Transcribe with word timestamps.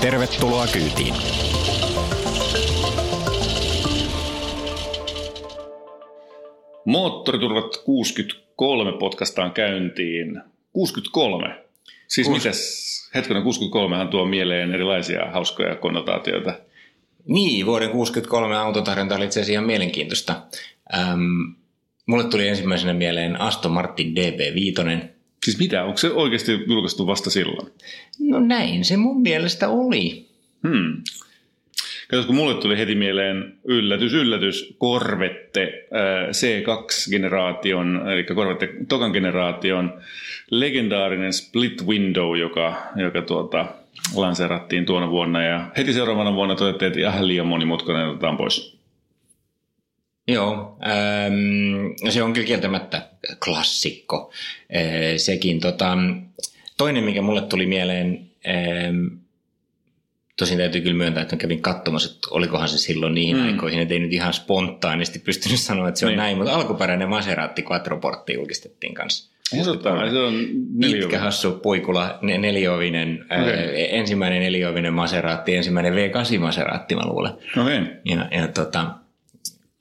Tervetuloa 0.00 0.66
kyytiin. 0.66 1.14
Moottoriturvat 6.84 7.76
63 7.84 8.98
podcastaan 8.98 9.52
käyntiin. 9.52 10.40
63. 10.72 11.64
Siis 12.08 12.26
Kuus... 12.26 12.38
mitäs, 12.38 13.10
hetkinen 13.14 13.42
63 13.42 14.08
tuo 14.10 14.26
mieleen 14.26 14.74
erilaisia 14.74 15.26
hauskoja 15.32 15.76
konnotaatioita. 15.76 16.54
Niin, 17.26 17.66
vuoden 17.66 17.90
63 17.90 18.56
autotarjonta 18.56 19.16
oli 19.16 19.24
itse 19.24 19.40
asiassa 19.40 19.52
ihan 19.52 19.66
mielenkiintoista. 19.66 20.42
Ähm, 20.94 21.20
mulle 22.06 22.24
tuli 22.24 22.48
ensimmäisenä 22.48 22.92
mieleen 22.92 23.40
Aston 23.40 23.72
Martin 23.72 24.14
DB5. 24.16 25.13
Siis 25.44 25.58
mitä? 25.58 25.84
Onko 25.84 25.96
se 25.96 26.10
oikeasti 26.10 26.52
julkaistu 26.66 27.06
vasta 27.06 27.30
silloin? 27.30 27.72
No 28.18 28.40
näin 28.40 28.84
se 28.84 28.96
mun 28.96 29.22
mielestä 29.22 29.68
oli. 29.68 30.26
Hmm. 30.68 31.02
Katsotko, 32.08 32.32
mulle 32.32 32.54
tuli 32.54 32.78
heti 32.78 32.94
mieleen 32.94 33.54
yllätys, 33.64 34.12
yllätys, 34.12 34.76
Corvette 34.80 35.86
C2-generaation, 36.30 38.08
eli 38.12 38.24
Corvette 38.24 38.68
tokan 38.88 39.10
generaation 39.10 39.92
legendaarinen 40.50 41.32
split 41.32 41.86
window, 41.86 42.36
joka, 42.38 42.82
joka 42.96 43.22
tuota, 43.22 43.66
lanseerattiin 44.14 44.86
tuona 44.86 45.10
vuonna. 45.10 45.42
Ja 45.42 45.70
heti 45.76 45.92
seuraavana 45.92 46.34
vuonna 46.34 46.54
todettiin, 46.54 46.86
että 46.86 47.00
ihan 47.00 47.28
liian 47.28 47.46
monimutkainen 47.46 48.08
otetaan 48.08 48.36
pois. 48.36 48.78
Joo, 50.28 50.78
ähm, 50.86 52.10
se 52.10 52.22
on 52.22 52.32
kyllä 52.32 52.46
kieltämättä 52.46 53.13
klassikko. 53.44 54.32
Äh, 54.76 54.82
sekin 55.16 55.60
tota, 55.60 55.98
toinen, 56.76 57.04
mikä 57.04 57.22
mulle 57.22 57.42
tuli 57.42 57.66
mieleen, 57.66 58.30
Tosin 60.36 60.58
täytyy 60.58 60.80
kyllä 60.80 60.96
myöntää, 60.96 61.22
että 61.22 61.36
kävin 61.36 61.62
katsomassa, 61.62 62.14
että 62.14 62.28
olikohan 62.30 62.68
se 62.68 62.78
silloin 62.78 63.14
niihin 63.14 63.36
mm. 63.36 63.46
aikoihin, 63.46 63.80
että 63.80 63.94
ei 63.94 64.00
nyt 64.00 64.12
ihan 64.12 64.32
spontaanisti 64.32 65.18
pystynyt 65.18 65.60
sanoa, 65.60 65.88
että 65.88 66.00
se 66.00 66.06
on 66.06 66.10
niin. 66.10 66.16
näin, 66.16 66.36
mutta 66.36 66.54
alkuperäinen 66.54 67.08
Maserati 67.08 67.64
Quattroportti 67.70 68.34
julkistettiin 68.34 68.94
kanssa. 68.94 69.34
Muistetaan, 69.54 70.10
se 70.10 70.18
on 70.18 70.34
Pitkä 70.80 71.18
hassu 71.18 71.52
puikula, 71.52 72.18
neliovinen, 72.22 73.24
okay. 73.24 73.38
ää, 73.38 73.54
ensimmäinen 73.72 74.42
neliovinen 74.42 74.94
Maserati, 74.94 75.56
ensimmäinen 75.56 75.94
V8 75.94 76.38
Maserati, 76.38 76.94
mä 76.94 77.06
luulen. 77.06 77.32
Okay. 77.60 77.86
Ja, 78.04 78.28
ja 78.30 78.48
tota, 78.48 78.86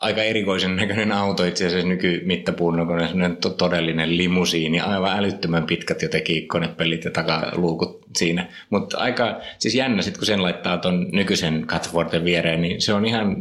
aika 0.04 0.24
erikoisen 0.24 0.76
näköinen 0.76 1.12
auto 1.12 1.46
itse 1.46 1.68
asiassa 1.68 1.88
nykymittapuun 1.88 2.80
on 2.80 3.38
to- 3.42 3.50
todellinen 3.50 4.18
limusiini, 4.18 4.80
aivan 4.80 5.20
älyttömän 5.20 5.64
pitkät 5.64 6.02
jotenkin 6.02 6.38
ikkonepellit 6.38 7.06
ja 7.06 7.12
takaluukut 7.12 8.06
siinä. 8.16 8.48
Mutta 8.70 8.98
aika 8.98 9.40
siis 9.60 9.76
jännä 9.76 10.02
sitten 10.02 10.20
kun 10.20 10.26
sen 10.26 10.44
laittaa 10.44 10.78
ton 10.78 11.08
nykyisen 11.12 11.68
Catforten 11.68 12.26
viereen, 12.26 12.62
niin 12.62 12.82
se 12.82 12.94
on 12.94 13.06
ihan 13.06 13.36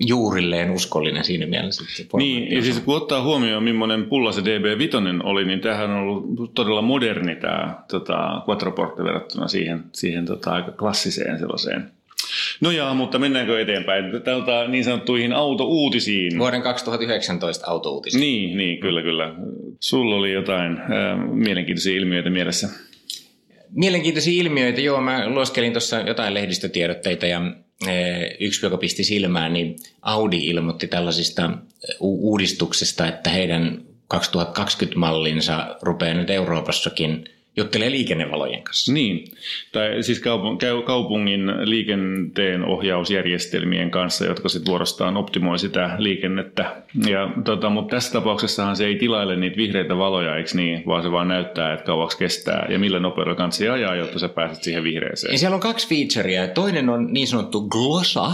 juurilleen 0.00 0.70
uskollinen 0.70 1.24
siinä 1.24 1.46
mielessä. 1.46 1.84
Niin, 2.16 2.52
ja 2.56 2.62
siis 2.62 2.80
kun 2.80 2.96
ottaa 2.96 3.22
huomioon, 3.22 3.62
millainen 3.62 4.04
pulla 4.04 4.32
se 4.32 4.40
DB5 4.40 5.20
oli, 5.22 5.44
niin 5.44 5.60
tämähän 5.60 5.90
on 5.90 5.96
ollut 5.96 6.54
todella 6.54 6.82
moderni 6.82 7.36
tämä 7.36 7.82
tota, 7.90 8.42
Quattroporte 8.48 9.04
verrattuna 9.04 9.48
siihen, 9.48 9.84
siihen 9.92 10.26
tota, 10.26 10.50
aika 10.50 10.72
klassiseen 10.72 11.38
sellaiseen 11.38 11.95
No 12.60 12.70
jaa, 12.70 12.94
mutta 12.94 13.18
mennäänkö 13.18 13.60
eteenpäin? 13.60 14.22
Tältä 14.24 14.68
niin 14.68 14.84
sanottuihin 14.84 15.32
autouutisiin. 15.32 16.38
Vuoden 16.38 16.62
2019 16.62 17.66
autouutisiin. 17.66 18.20
Niin, 18.20 18.56
niin, 18.56 18.80
kyllä, 18.80 19.02
kyllä. 19.02 19.34
Sulla 19.80 20.16
oli 20.16 20.32
jotain 20.32 20.80
äh, 20.80 20.88
mielenkiintoisia 21.32 21.96
ilmiöitä 21.96 22.30
mielessä. 22.30 22.68
Mielenkiintoisia 23.70 24.42
ilmiöitä, 24.42 24.80
joo. 24.80 25.00
Mä 25.00 25.28
lueskelin 25.28 25.72
tuossa 25.72 26.00
jotain 26.00 26.34
lehdistötiedotteita 26.34 27.26
ja 27.26 27.40
yksi, 28.40 28.66
joka 28.66 28.76
pisti 28.76 29.04
silmään, 29.04 29.52
niin 29.52 29.76
Audi 30.02 30.46
ilmoitti 30.46 30.88
tällaisista 30.88 31.50
uudistuksesta, 32.00 33.08
että 33.08 33.30
heidän 33.30 33.82
2020-mallinsa 34.14 35.76
rupeaa 35.82 36.14
nyt 36.14 36.30
Euroopassakin– 36.30 37.24
juttelee 37.56 37.90
liikennevalojen 37.90 38.62
kanssa. 38.62 38.92
Niin, 38.92 39.24
tai 39.72 40.02
siis 40.02 40.22
kaupungin 40.86 41.52
liikenteen 41.64 42.64
ohjausjärjestelmien 42.64 43.90
kanssa, 43.90 44.24
jotka 44.24 44.48
sitten 44.48 44.70
vuorostaan 44.70 45.16
optimoi 45.16 45.58
sitä 45.58 45.96
liikennettä. 45.98 46.82
Ja, 47.06 47.30
tota, 47.44 47.70
mutta 47.70 47.96
tässä 47.96 48.12
tapauksessahan 48.12 48.76
se 48.76 48.86
ei 48.86 48.96
tilaile 48.96 49.36
niitä 49.36 49.56
vihreitä 49.56 49.96
valoja, 49.96 50.36
eikö 50.36 50.50
niin, 50.54 50.82
vaan 50.86 51.02
se 51.02 51.12
vaan 51.12 51.28
näyttää, 51.28 51.72
että 51.72 51.86
kauaksi 51.86 52.18
kestää 52.18 52.66
ja 52.70 52.78
millä 52.78 53.00
nopeudella 53.00 53.36
kanssa 53.36 53.72
ajaa, 53.72 53.94
jotta 53.94 54.18
sä 54.18 54.28
pääset 54.28 54.62
siihen 54.62 54.84
vihreeseen. 54.84 55.32
Ja 55.32 55.38
siellä 55.38 55.54
on 55.54 55.60
kaksi 55.60 55.88
featurea. 55.88 56.48
Toinen 56.48 56.88
on 56.88 57.12
niin 57.12 57.26
sanottu 57.26 57.68
glossa, 57.68 58.32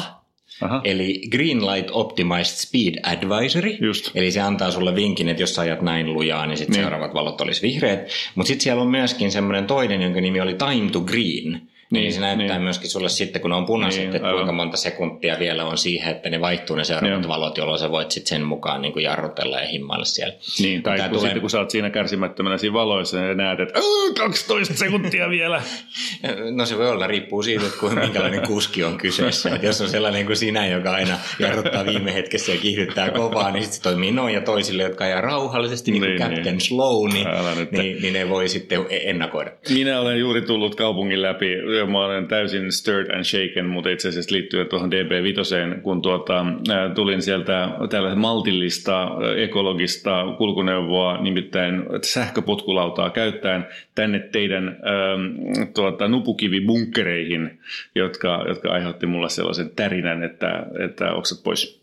Aha. 0.63 0.81
Eli 0.85 1.21
Green 1.31 1.67
Light 1.67 1.91
Optimized 1.93 2.57
Speed 2.57 2.95
Advisory. 3.03 3.77
Just. 3.81 4.11
Eli 4.15 4.33
se 4.33 4.41
antaa 4.41 4.71
sulle 4.71 4.95
vinkin, 4.95 5.29
että 5.29 5.43
jos 5.43 5.55
sä 5.55 5.63
ajat 5.63 5.83
näin 5.83 6.13
lujaa, 6.13 6.47
niin 6.47 6.59
sitten 6.59 6.73
niin. 6.73 6.83
seuraavat 6.83 7.15
valot 7.15 7.41
olisi 7.41 7.63
vihreät. 7.63 8.09
Mutta 8.35 8.49
sitten 8.49 8.65
siellä 8.65 8.83
on 8.83 8.89
myöskin 8.89 9.33
semmoinen 9.33 9.67
toinen, 9.67 10.03
jonka 10.03 10.21
nimi 10.21 10.41
oli 10.41 10.55
Time 10.55 10.91
to 10.91 11.01
Green. 11.01 11.72
Niin, 11.93 12.03
niin 12.03 12.13
se 12.13 12.21
näyttää 12.21 12.57
niin. 12.57 12.63
myöskin 12.63 12.91
sulle 12.91 13.09
sitten, 13.09 13.43
kun 13.43 13.51
ne 13.51 13.57
on 13.57 13.67
punaiset, 13.67 14.01
niin, 14.01 14.17
että 14.17 14.29
aivan. 14.29 14.39
kuinka 14.39 14.53
monta 14.53 14.77
sekuntia 14.77 15.39
vielä 15.39 15.65
on 15.65 15.79
siihen, 15.79 16.11
että 16.13 16.31
ne 16.31 16.41
vaihtuu 16.41 16.77
ne 16.77 16.85
seuraavat 16.85 17.21
niin. 17.21 17.29
valot, 17.29 17.59
jolloin 17.59 17.79
sä 17.79 17.91
voit 17.91 18.11
sitten 18.11 18.29
sen 18.29 18.43
mukaan 18.47 18.83
niin 18.83 18.93
kuin 18.93 19.03
jarrutella 19.03 19.61
ja 19.61 19.67
himmailla 19.67 20.05
siellä. 20.05 20.35
Niin, 20.59 20.83
tai 20.83 20.99
kun 20.99 21.09
tulee... 21.09 21.21
sitten 21.21 21.41
kun 21.41 21.51
sä 21.51 21.59
oot 21.59 21.71
siinä 21.71 21.91
kärsimättömänä 21.91 22.59
siinä 22.59 22.75
valoissa 22.75 23.19
ja 23.19 23.35
näet, 23.35 23.61
että 23.61 23.81
12 24.19 24.75
sekuntia 24.75 25.31
vielä. 25.31 25.63
no 26.57 26.67
se 26.67 26.79
voi 26.79 26.91
olla, 26.91 27.07
riippuu 27.07 27.43
siitä, 27.43 27.67
että 27.67 27.79
kuin 27.79 27.99
minkälainen 27.99 28.47
kuski 28.47 28.85
on 28.85 28.99
kyseessä. 28.99 29.51
että 29.55 29.67
jos 29.67 29.81
on 29.81 29.89
sellainen 29.89 30.27
kuin 30.27 30.37
sinä, 30.37 30.67
joka 30.67 30.93
aina 30.93 31.19
jarruttaa 31.39 31.85
viime 31.85 32.15
hetkessä 32.15 32.53
ja 32.53 32.59
kiihdyttää 32.59 33.11
kovaa, 33.11 33.51
niin 33.51 33.63
sitten 33.63 33.77
se 33.77 33.83
toimii 33.83 34.13
noin 34.13 34.35
ja 34.35 34.41
toisille, 34.41 34.83
jotka 34.83 35.05
ajaa 35.05 35.21
rauhallisesti, 35.21 35.91
niin 35.91 36.03
kuin 36.03 36.11
niin, 36.11 36.23
Captain 36.23 36.45
niin. 36.45 36.61
Slow, 36.61 37.13
niin, 37.13 37.27
niin, 37.71 38.03
niin 38.03 38.13
ne 38.13 38.29
voi 38.29 38.49
sitten 38.49 38.87
ennakoida. 38.91 39.51
Minä 39.71 40.01
olen 40.01 40.19
juuri 40.19 40.43
tullut 40.43 40.75
kaupungin 40.75 41.23
läpi 41.23 41.47
mä 41.91 42.05
olen 42.05 42.29
täysin 42.29 42.73
stirred 42.73 43.15
and 43.15 43.25
shaken, 43.25 43.67
mutta 43.67 43.91
itse 43.91 44.09
asiassa 44.09 44.35
liittyen 44.35 44.67
tuohon 44.67 44.91
DB5, 44.93 45.81
kun 45.81 46.03
tuota, 46.03 46.47
tulin 46.95 47.23
sieltä 47.23 47.69
tällaista 47.91 48.19
maltillista 48.19 49.11
ekologista 49.37 50.25
kulkuneuvoa, 50.39 51.23
nimittäin 51.23 51.83
sähköpotkulautaa 52.03 53.11
käyttäen 53.11 53.67
tänne 53.95 54.19
teidän 54.19 54.69
ähm, 54.69 55.73
tuota, 55.75 56.09
nupukivibunkkereihin, 56.09 57.59
jotka, 57.95 58.45
jotka 58.49 58.73
aiheutti 58.73 59.07
mulle 59.07 59.29
sellaisen 59.29 59.71
tärinän, 59.71 60.23
että, 60.23 60.67
että 60.85 61.13
oksat 61.13 61.43
pois. 61.45 61.83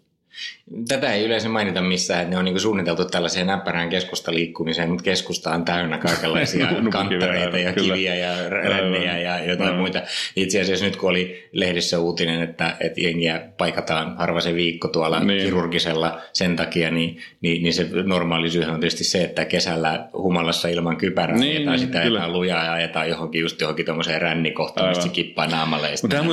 Tätä 0.87 1.13
ei 1.13 1.25
yleensä 1.25 1.49
mainita 1.49 1.81
missään, 1.81 2.19
että 2.19 2.31
ne 2.31 2.37
on 2.37 2.45
niinku 2.45 2.59
suunniteltu 2.59 3.05
tällaiseen 3.05 3.47
näppärään 3.47 3.89
keskustaliikkumiseen, 3.89 4.89
mutta 4.89 5.03
keskusta 5.03 5.51
on 5.51 5.65
täynnä 5.65 5.97
kaikenlaisia 5.97 6.67
kanttareita 6.91 7.57
ja 7.57 7.73
kyllä. 7.73 7.93
kiviä 7.93 8.15
ja 8.15 8.49
rännejä 8.49 9.17
ja 9.17 9.45
jotain 9.45 9.71
no. 9.71 9.77
muita. 9.77 10.01
Itse 10.35 10.61
asiassa 10.61 10.85
nyt 10.85 10.95
kun 10.95 11.09
oli 11.09 11.49
lehdissä 11.51 11.99
uutinen, 11.99 12.41
että, 12.41 12.75
että 12.79 13.01
jengiä 13.01 13.41
paikataan 13.57 14.17
harva 14.17 14.41
se 14.41 14.55
viikko 14.55 14.87
tuolla 14.87 15.19
niin. 15.19 15.43
kirurgisella 15.43 16.21
sen 16.33 16.55
takia, 16.55 16.91
niin, 16.91 17.17
niin, 17.41 17.63
niin 17.63 17.73
se 17.73 17.89
normaali 18.03 18.49
syy 18.49 18.63
on 18.63 18.79
tietysti 18.79 19.03
se, 19.03 19.23
että 19.23 19.45
kesällä 19.45 20.07
humalassa 20.13 20.67
ilman 20.67 20.97
kypärää 20.97 21.37
niin, 21.37 21.57
ajetaan 21.57 21.77
niin, 21.77 21.87
sitä 21.87 21.99
ajetaan 21.99 22.33
lujaa 22.33 22.65
ja 22.65 22.73
ajetaan 22.73 23.09
johonkin 23.09 23.41
just 23.41 23.61
johonkin 23.61 23.85
tuommoiseen 23.85 24.21
rännikohtaan, 24.21 24.89
mistä 24.89 25.03
se 25.03 25.09
kippaa 25.09 25.47
naamalle. 25.47 25.89
Tämä 26.09 26.23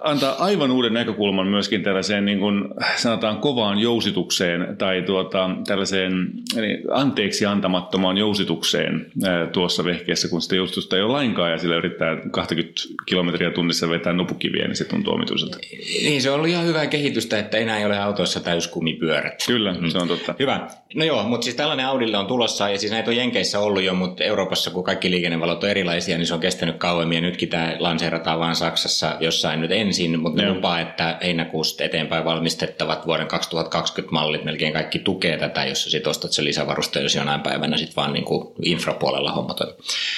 antaa 0.00 0.44
aivan 0.44 0.70
uuden 0.70 0.94
näkökulman 0.94 1.46
myöskin 1.46 1.82
tällaiseen 1.82 2.24
niin 2.24 2.38
kuin, 2.38 2.64
sanotaan 2.96 3.36
kovaan 3.38 3.69
jousitukseen 3.78 4.76
tai 4.78 5.02
tuota, 5.02 5.50
tällaiseen 5.66 6.30
eli 6.56 6.82
anteeksi 6.90 7.46
antamattomaan 7.46 8.18
jousitukseen 8.18 9.06
ää, 9.24 9.46
tuossa 9.46 9.84
vehkeessä, 9.84 10.28
kun 10.28 10.42
sitä 10.42 10.56
jousitusta 10.56 10.96
ei 10.96 11.02
ole 11.02 11.12
lainkaan 11.12 11.50
ja 11.50 11.58
sillä 11.58 11.76
yrittää 11.76 12.16
20 12.30 12.72
kilometriä 13.06 13.50
tunnissa 13.50 13.88
vetää 13.88 14.12
nupukiviä, 14.12 14.66
niin 14.66 14.76
se 14.76 14.84
tuntuu 14.84 15.14
omituiselta. 15.14 15.58
Niin, 16.02 16.22
se 16.22 16.30
on 16.30 16.36
ollut 16.36 16.48
ihan 16.48 16.66
hyvää 16.66 16.86
kehitystä, 16.86 17.38
että 17.38 17.58
enää 17.58 17.78
ei 17.78 17.86
ole 17.86 17.98
autoissa 17.98 18.40
täyskumipyörät. 18.40 19.44
Kyllä, 19.46 19.72
mm. 19.72 19.88
se 19.88 19.98
on 19.98 20.08
totta. 20.08 20.34
Hyvä. 20.38 20.68
No 20.94 21.04
joo, 21.04 21.24
mutta 21.24 21.44
siis 21.44 21.56
tällainen 21.56 21.86
Audille 21.86 22.16
on 22.16 22.26
tulossa, 22.26 22.68
ja 22.68 22.78
siis 22.78 22.92
näitä 22.92 23.10
on 23.10 23.16
Jenkeissä 23.16 23.60
ollut 23.60 23.82
jo, 23.82 23.94
mutta 23.94 24.24
Euroopassa, 24.24 24.70
kun 24.70 24.84
kaikki 24.84 25.10
liikennevalot 25.10 25.64
on 25.64 25.70
erilaisia, 25.70 26.18
niin 26.18 26.26
se 26.26 26.34
on 26.34 26.40
kestänyt 26.40 26.76
kauemmin, 26.76 27.16
ja 27.16 27.20
nytkin 27.20 27.48
tämä 27.48 27.76
lanseerataan 27.78 28.38
vain 28.38 28.56
Saksassa 28.56 29.16
jossain 29.20 29.60
nyt 29.60 29.70
ensin, 29.70 30.20
mutta 30.20 30.42
ne 30.42 30.52
lupaa, 30.52 30.80
että 30.80 31.18
heinäkuusta 31.22 31.84
eteenpäin 31.84 32.24
valmistettavat 32.24 33.06
vuoden 33.06 33.26
2020 33.26 34.12
mallit 34.12 34.44
melkein 34.44 34.72
kaikki 34.72 34.98
tukee 34.98 35.36
tätä, 35.36 35.64
jos 35.64 35.82
sä 35.82 35.90
sit 35.90 36.06
ostat 36.06 36.32
se 36.32 36.44
lisävaruste, 36.44 37.00
jos 37.00 37.14
jonain 37.14 37.40
päivänä 37.40 37.76
sitten 37.76 37.96
vaan 37.96 38.12
niin 38.12 38.24
kuin 38.24 38.54
infrapuolella 38.64 39.32
homma 39.32 39.54
toimii. 39.54 39.76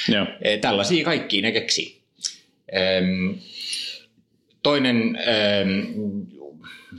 Joo. 0.09 0.27
E, 0.43 0.57
Tällaisia 0.57 1.05
kaikki 1.05 1.43
ne 1.43 1.53
keksii. 1.53 2.03
Toinen 4.63 5.19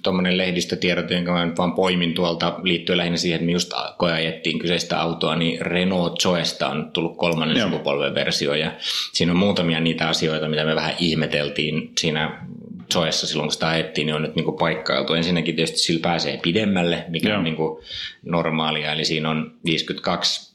tuommoinen 0.04 0.38
lehdistötiedote, 0.38 1.14
jonka 1.14 1.32
mä 1.32 1.46
nyt 1.46 1.58
vaan 1.58 1.74
poimin 1.74 2.14
tuolta 2.14 2.60
liittyen 2.64 2.98
lähinnä 2.98 3.18
siihen, 3.18 3.36
että 3.36 3.46
me 3.46 3.52
just 3.52 3.74
koeajettiin 3.98 4.60
kyseistä 4.60 5.02
autoa, 5.02 5.36
niin 5.36 5.62
Renault 5.62 6.22
Zoesta 6.22 6.68
on 6.68 6.92
tullut 6.94 7.18
kolmannen 7.18 7.58
Joo. 7.58 7.70
sukupolven 7.70 8.16
versio 8.16 8.54
ja 8.54 8.72
siinä 9.14 9.32
on 9.32 9.38
muutamia 9.38 9.80
niitä 9.80 10.08
asioita, 10.08 10.50
mitä 10.50 10.66
me 10.66 10.76
vähän 10.76 10.96
ihmeteltiin 11.00 11.92
siinä 11.98 12.46
Zoessa 12.94 13.28
silloin, 13.28 13.48
kun 13.48 13.54
sitä 13.54 13.68
ajettiin, 13.68 14.06
niin 14.06 14.16
on 14.16 14.22
nyt 14.22 14.36
niin 14.36 14.46
kuin 14.46 14.58
paikkailtu. 14.58 15.14
Ensinnäkin 15.14 15.56
tietysti 15.56 15.78
sillä 15.78 16.02
pääsee 16.02 16.40
pidemmälle, 16.42 17.06
mikä 17.08 17.30
Joo. 17.30 17.38
on 17.38 17.44
niin 17.44 17.56
kuin 17.56 17.84
normaalia, 18.26 18.94
eli 18.94 19.06
siinä 19.06 19.30
on 19.30 19.52
52 19.66 20.53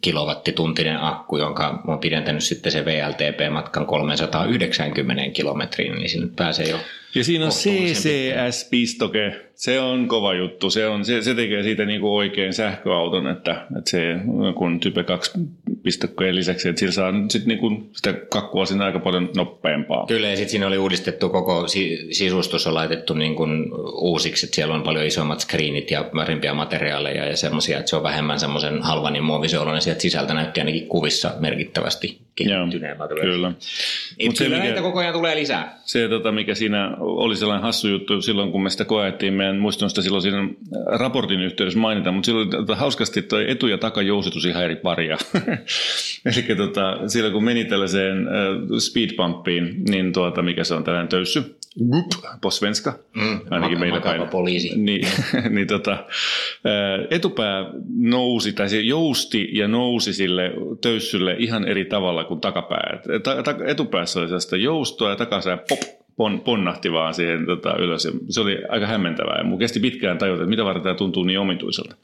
kilowattituntinen 0.00 1.02
akku, 1.02 1.36
jonka 1.36 1.72
mä 1.72 1.92
oon 1.92 1.98
pidentänyt 1.98 2.44
sitten 2.44 2.72
se 2.72 2.84
VLTP-matkan 2.84 3.86
390 3.86 5.30
kilometriin, 5.32 5.94
niin 5.94 6.08
sinne 6.08 6.28
pääsee 6.36 6.68
jo 6.68 6.78
Ja 7.14 7.24
siinä 7.24 7.44
on 7.44 7.50
CCS-pistoke. 7.50 9.32
Se 9.54 9.80
on 9.80 10.08
kova 10.08 10.34
juttu. 10.34 10.70
Se, 10.70 10.86
on, 10.86 11.04
se, 11.04 11.22
se 11.22 11.34
tekee 11.34 11.62
siitä 11.62 11.84
niinku 11.84 12.16
oikein 12.16 12.52
sähköauton, 12.52 13.26
että, 13.26 13.66
että 13.78 13.90
se 13.90 14.16
kun 14.54 14.80
Type 14.80 15.02
2 15.02 15.30
pistokkeen 15.82 16.36
lisäksi, 16.36 16.68
että 16.68 16.80
sillä 16.80 16.92
saa 16.92 17.12
sit 17.28 17.46
niinku 17.46 17.70
sitä 17.92 18.12
kakkua 18.12 18.66
sinne 18.66 18.84
aika 18.84 18.98
paljon 18.98 19.30
nopeampaa. 19.36 20.06
Kyllä, 20.06 20.28
ja 20.28 20.36
sitten 20.36 20.50
siinä 20.50 20.66
oli 20.66 20.78
uudistettu 20.78 21.28
koko 21.28 21.68
si- 21.68 22.08
sisustus 22.10 22.66
on 22.66 22.74
laitettu 22.74 23.14
niin 23.14 23.34
kuin 23.34 23.70
uusiksi, 24.00 24.46
että 24.46 24.54
siellä 24.54 24.74
on 24.74 24.82
paljon 24.82 25.06
isommat 25.06 25.40
screenit 25.40 25.90
ja 25.90 26.10
värimpiä 26.14 26.54
materiaaleja 26.54 27.26
ja 27.26 27.36
semmoisia, 27.36 27.78
että 27.78 27.90
se 27.90 27.96
on 27.96 28.02
vähemmän 28.02 28.40
semmoisen 28.40 28.82
halvan 28.82 29.16
ja 29.16 29.22
muoviseoloinen. 29.22 29.82
Sieltä 29.82 30.00
sisältä 30.00 30.34
näytti 30.34 30.60
ainakin 30.60 30.86
kuvissa 30.86 31.34
merkittävästi 31.40 32.27
kehittyneemmältä. 32.44 33.14
Kyllä. 33.14 33.52
Mut 34.26 34.38
kyllä 34.38 34.58
näitä 34.58 34.80
koko 34.80 34.98
ajan 34.98 35.12
tulee 35.12 35.36
lisää. 35.36 35.78
Se, 35.84 36.08
tota, 36.08 36.32
mikä 36.32 36.54
siinä 36.54 36.96
oli 36.98 37.36
sellainen 37.36 37.62
hassu 37.62 37.88
juttu 37.88 38.22
silloin, 38.22 38.52
kun 38.52 38.62
me 38.62 38.70
sitä 38.70 38.84
koettiin, 38.84 39.34
mä 39.34 39.48
en 39.48 39.58
muistanut 39.58 39.90
sitä 39.90 40.02
silloin 40.02 40.22
siinä 40.22 40.48
raportin 40.86 41.40
yhteydessä 41.40 41.78
mainita, 41.78 42.12
mutta 42.12 42.26
silloin 42.26 42.50
tota, 42.50 42.76
hauskasti 42.76 43.22
toi 43.22 43.50
etu- 43.50 43.66
ja 43.66 43.78
takajousitus 43.78 44.44
ihan 44.44 44.64
eri 44.64 44.76
paria. 44.76 45.18
Eli 46.26 46.56
tota, 46.56 47.08
silloin 47.08 47.32
kun 47.32 47.44
meni 47.44 47.64
tällaiseen 47.64 48.28
äh, 48.28 48.34
speed 48.78 49.16
bumpiin, 49.16 49.84
niin 49.84 50.12
tuota, 50.12 50.42
mikä 50.42 50.64
se 50.64 50.74
on 50.74 50.84
tällainen 50.84 51.08
töyssy, 51.08 51.57
På 52.40 52.50
svenska, 52.50 52.98
Mm, 53.14 53.40
ainakin 53.50 53.80
meillä 53.80 54.00
päin. 54.00 54.28
poliisi. 54.28 54.78
Niin, 54.78 55.06
niin 55.54 55.66
tota, 55.66 55.90
ää, 55.90 56.98
etupää 57.10 57.70
nousi, 57.96 58.52
tai 58.52 58.68
se 58.68 58.80
jousti 58.80 59.48
ja 59.52 59.68
nousi 59.68 60.12
sille 60.12 60.52
töyssylle 60.80 61.36
ihan 61.38 61.64
eri 61.64 61.84
tavalla 61.84 62.24
kuin 62.24 62.40
takapää. 62.40 63.00
Et 63.14 63.22
Ta, 63.22 63.42
ta, 63.42 63.54
etupäässä 63.66 64.20
oli 64.20 64.28
sellaista 64.28 64.56
joustoa 64.56 65.10
ja 65.10 65.16
takaisin 65.16 65.58
pop, 65.68 65.80
pon, 66.16 66.40
ponnahti 66.40 66.92
vaan 66.92 67.14
siihen 67.14 67.46
tota, 67.46 67.76
ylös. 67.78 68.04
Ja 68.04 68.10
se 68.30 68.40
oli 68.40 68.58
aika 68.68 68.86
hämmentävää 68.86 69.38
ja 69.38 69.44
mun 69.44 69.58
kesti 69.58 69.80
pitkään 69.80 70.18
tajuta, 70.18 70.42
että 70.42 70.50
mitä 70.50 70.64
varten 70.64 70.82
tämä 70.82 70.94
tuntuu 70.94 71.24
niin 71.24 71.38
omituiselta. 71.40 71.96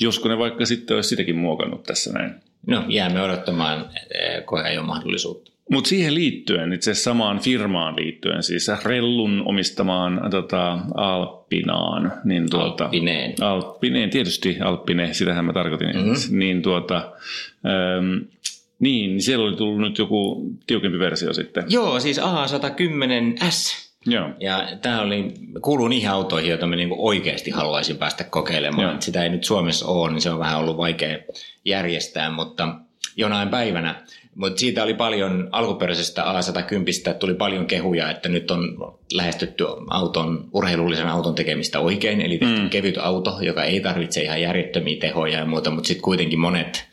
Josko 0.00 0.28
ne 0.28 0.38
vaikka 0.38 0.66
sitten 0.66 0.94
olisi 0.94 1.08
sitäkin 1.08 1.36
muokannut 1.36 1.82
tässä 1.82 2.12
näin. 2.12 2.34
No, 2.66 2.84
jäämme 2.88 3.22
odottamaan 3.22 3.80
eh, 4.14 4.44
koeajon 4.44 4.86
mahdollisuutta. 4.86 5.50
Mutta 5.70 5.88
siihen 5.88 6.14
liittyen, 6.14 6.72
itse 6.72 6.94
samaan 6.94 7.40
firmaan 7.40 7.96
liittyen, 7.96 8.42
siis 8.42 8.70
Rellun 8.84 9.42
omistamaan 9.46 10.30
tota, 10.30 10.78
Alppinaan. 10.94 12.12
Niin 12.24 12.50
tuota, 12.50 12.84
Alppineen. 12.84 13.34
Alppineen, 13.40 14.10
tietysti 14.10 14.56
Alppine, 14.60 15.14
sitähän 15.14 15.44
mä 15.44 15.52
tarkoitin. 15.52 15.96
Mm-hmm. 15.96 16.38
Niin, 16.38 16.62
tuota, 16.62 17.12
ähm, 17.66 18.16
niin, 18.78 19.22
siellä 19.22 19.46
oli 19.46 19.56
tullut 19.56 19.80
nyt 19.80 19.98
joku 19.98 20.50
tiukempi 20.66 20.98
versio 20.98 21.32
sitten. 21.32 21.64
Joo, 21.68 22.00
siis 22.00 22.20
A110S. 22.20 23.88
Joo. 24.06 24.30
Ja 24.40 24.68
tämä 24.82 25.00
oli, 25.00 25.32
kuuluu 25.62 25.88
niihin 25.88 26.10
autoihin, 26.10 26.50
joita 26.50 26.66
mä 26.66 26.76
niinku 26.76 27.08
oikeasti 27.08 27.50
haluaisin 27.50 27.96
päästä 27.96 28.24
kokeilemaan. 28.24 28.88
Joo. 28.88 29.00
Sitä 29.00 29.22
ei 29.22 29.28
nyt 29.28 29.44
Suomessa 29.44 29.86
ole, 29.86 30.12
niin 30.12 30.20
se 30.20 30.30
on 30.30 30.38
vähän 30.38 30.58
ollut 30.58 30.76
vaikea 30.76 31.18
järjestää, 31.64 32.30
mutta 32.30 32.74
jonain 33.16 33.48
päivänä. 33.48 34.02
Mutta 34.38 34.60
siitä 34.60 34.82
oli 34.82 34.94
paljon 34.94 35.48
alkuperäisestä 35.52 36.22
A110 36.22 37.14
tuli 37.14 37.34
paljon 37.34 37.66
kehuja, 37.66 38.10
että 38.10 38.28
nyt 38.28 38.50
on 38.50 38.76
lähestytty 39.12 39.64
auton, 39.90 40.48
urheilullisen 40.52 41.08
auton 41.08 41.34
tekemistä 41.34 41.80
oikein, 41.80 42.20
eli 42.20 42.38
tehty 42.38 42.60
mm. 42.60 42.70
kevyt 42.70 42.98
auto, 42.98 43.38
joka 43.40 43.64
ei 43.64 43.80
tarvitse 43.80 44.22
ihan 44.22 44.42
järjettömiä 44.42 45.00
tehoja 45.00 45.38
ja 45.38 45.44
muuta, 45.46 45.70
mutta 45.70 45.88
sitten 45.88 46.02
kuitenkin 46.02 46.38
monet 46.38 46.88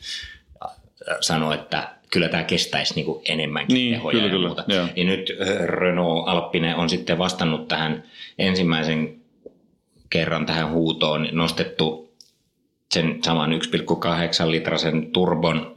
sanoo, 1.22 1.54
että 1.54 1.90
kyllä 2.12 2.30
tämä 2.30 2.44
kestäisi 2.44 2.96
niinku 2.96 3.22
enemmänkin 3.26 3.74
Niin, 3.74 3.94
tehoja 3.94 4.12
kyllä, 4.14 4.26
ja 4.26 4.32
kyllä, 4.32 4.48
muuta. 4.48 4.64
joo. 4.68 4.88
Ja 4.96 5.04
nyt 5.04 5.32
äh, 5.42 5.66
Renault 5.66 6.28
Alppine 6.28 6.76
on 6.76 6.90
sitten 6.90 7.18
vastannut 7.18 7.68
tähän 7.68 8.04
ensimmäisen 8.40 9.16
kerran 10.10 10.46
tähän 10.46 10.72
huutoon 10.72 11.30
nostettu 11.32 12.14
sen 12.94 13.20
saman 13.24 13.52
1,8 13.52 14.52
litrasen 14.52 15.12
turbon 15.12 15.75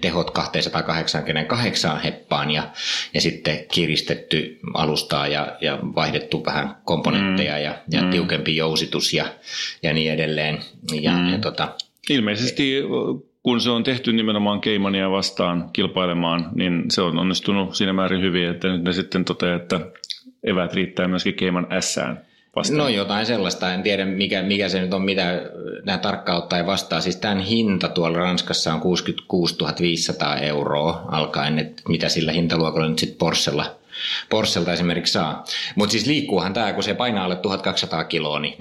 tehot 0.00 0.30
288 0.30 2.00
heppaan 2.00 2.50
ja, 2.50 2.62
ja 3.14 3.20
sitten 3.20 3.58
kiristetty 3.72 4.58
alustaa 4.74 5.28
ja, 5.28 5.56
ja 5.60 5.78
vaihdettu 5.82 6.44
vähän 6.44 6.76
komponentteja 6.84 7.58
ja, 7.58 7.74
ja 7.90 8.02
tiukempi 8.10 8.56
jousitus 8.56 9.14
ja, 9.14 9.24
ja 9.82 9.92
niin 9.92 10.12
edelleen. 10.12 10.58
Ja, 11.00 11.12
ja 11.32 11.38
tota, 11.38 11.68
Ilmeisesti 12.10 12.82
kun 13.42 13.60
se 13.60 13.70
on 13.70 13.84
tehty 13.84 14.12
nimenomaan 14.12 14.60
Keimania 14.60 15.10
vastaan 15.10 15.70
kilpailemaan, 15.72 16.50
niin 16.54 16.84
se 16.90 17.02
on 17.02 17.18
onnistunut 17.18 17.74
siinä 17.74 17.92
määrin 17.92 18.22
hyvin, 18.22 18.48
että 18.48 18.68
nyt 18.68 18.82
ne 18.82 18.92
sitten 18.92 19.24
toteaa, 19.24 19.56
että 19.56 19.80
eväät 20.44 20.74
riittää 20.74 21.08
myöskin 21.08 21.34
Keiman 21.34 21.66
Sään 21.80 22.20
vastaan. 22.56 22.78
No 22.78 22.88
jotain 22.88 23.26
sellaista, 23.26 23.74
en 23.74 23.82
tiedä 23.82 24.04
mikä, 24.04 24.42
mikä 24.42 24.68
se 24.68 24.80
nyt 24.80 24.94
on, 24.94 25.02
mitä 25.02 25.42
nämä 25.84 25.98
tarkkaan 25.98 26.38
ottaen 26.38 26.66
vastaa. 26.66 27.00
Siis 27.00 27.16
tämän 27.16 27.40
hinta 27.40 27.88
tuolla 27.88 28.18
Ranskassa 28.18 28.74
on 28.74 28.80
66 28.80 29.56
500 29.80 30.36
euroa 30.36 31.04
alkaen, 31.08 31.58
että 31.58 31.82
mitä 31.88 32.08
sillä 32.08 32.32
hintaluokalla 32.32 32.88
nyt 32.88 32.98
sitten 32.98 33.18
Porschella, 33.18 33.81
Porschelta 34.28 34.72
esimerkiksi 34.72 35.12
saa. 35.12 35.44
Mutta 35.74 35.92
siis 35.92 36.06
liikkuuhan 36.06 36.52
tämä, 36.52 36.72
kun 36.72 36.82
se 36.82 36.94
painaa 36.94 37.24
alle 37.24 37.36
1200 37.36 38.04
kiloa, 38.04 38.40
niin 38.40 38.54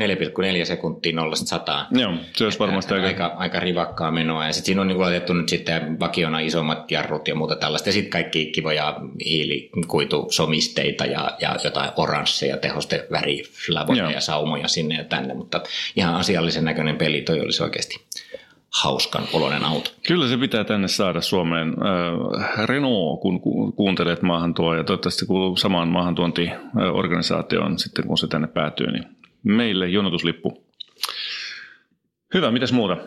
4,4 0.62 0.66
sekuntia 0.66 1.14
0 1.16 1.36
100. 1.36 1.86
Joo, 1.92 2.14
se 2.36 2.44
olisi 2.44 2.60
varmasti 2.60 2.94
aika... 2.94 3.08
aika, 3.08 3.26
aika 3.38 3.60
rivakkaa 3.60 4.12
menoa. 4.12 4.46
Ja 4.46 4.54
sitten 4.54 4.66
siinä 4.66 4.82
on 4.82 4.88
niin 4.88 5.00
laitettu 5.00 5.34
nyt 5.34 5.50
sitten 5.50 6.00
vakiona 6.00 6.40
isommat 6.40 6.92
jarrut 6.92 7.28
ja 7.28 7.36
muuta 7.36 7.56
tällaista. 7.56 7.90
Ja 7.90 7.94
sitten 7.94 8.12
kaikki 8.12 8.46
kivoja 8.46 9.00
hiilikuitusomisteita 9.26 11.06
ja, 11.06 11.32
ja 11.42 11.56
jotain 11.64 11.92
oransseja, 11.98 12.58
tehosteväriflavoja 12.58 14.04
Joo. 14.04 14.12
ja 14.12 14.22
saumoja 14.22 14.68
sinne 14.68 14.96
ja 14.96 15.04
tänne. 15.04 15.34
Mutta 15.34 15.62
ihan 15.96 16.16
asiallisen 16.16 16.66
näköinen 16.66 16.98
peli, 16.98 17.22
toi 17.22 17.40
olisi 17.40 17.64
oikeasti 17.64 18.02
hauskan 18.72 19.24
oloinen 19.34 19.66
auto. 19.66 19.92
Kyllä 20.08 20.28
se 20.28 20.38
pitää 20.38 20.64
tänne 20.64 20.88
saada 20.88 21.22
Suomeen. 21.22 21.70
Äh, 21.70 22.66
Renault, 22.66 23.22
kun 23.22 23.42
ku- 23.42 23.72
kuuntelet 23.72 24.22
maahantuoa 24.22 24.78
ja 24.78 24.84
toivottavasti 24.84 25.26
kuuluu 25.26 25.58
samaan 25.58 25.88
maahantuontiorganisaatioon 25.88 27.80
sitten, 27.80 28.08
kun 28.08 28.18
se 28.18 28.28
tänne 28.28 28.48
päätyy, 28.48 28.92
niin 28.92 29.06
meille 29.44 29.88
jonotuslippu. 29.88 30.64
Hyvä, 32.34 32.52
mitäs 32.52 32.72
muuta? 32.72 32.98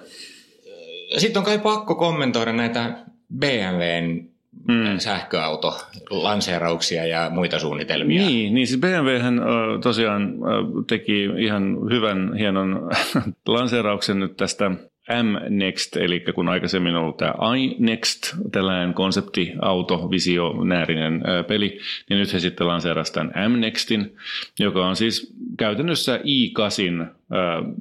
Sitten 1.16 1.40
on 1.40 1.46
kai 1.46 1.58
pakko 1.58 1.94
kommentoida 1.94 2.52
näitä 2.52 2.98
BMWn 3.38 4.28
mm. 4.68 4.98
sähköauto-lanseerauksia 4.98 7.06
ja 7.06 7.30
muita 7.30 7.58
suunnitelmia. 7.58 8.26
Niin, 8.26 8.54
niin 8.54 8.66
siis 8.66 8.80
BMW 8.80 9.18
hän 9.18 9.40
tosiaan 9.82 10.34
teki 10.86 11.24
ihan 11.38 11.76
hyvän, 11.90 12.34
hienon 12.38 12.90
lanseerauksen 13.46 14.20
nyt 14.20 14.36
tästä 14.36 14.70
M-Next, 15.08 15.96
eli 15.96 16.20
kun 16.20 16.48
aikaisemmin 16.48 16.94
on 16.94 17.02
ollut 17.02 17.16
tämä 17.16 17.34
iNext, 17.56 18.34
tällainen 18.52 18.94
konsepti, 18.94 19.52
auto, 19.62 20.10
visio, 20.10 20.64
näärinen 20.64 21.22
peli, 21.46 21.78
niin 22.10 22.18
nyt 22.18 22.32
he 22.32 22.40
sitten 22.40 22.66
lanseerasivat 22.66 23.14
tämän 23.32 23.52
M-Nextin, 23.52 24.16
joka 24.58 24.86
on 24.86 24.96
siis 24.96 25.34
käytännössä 25.58 26.16
i8, 26.16 27.06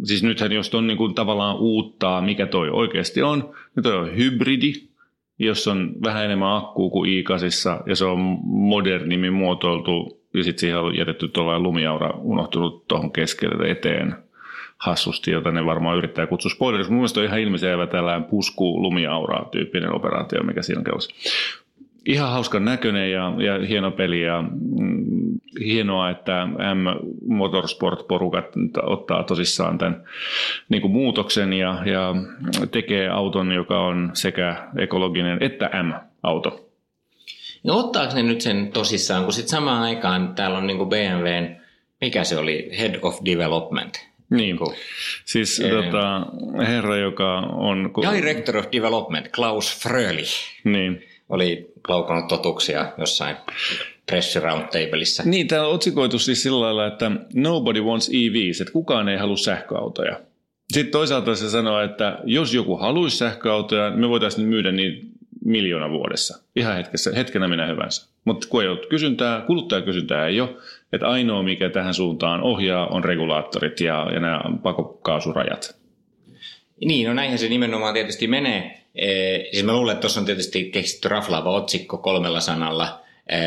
siis 0.04 0.24
nythän 0.24 0.52
jos 0.52 0.76
on 0.76 0.88
niin 0.88 1.16
tavallaan 1.16 1.58
uuttaa, 1.58 2.22
mikä 2.22 2.46
toi 2.46 2.70
oikeasti 2.70 3.22
on, 3.22 3.54
niin 3.76 3.84
toi 3.84 3.98
on 3.98 4.18
hybridi, 4.18 4.74
jos 5.40 5.68
on 5.68 5.94
vähän 6.04 6.26
enemmän 6.26 6.56
akkuu 6.56 6.90
kuin 6.90 7.10
i8, 7.10 7.84
ja 7.90 7.96
se 7.96 8.06
on 8.06 8.20
modernimmin 8.44 9.34
muotoiltu, 9.34 10.24
ja 10.34 10.44
sitten 10.44 10.60
siihen 10.60 10.80
on 10.80 10.98
jätetty 10.98 11.28
tuollainen 11.28 11.64
lumiaura 11.64 12.10
unohtunut 12.10 12.88
tuohon 12.88 13.12
keskelle 13.12 13.72
eteen 13.72 14.23
hassusti, 14.78 15.32
jota 15.32 15.52
ne 15.52 15.66
varmaan 15.66 15.98
yrittää 15.98 16.28
kutsua 16.28 16.52
spoileriksi. 16.52 16.92
Mun 16.92 17.00
mielestä 17.00 17.20
on 17.20 17.26
ihan 17.26 17.40
ilmiselvä 17.40 17.88
tällainen 17.88 18.30
pusku 18.30 18.82
lumiauraa 18.82 19.50
tyyppinen 19.52 19.96
operaatio, 19.96 20.44
mikä 20.44 20.62
siinä 20.62 20.84
käydessä. 20.84 21.16
Ihan 22.06 22.32
hauskan 22.32 22.66
näköinen 22.66 23.12
ja, 23.12 23.34
ja 23.38 23.68
hieno 23.68 23.92
peli 23.92 24.22
ja 24.22 24.42
mm, 24.42 25.40
hienoa, 25.60 26.10
että 26.10 26.46
M 26.46 26.88
Motorsport-porukat 27.28 28.46
ottaa 28.84 29.24
tosissaan 29.24 29.78
tämän 29.78 30.04
niin 30.70 30.82
kuin 30.82 30.92
muutoksen 30.92 31.54
ja, 31.54 31.82
ja 31.86 32.16
tekee 32.72 33.10
auton, 33.10 33.52
joka 33.52 33.80
on 33.80 34.12
sekä 34.14 34.68
ekologinen 34.78 35.44
että 35.44 35.70
M-auto. 35.84 36.70
No 37.64 37.78
ottaako 37.78 38.16
ne 38.16 38.24
nyt 38.24 38.42
sen 38.42 38.72
tosissaan, 38.74 39.24
kun 39.24 39.34
sitten 39.34 39.50
samaan 39.50 39.84
aikaan 39.84 40.36
täällä 40.36 40.58
on 40.58 40.68
niin 40.68 40.78
kuin 40.78 40.90
BMWn, 40.90 41.56
mikä 42.02 42.24
se 42.24 42.38
oli, 42.38 42.70
Head 42.80 43.00
of 43.02 43.20
Development– 43.26 43.94
niin, 44.38 44.58
kuin, 44.58 44.76
siis 45.26 45.60
ee, 45.60 45.70
tota, 45.70 46.26
herra, 46.68 46.98
joka 46.98 47.40
on... 47.40 47.94
Director 48.16 48.58
of 48.58 48.66
Development, 48.72 49.28
Klaus 49.36 49.80
Fröli, 49.80 50.24
niin. 50.64 51.04
oli 51.30 51.74
laukannut 51.88 52.28
totuksia 52.28 52.86
jossain 52.98 53.36
press 54.06 54.36
roundtableissa. 54.36 55.24
Niin, 55.26 55.48
tämä 55.48 55.68
on 55.68 55.74
otsikoitu 55.74 56.20
siis 56.20 56.44
sillä 56.44 56.62
lailla, 56.62 56.88
että 56.88 57.12
nobody 57.34 57.82
wants 57.82 58.10
EVs, 58.10 58.62
että 58.62 58.74
kukaan 58.74 59.10
ei 59.10 59.18
halua 59.18 59.38
sähköautoja. 59.38 60.20
Sitten 60.74 60.92
toisaalta 60.92 61.36
se 61.36 61.50
sanoo, 61.50 61.82
että 61.82 62.20
jos 62.24 62.54
joku 62.54 62.78
haluaisi 62.78 63.18
sähköautoja, 63.18 63.92
me 63.92 64.10
voitaisiin 64.10 64.48
myydä 64.48 64.72
niin 64.72 65.14
miljoona 65.46 65.90
vuodessa. 65.90 66.40
Ihan 66.56 66.76
hetkessä, 66.76 67.12
hetkenä 67.16 67.48
minä 67.48 67.68
hyvänsä. 67.68 68.08
Mutta 68.26 68.48
kun 68.48 68.64
ei 68.64 68.68
ole 68.70 68.88
kysyntää, 68.90 69.42
kuluttajakysyntää 69.42 70.28
ei 70.28 70.42
ole, 70.42 70.50
että 70.94 71.08
ainoa 71.08 71.44
mikä 71.44 71.70
tähän 71.70 71.94
suuntaan 71.94 72.42
ohjaa 72.42 72.88
on 72.88 73.04
regulaattorit 73.04 73.80
ja, 73.80 74.08
ja 74.14 74.20
nämä 74.20 74.42
pakokaasurajat. 74.64 75.76
Niin, 76.86 77.08
no 77.08 77.14
näinhän 77.14 77.40
se 77.40 77.50
nimenomaan 77.50 77.94
tietysti 77.94 78.28
menee. 78.28 78.80
E, 78.96 79.08
siis 79.52 79.66
mä 79.66 79.74
luulen, 79.74 79.94
että 79.94 80.02
tuossa 80.02 80.20
on 80.20 80.26
tietysti 80.26 80.64
keksitty 80.64 81.08
raflaava 81.08 81.52
otsikko 81.52 81.98
kolmella 81.98 82.40
sanalla, 82.40 83.02
e, 83.30 83.38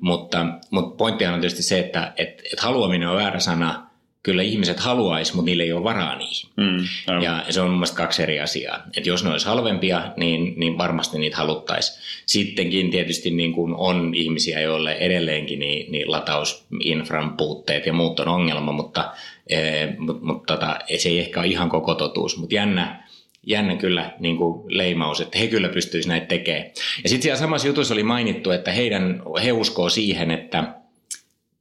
mutta, 0.00 0.46
mutta 0.70 0.96
pointtihan 0.96 1.34
on 1.34 1.40
tietysti 1.40 1.62
se, 1.62 1.78
että 1.78 2.12
et, 2.16 2.42
et 2.52 2.60
haluaminen 2.60 3.08
on 3.08 3.16
väärä 3.16 3.40
sana, 3.40 3.86
kyllä 4.24 4.42
ihmiset 4.42 4.80
haluaisi, 4.80 5.34
mutta 5.34 5.46
niillä 5.46 5.62
ei 5.62 5.72
ole 5.72 5.84
varaa 5.84 6.18
niihin. 6.18 6.50
Mm, 6.56 6.84
ja 7.22 7.44
se 7.50 7.60
on 7.60 7.66
mun 7.66 7.76
mielestä 7.76 7.96
kaksi 7.96 8.22
eri 8.22 8.40
asiaa. 8.40 8.82
Että 8.96 9.08
jos 9.08 9.24
ne 9.24 9.30
olisi 9.30 9.46
halvempia, 9.46 10.12
niin, 10.16 10.54
niin 10.56 10.78
varmasti 10.78 11.18
niitä 11.18 11.36
haluttaisiin. 11.36 12.02
Sittenkin 12.26 12.90
tietysti 12.90 13.30
niin 13.30 13.52
kuin 13.52 13.74
on 13.74 14.14
ihmisiä, 14.14 14.60
joille 14.60 14.92
edelleenkin 14.92 15.58
niin, 15.58 15.92
niin 15.92 16.10
latausinfran 16.10 17.36
puutteet 17.36 17.86
ja 17.86 17.92
muut 17.92 18.20
on 18.20 18.28
ongelma, 18.28 18.72
mutta, 18.72 19.12
e, 19.46 19.86
mutta, 19.98 20.26
mutta 20.26 20.54
tota, 20.54 20.78
se 20.98 21.08
ei 21.08 21.18
ehkä 21.18 21.40
ole 21.40 21.48
ihan 21.48 21.68
koko 21.68 21.94
totuus. 21.94 22.38
Mutta 22.38 22.54
jännä, 22.54 23.08
jännä 23.46 23.76
kyllä 23.76 24.10
niin 24.18 24.36
kuin 24.36 24.78
leimaus, 24.78 25.20
että 25.20 25.38
he 25.38 25.46
kyllä 25.46 25.68
pystyisivät 25.68 26.12
näitä 26.12 26.26
tekemään. 26.26 26.70
Ja 27.02 27.08
sitten 27.08 27.22
siellä 27.22 27.40
samassa 27.40 27.68
jutussa 27.68 27.94
oli 27.94 28.02
mainittu, 28.02 28.50
että 28.50 28.72
heidän, 28.72 29.22
he 29.44 29.52
uskoo 29.52 29.88
siihen, 29.88 30.30
että, 30.30 30.74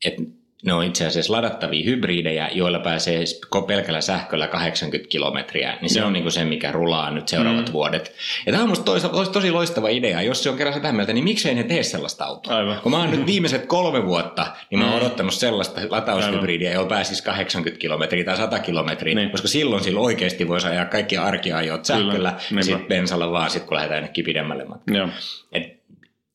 että 0.06 0.22
ne 0.64 0.74
on 0.74 0.84
itse 0.84 1.06
asiassa 1.06 1.34
ladattavia 1.34 1.86
hybridejä, 1.86 2.50
joilla 2.54 2.80
pääsee 2.80 3.24
pelkällä 3.68 4.02
sähköllä 4.02 4.48
80 4.48 5.10
kilometriä, 5.10 5.78
niin 5.82 5.90
se 5.90 6.00
Joo. 6.00 6.08
on 6.08 6.14
niin 6.14 6.24
kuin 6.24 6.32
se, 6.34 6.46
mikä 6.46 6.72
rulaa 6.72 7.12
nyt 7.12 7.28
seuraavat 7.28 7.68
mm. 7.68 7.74
vuodet. 7.74 8.16
Ja 8.46 8.52
tämä 8.52 8.64
on 8.64 8.70
minusta 8.70 8.86
tosi, 8.86 9.32
tosi 9.32 9.52
loistava 9.52 9.90
idea. 9.90 10.22
Jos 10.22 10.44
se 10.44 10.50
on 10.50 10.58
kerran 10.58 10.74
sitä 10.74 10.92
mieltä, 10.92 11.14
niin 11.14 11.24
miksei 11.24 11.56
ne 11.56 11.64
tee 11.64 11.84
sellaista 11.84 12.26
autoa? 12.26 12.58
Aivan. 12.58 12.80
Kun 12.82 12.92
mä 12.92 12.98
oon 12.98 13.12
nyt 13.12 13.26
viimeiset 13.26 13.66
kolme 13.66 14.06
vuotta, 14.06 14.48
niin 14.70 14.80
mä 14.80 14.86
oon 14.86 14.94
mm. 14.94 15.02
odottanut 15.02 15.34
sellaista 15.34 15.82
lataushybridiä, 15.90 16.74
jolla 16.74 16.90
pääsisi 16.90 17.24
80 17.24 17.82
kilometriä 17.82 18.24
tai 18.24 18.38
100 18.38 18.60
kilometriä, 18.60 19.16
niin. 19.16 19.32
koska 19.32 19.48
silloin 19.48 19.84
sillä 19.84 20.00
oikeasti 20.00 20.48
voisi 20.48 20.68
ajaa 20.68 20.86
kaikki 20.86 21.18
arkiajot 21.18 21.86
sähköllä 21.86 22.36
Kyllä. 22.50 22.60
ja 22.60 22.64
sitten 22.64 22.88
bensalla 22.88 23.32
vaan, 23.32 23.50
sit 23.50 23.64
kun 23.64 23.76
lähdetään 23.76 24.02
ainakin 24.02 24.26
pidemmälle 24.26 24.66
matkalle 24.66 25.12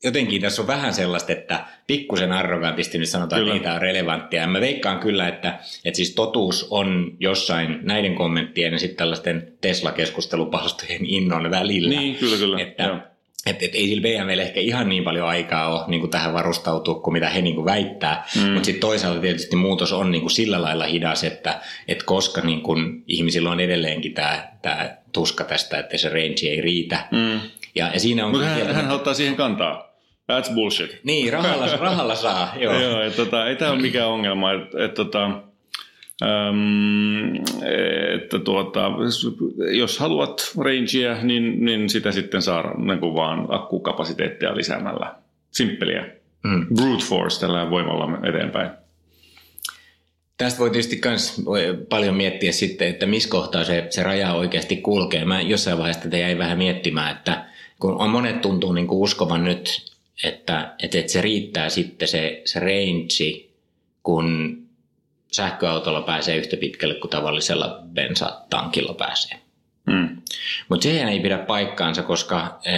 jotenkin 0.05 0.40
tässä 0.40 0.62
on 0.62 0.69
vähän 0.69 0.95
sellaista, 0.95 1.33
että 1.33 1.64
pikkusen 1.87 2.33
arrogantisti 2.33 2.99
nyt 2.99 3.09
sanotaan, 3.09 3.40
kyllä. 3.40 3.55
että 3.55 3.69
niitä 3.69 3.75
on 3.75 3.83
relevanttia. 3.83 4.40
Ja 4.40 4.47
mä 4.47 4.61
veikkaan 4.61 4.99
kyllä, 5.00 5.28
että, 5.28 5.59
että 5.85 5.97
siis 5.97 6.14
totuus 6.14 6.67
on 6.71 7.17
jossain 7.21 7.78
näiden 7.83 8.14
kommenttien 8.14 8.73
ja 8.73 8.78
sitten 8.78 8.97
tällaisten 8.97 9.52
Tesla-keskustelupalstojen 9.61 11.07
innon 11.07 11.50
välillä. 11.50 12.00
Niin, 12.00 12.14
kyllä, 12.14 12.37
kyllä. 12.37 12.61
Että, 12.61 13.00
että, 13.47 13.64
että 13.64 13.78
ei 13.78 13.88
sillä 13.88 14.02
BMWllä 14.02 14.43
ehkä 14.43 14.61
ihan 14.61 14.88
niin 14.88 15.05
paljon 15.05 15.28
aikaa 15.28 15.75
ole 15.75 15.85
niin 15.88 16.00
kuin 16.00 16.11
tähän 16.11 16.33
varustautua 16.33 16.95
kuin 16.95 17.12
mitä 17.12 17.31
he 17.31 17.43
niin 17.43 17.55
kuin 17.55 17.64
väittää, 17.64 18.26
mm. 18.37 18.50
mutta 18.50 18.67
sitten 18.67 18.81
toisaalta 18.81 19.21
tietysti 19.21 19.57
muutos 19.57 19.93
on 19.93 20.11
niin 20.11 20.21
kuin 20.21 20.31
sillä 20.31 20.62
lailla 20.62 20.85
hidas, 20.87 21.25
että, 21.25 21.61
että 21.88 22.05
koska 22.05 22.40
niin 22.40 22.61
kuin 22.61 23.05
ihmisillä 23.07 23.50
on 23.50 23.61
edelleenkin 23.61 24.14
tämä, 24.14 24.49
tämä 24.62 24.97
tuska 25.12 25.45
tästä, 25.45 25.78
että 25.78 25.99
se 25.99 26.09
range 26.09 26.49
ei 26.49 26.61
riitä. 26.61 27.09
Mm. 27.11 27.40
Ja, 27.75 27.90
ja 27.95 28.00
siinä 28.00 28.25
on 28.26 28.31
mutta 28.31 28.47
hän, 28.47 28.75
hän 28.75 28.90
ottaa 28.90 29.14
siihen 29.14 29.37
kantaa. 29.37 29.88
That's 30.32 30.54
bullshit. 30.54 31.00
Niin, 31.04 31.32
rahalla, 31.32 31.66
rahalla 31.80 32.14
saa, 32.14 32.52
joo. 32.61 32.80
joo, 32.80 33.02
että 33.02 33.16
tota, 33.16 33.47
ei 33.47 33.56
tämä 33.56 33.70
ole 33.70 33.80
mikään 33.80 34.08
ongelma, 34.08 34.52
että 34.52 34.85
et, 34.85 34.94
tota, 34.94 35.30
Um, 36.23 37.35
että 38.14 38.38
tuota, 38.38 38.90
jos 39.70 39.99
haluat 39.99 40.52
rangea, 40.58 41.23
niin, 41.23 41.64
niin 41.64 41.88
sitä 41.88 42.12
sitten 42.12 42.42
saa 42.42 42.75
niin 42.78 43.00
kuin 43.00 43.14
vaan 43.14 43.47
akkukapasiteettia 43.49 44.56
lisäämällä. 44.56 45.14
Simppeliä. 45.50 46.06
Mm. 46.44 46.66
Brute 46.75 47.04
force 47.04 47.40
tällä 47.40 47.70
voimalla 47.70 48.28
eteenpäin. 48.28 48.70
Tästä 50.38 50.58
voi 50.58 50.70
tietysti 50.70 51.00
myös 51.04 51.42
paljon 51.88 52.14
miettiä 52.14 52.52
sitten, 52.52 52.88
että 52.88 53.06
missä 53.06 53.28
kohtaa 53.28 53.64
se, 53.64 53.87
se 53.90 54.02
raja 54.02 54.32
oikeasti 54.32 54.76
kulkee. 54.76 55.25
Mä 55.25 55.40
jossain 55.40 55.78
vaiheessa 55.78 56.02
tätä 56.02 56.16
jäin 56.16 56.38
vähän 56.38 56.58
miettimään, 56.58 57.16
että 57.16 57.44
kun 57.78 58.00
on 58.00 58.11
monet 58.11 58.40
tuntuu 58.40 58.73
niin 58.73 58.87
kuin 58.87 58.99
uskovan 58.99 59.44
nyt 59.44 59.92
että, 60.25 60.75
että, 60.82 60.98
että 60.98 61.12
se 61.12 61.20
riittää 61.20 61.68
sitten 61.68 62.08
se, 62.08 62.42
se 62.44 62.60
range, 62.60 63.48
kun 64.02 64.58
sähköautolla 65.32 66.02
pääsee 66.02 66.37
yhtä 66.37 66.56
pitkälle 66.56 66.94
kuin 66.94 67.10
tavallisella 67.10 67.82
bensatankilla 67.92 68.94
pääsee. 68.94 69.38
Mm. 69.87 70.22
Mutta 70.68 70.82
sehän 70.82 71.08
ei 71.08 71.20
pidä 71.20 71.38
paikkaansa, 71.38 72.02
koska 72.02 72.60
e, 72.64 72.72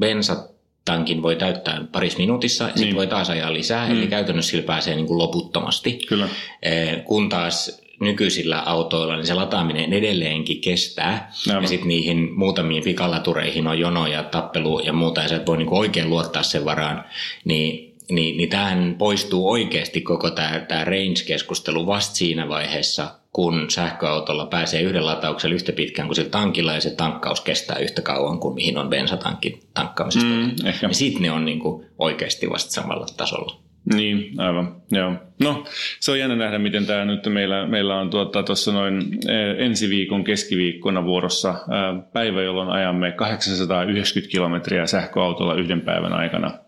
bensatankin 0.00 1.22
voi 1.22 1.36
täyttää 1.36 1.84
paris 1.92 2.18
minuutissa 2.18 2.64
ja 2.64 2.68
niin. 2.68 2.78
sitten 2.78 2.96
voi 2.96 3.06
taas 3.06 3.30
ajaa 3.30 3.52
lisää, 3.52 3.88
mm. 3.88 3.92
eli 3.98 4.06
käytännössä 4.06 4.50
sillä 4.50 4.66
pääsee 4.66 4.94
niin 4.94 5.06
kuin 5.06 5.18
loputtomasti. 5.18 5.98
Kyllä. 6.08 6.28
E, 6.62 6.96
kun 6.96 7.28
taas 7.28 7.82
nykyisillä 8.00 8.60
autoilla, 8.60 9.16
niin 9.16 9.26
se 9.26 9.34
lataaminen 9.34 9.92
edelleenkin 9.92 10.60
kestää. 10.60 11.32
Aivan. 11.48 11.62
Ja 11.62 11.68
sitten 11.68 11.88
niihin 11.88 12.30
muutamiin 12.34 12.84
pikalatureihin 12.84 13.66
on 13.66 13.78
jono 13.78 14.06
ja 14.06 14.22
tappelu 14.22 14.78
ja 14.78 14.92
muuta, 14.92 15.20
ja 15.20 15.28
sä 15.28 15.36
et 15.36 15.46
voi 15.46 15.56
niinku 15.56 15.78
oikein 15.78 16.10
luottaa 16.10 16.42
sen 16.42 16.64
varaan. 16.64 17.04
Niin, 17.44 17.96
niin, 18.10 18.36
niin 18.36 18.48
tähän 18.48 18.94
poistuu 18.98 19.50
oikeasti 19.50 20.00
koko 20.00 20.30
tämä, 20.30 20.84
range-keskustelu 20.84 21.86
vasta 21.86 22.16
siinä 22.16 22.48
vaiheessa, 22.48 23.10
kun 23.32 23.70
sähköautolla 23.70 24.46
pääsee 24.46 24.80
yhden 24.80 25.06
latauksella 25.06 25.54
yhtä 25.54 25.72
pitkään 25.72 26.08
kuin 26.08 26.16
sillä 26.16 26.30
tankilla 26.30 26.72
ja 26.72 26.80
se 26.80 26.90
tankkaus 26.90 27.40
kestää 27.40 27.78
yhtä 27.78 28.02
kauan 28.02 28.38
kuin 28.38 28.54
mihin 28.54 28.78
on 28.78 28.88
bensatankin 28.88 29.60
tankkaamisesta. 29.74 30.28
Mm, 30.28 30.50
ja 30.82 30.88
sitten 30.92 31.22
ne 31.22 31.30
on 31.30 31.44
niinku 31.44 31.84
oikeasti 31.98 32.50
vasta 32.50 32.72
samalla 32.72 33.06
tasolla. 33.16 33.67
Niin, 33.94 34.40
aivan. 34.40 34.76
Joo. 34.90 35.12
No, 35.40 35.64
se 36.00 36.10
on 36.10 36.18
jännä 36.18 36.36
nähdä, 36.36 36.58
miten 36.58 36.86
tämä 36.86 37.04
nyt 37.04 37.26
meillä, 37.26 37.66
meillä 37.66 38.00
on 38.00 38.10
tuota, 38.10 38.42
tuossa 38.42 38.72
noin 38.72 39.02
eh, 39.28 39.64
ensi 39.66 39.88
viikon 39.88 40.24
keskiviikkona 40.24 41.04
vuorossa 41.04 41.48
ää, 41.48 41.94
päivä, 42.12 42.42
jolloin 42.42 42.68
ajamme 42.68 43.12
890 43.12 44.32
kilometriä 44.32 44.86
sähköautolla 44.86 45.54
yhden 45.54 45.80
päivän 45.80 46.12
aikana. 46.12 46.58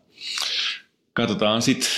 Katsotaan 1.13 1.63
sitten. 1.63 1.89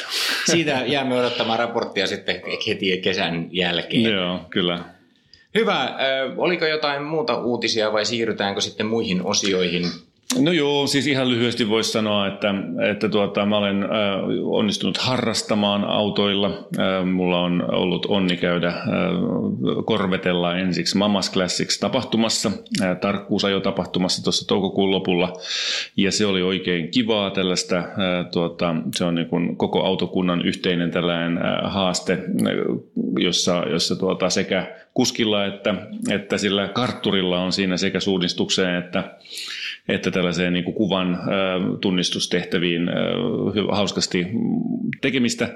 Siitä 0.44 0.82
jäämme 0.86 1.14
odottamaan 1.14 1.58
raporttia 1.58 2.06
sitten 2.06 2.42
heti 2.68 3.00
kesän 3.00 3.48
jälkeen. 3.50 4.02
Joo, 4.02 4.40
kyllä. 4.50 4.84
Hyvä. 5.54 5.96
Oliko 6.36 6.66
jotain 6.66 7.02
muuta 7.02 7.38
uutisia 7.38 7.92
vai 7.92 8.04
siirrytäänkö 8.04 8.60
sitten 8.60 8.86
muihin 8.86 9.24
osioihin? 9.24 9.84
No 10.38 10.52
joo, 10.52 10.86
siis 10.86 11.06
ihan 11.06 11.30
lyhyesti 11.30 11.68
voisi 11.68 11.92
sanoa, 11.92 12.26
että, 12.26 12.54
että 12.90 13.08
tuota, 13.08 13.46
mä 13.46 13.56
olen 13.56 13.82
äh, 13.82 13.88
onnistunut 14.44 14.96
harrastamaan 14.96 15.84
autoilla. 15.84 16.46
Äh, 16.48 17.06
mulla 17.06 17.40
on 17.40 17.74
ollut 17.74 18.06
onni 18.08 18.36
käydä 18.36 18.68
äh, 18.68 18.84
korvetella 19.84 20.56
ensiksi 20.56 20.98
Mamas 20.98 21.32
Classics 21.32 21.78
tapahtumassa, 21.78 22.50
äh, 22.82 22.96
tarkkuusajo-tapahtumassa 22.96 24.24
tuossa 24.24 24.48
toukokuun 24.48 24.90
lopulla. 24.90 25.32
Ja 25.96 26.12
se 26.12 26.26
oli 26.26 26.42
oikein 26.42 26.90
kivaa 26.90 27.30
tällaista, 27.30 27.76
äh, 27.76 27.84
tuota, 28.32 28.74
se 28.94 29.04
on 29.04 29.14
niin 29.14 29.28
kuin 29.28 29.56
koko 29.56 29.84
autokunnan 29.84 30.46
yhteinen 30.46 30.90
tällainen 30.90 31.38
äh, 31.38 31.72
haaste, 31.72 32.18
jossa, 33.18 33.64
jossa 33.70 33.96
tuota, 33.96 34.30
sekä 34.30 34.76
kuskilla 34.94 35.46
että, 35.46 35.74
että 36.10 36.38
sillä 36.38 36.68
kartturilla 36.68 37.40
on 37.40 37.52
siinä 37.52 37.76
sekä 37.76 38.00
suunnistukseen 38.00 38.76
että 38.76 39.04
että 39.88 40.10
tällaiseen 40.10 40.52
niin 40.52 40.64
kuin 40.64 40.74
kuvan 40.74 41.18
tunnistustehtäviin 41.80 42.90
hauskasti 43.70 44.26
tekemistä. 45.00 45.48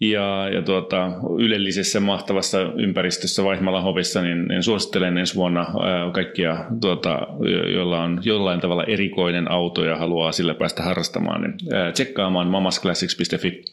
Ja, 0.00 0.48
ja 0.52 0.62
tuota, 0.62 1.10
ylellisessä 1.38 2.00
mahtavassa 2.00 2.60
ympäristössä 2.60 3.44
Vaihmala 3.44 3.80
Hovissa, 3.80 4.22
niin, 4.22 4.44
niin 4.48 4.62
suosittelen 4.62 5.18
ensi 5.18 5.34
vuonna 5.34 5.60
ää, 5.60 6.10
kaikkia, 6.10 6.64
tuota, 6.80 7.26
joilla 7.74 8.02
on 8.02 8.20
jollain 8.24 8.60
tavalla 8.60 8.84
erikoinen 8.84 9.50
auto 9.50 9.84
ja 9.84 9.96
haluaa 9.96 10.32
sillä 10.32 10.54
päästä 10.54 10.82
harrastamaan, 10.82 11.42
niin 11.42 11.74
ää, 11.74 11.92
tsekkaamaan 11.92 12.46
mamasclassics.fi. 12.46 13.64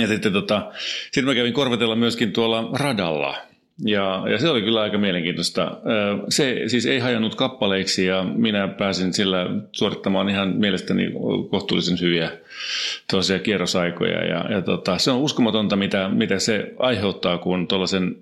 Ja 0.00 0.06
sitten 0.06 0.32
tota, 0.32 0.70
sit 1.12 1.24
mä 1.24 1.34
kävin 1.34 1.52
korvatella 1.52 1.96
myöskin 1.96 2.32
tuolla 2.32 2.70
radalla 2.72 3.36
ja, 3.84 4.24
ja 4.30 4.38
se 4.38 4.48
oli 4.48 4.62
kyllä 4.62 4.80
aika 4.80 4.98
mielenkiintoista. 4.98 5.80
Se 6.28 6.62
siis 6.66 6.86
ei 6.86 6.98
hajannut 6.98 7.34
kappaleiksi 7.34 8.06
ja 8.06 8.24
minä 8.24 8.68
pääsin 8.68 9.12
sillä 9.12 9.46
suorittamaan 9.72 10.28
ihan 10.28 10.56
mielestäni 10.56 11.12
kohtuullisen 11.50 12.00
hyviä 12.00 12.30
tosiaan 13.10 13.42
kierrosaikoja. 13.42 14.24
Ja, 14.24 14.52
ja 14.52 14.62
tota, 14.62 14.98
se 14.98 15.10
on 15.10 15.18
uskomatonta, 15.18 15.76
mitä, 15.76 16.08
mitä 16.08 16.38
se 16.38 16.74
aiheuttaa, 16.78 17.38
kun 17.38 17.68
tuollaisen 17.68 18.16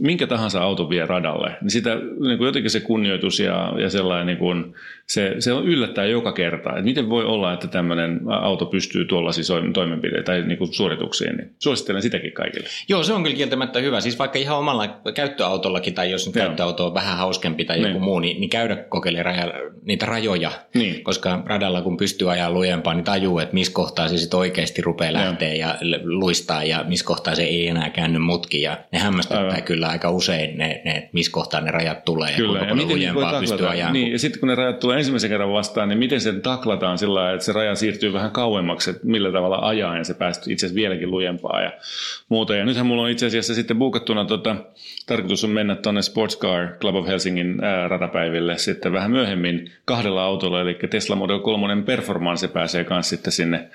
minkä 0.00 0.26
tahansa 0.26 0.62
auto 0.62 0.90
vie 0.90 1.06
radalle, 1.06 1.56
niin 1.60 1.70
sitä 1.70 1.94
niin 1.94 2.38
kuin 2.38 2.46
jotenkin 2.46 2.70
se 2.70 2.80
kunnioitus 2.80 3.40
ja, 3.40 3.72
ja 3.78 3.90
sellainen, 3.90 4.26
niin 4.26 4.38
kuin, 4.38 4.74
se, 5.06 5.34
se 5.38 5.52
on 5.52 5.64
yllättää 5.64 6.04
joka 6.04 6.32
kerta, 6.32 6.70
että 6.70 6.82
miten 6.82 7.08
voi 7.08 7.24
olla, 7.24 7.52
että 7.52 7.68
tämmöinen 7.68 8.20
auto 8.28 8.66
pystyy 8.66 9.04
tuollaisiin 9.04 9.72
toimenpiteisiin 9.72 10.24
tai 10.24 10.42
niin 10.42 10.58
kuin 10.58 10.74
suorituksiin, 10.74 11.36
niin 11.36 11.54
suosittelen 11.58 12.02
sitäkin 12.02 12.32
kaikille. 12.32 12.68
Joo, 12.88 13.02
se 13.02 13.12
on 13.12 13.22
kyllä 13.22 13.36
kieltämättä 13.36 13.78
hyvä. 13.78 14.00
Siis 14.00 14.18
vaikka 14.18 14.38
ihan 14.38 14.58
omalla 14.58 15.00
käyttöautollakin, 15.14 15.94
tai 15.94 16.10
jos 16.10 16.26
nyt 16.26 16.34
käyttöauto 16.34 16.86
on 16.86 16.94
vähän 16.94 17.18
hauskempi 17.18 17.64
tai 17.64 17.78
niin. 17.78 17.88
joku 17.88 18.00
muu, 18.00 18.18
niin, 18.18 18.40
niin 18.40 18.50
käydä 18.50 18.76
kokeilemaan 18.76 19.52
niitä 19.82 20.06
rajoja, 20.06 20.52
niin. 20.74 21.04
koska 21.04 21.42
radalla 21.46 21.82
kun 21.82 21.96
pystyy 21.96 22.32
ajaa 22.32 22.50
lujempaa, 22.50 22.94
niin 22.94 23.04
tajuu, 23.04 23.38
että 23.38 23.54
missä 23.54 23.72
kohtaa 23.72 24.08
se 24.08 24.18
sitten 24.18 24.38
oikeasti 24.38 24.82
rupeaa 24.82 25.12
lähteä 25.12 25.54
ja 25.54 25.78
luistaa 26.04 26.64
ja 26.64 26.84
missä 26.88 27.04
kohtaa 27.04 27.34
se 27.34 27.42
ei 27.42 27.68
enää 27.68 27.90
käänny 27.90 28.18
mutki 28.18 28.62
ja 28.62 28.78
ne 28.92 28.98
hämmästyttää 28.98 29.44
Aivan. 29.44 29.62
kyllä 29.62 29.81
aika 29.88 30.10
usein 30.10 30.58
ne, 30.58 30.82
ne 30.84 31.08
missä 31.12 31.32
kohtaa 31.32 31.60
ne 31.60 31.70
rajat 31.70 32.04
tulee 32.04 32.32
kyllä. 32.36 32.58
ja, 32.58 32.64
ja 32.64 32.74
miten 32.74 32.88
lujempaa 32.88 33.40
pystyy 33.40 33.68
ajamaan. 33.68 33.92
Niin, 33.92 34.12
ja 34.12 34.18
sitten 34.18 34.40
kun 34.40 34.48
ne 34.48 34.54
rajat 34.54 34.78
tulee 34.78 34.98
ensimmäisen 34.98 35.30
kerran 35.30 35.52
vastaan, 35.52 35.88
niin 35.88 35.98
miten 35.98 36.20
se 36.20 36.32
taklataan 36.32 36.98
sillä 36.98 37.14
lailla, 37.14 37.34
että 37.34 37.44
se 37.44 37.52
raja 37.52 37.74
siirtyy 37.74 38.12
vähän 38.12 38.30
kauemmaksi, 38.30 38.90
että 38.90 39.06
millä 39.06 39.32
tavalla 39.32 39.58
ajaa 39.62 39.96
ja 39.96 40.04
se 40.04 40.14
päästyy 40.14 40.52
itse 40.52 40.66
asiassa 40.66 40.80
vieläkin 40.80 41.10
lujempaa 41.10 41.60
ja 41.60 41.72
muuta. 42.28 42.54
Ja 42.54 42.64
nythän 42.64 42.86
mulla 42.86 43.02
on 43.02 43.10
itse 43.10 43.26
asiassa 43.26 43.54
sitten 43.54 43.78
buukattuna 43.78 44.24
tota, 44.24 44.56
tarkoitus 45.06 45.44
on 45.44 45.50
mennä 45.50 45.74
tuonne 45.74 46.02
Sports 46.02 46.38
Car 46.38 46.68
Club 46.80 46.94
of 46.94 47.06
Helsingin 47.06 47.64
ää, 47.64 47.88
ratapäiville 47.88 48.58
sitten 48.58 48.92
vähän 48.92 49.10
myöhemmin 49.10 49.70
kahdella 49.84 50.24
autolla, 50.24 50.60
eli 50.60 50.78
Tesla 50.90 51.16
Model 51.16 51.38
3 51.38 51.82
Performance 51.82 52.48
pääsee 52.48 52.84
kanssa 52.84 53.10
sitten 53.10 53.32
sinne 53.32 53.68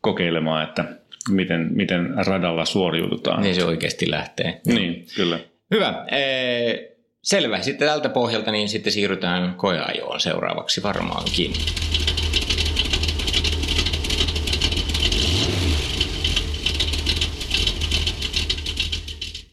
kokeilemaan, 0.00 0.64
että 0.64 0.84
miten, 1.28 1.68
miten 1.70 2.14
radalla 2.26 2.64
suoriudutaan. 2.64 3.42
Niin 3.42 3.54
se 3.54 3.64
oikeasti 3.64 4.10
lähtee. 4.10 4.60
Niin, 4.66 5.06
kyllä. 5.16 5.38
Hyvä. 5.70 6.04
Ee, 6.10 6.96
selvä. 7.22 7.62
Sitten 7.62 7.88
tältä 7.88 8.08
pohjalta 8.08 8.52
niin 8.52 8.68
sitten 8.68 8.92
siirrytään 8.92 9.54
koeajoon 9.54 10.20
seuraavaksi 10.20 10.82
varmaankin. 10.82 11.52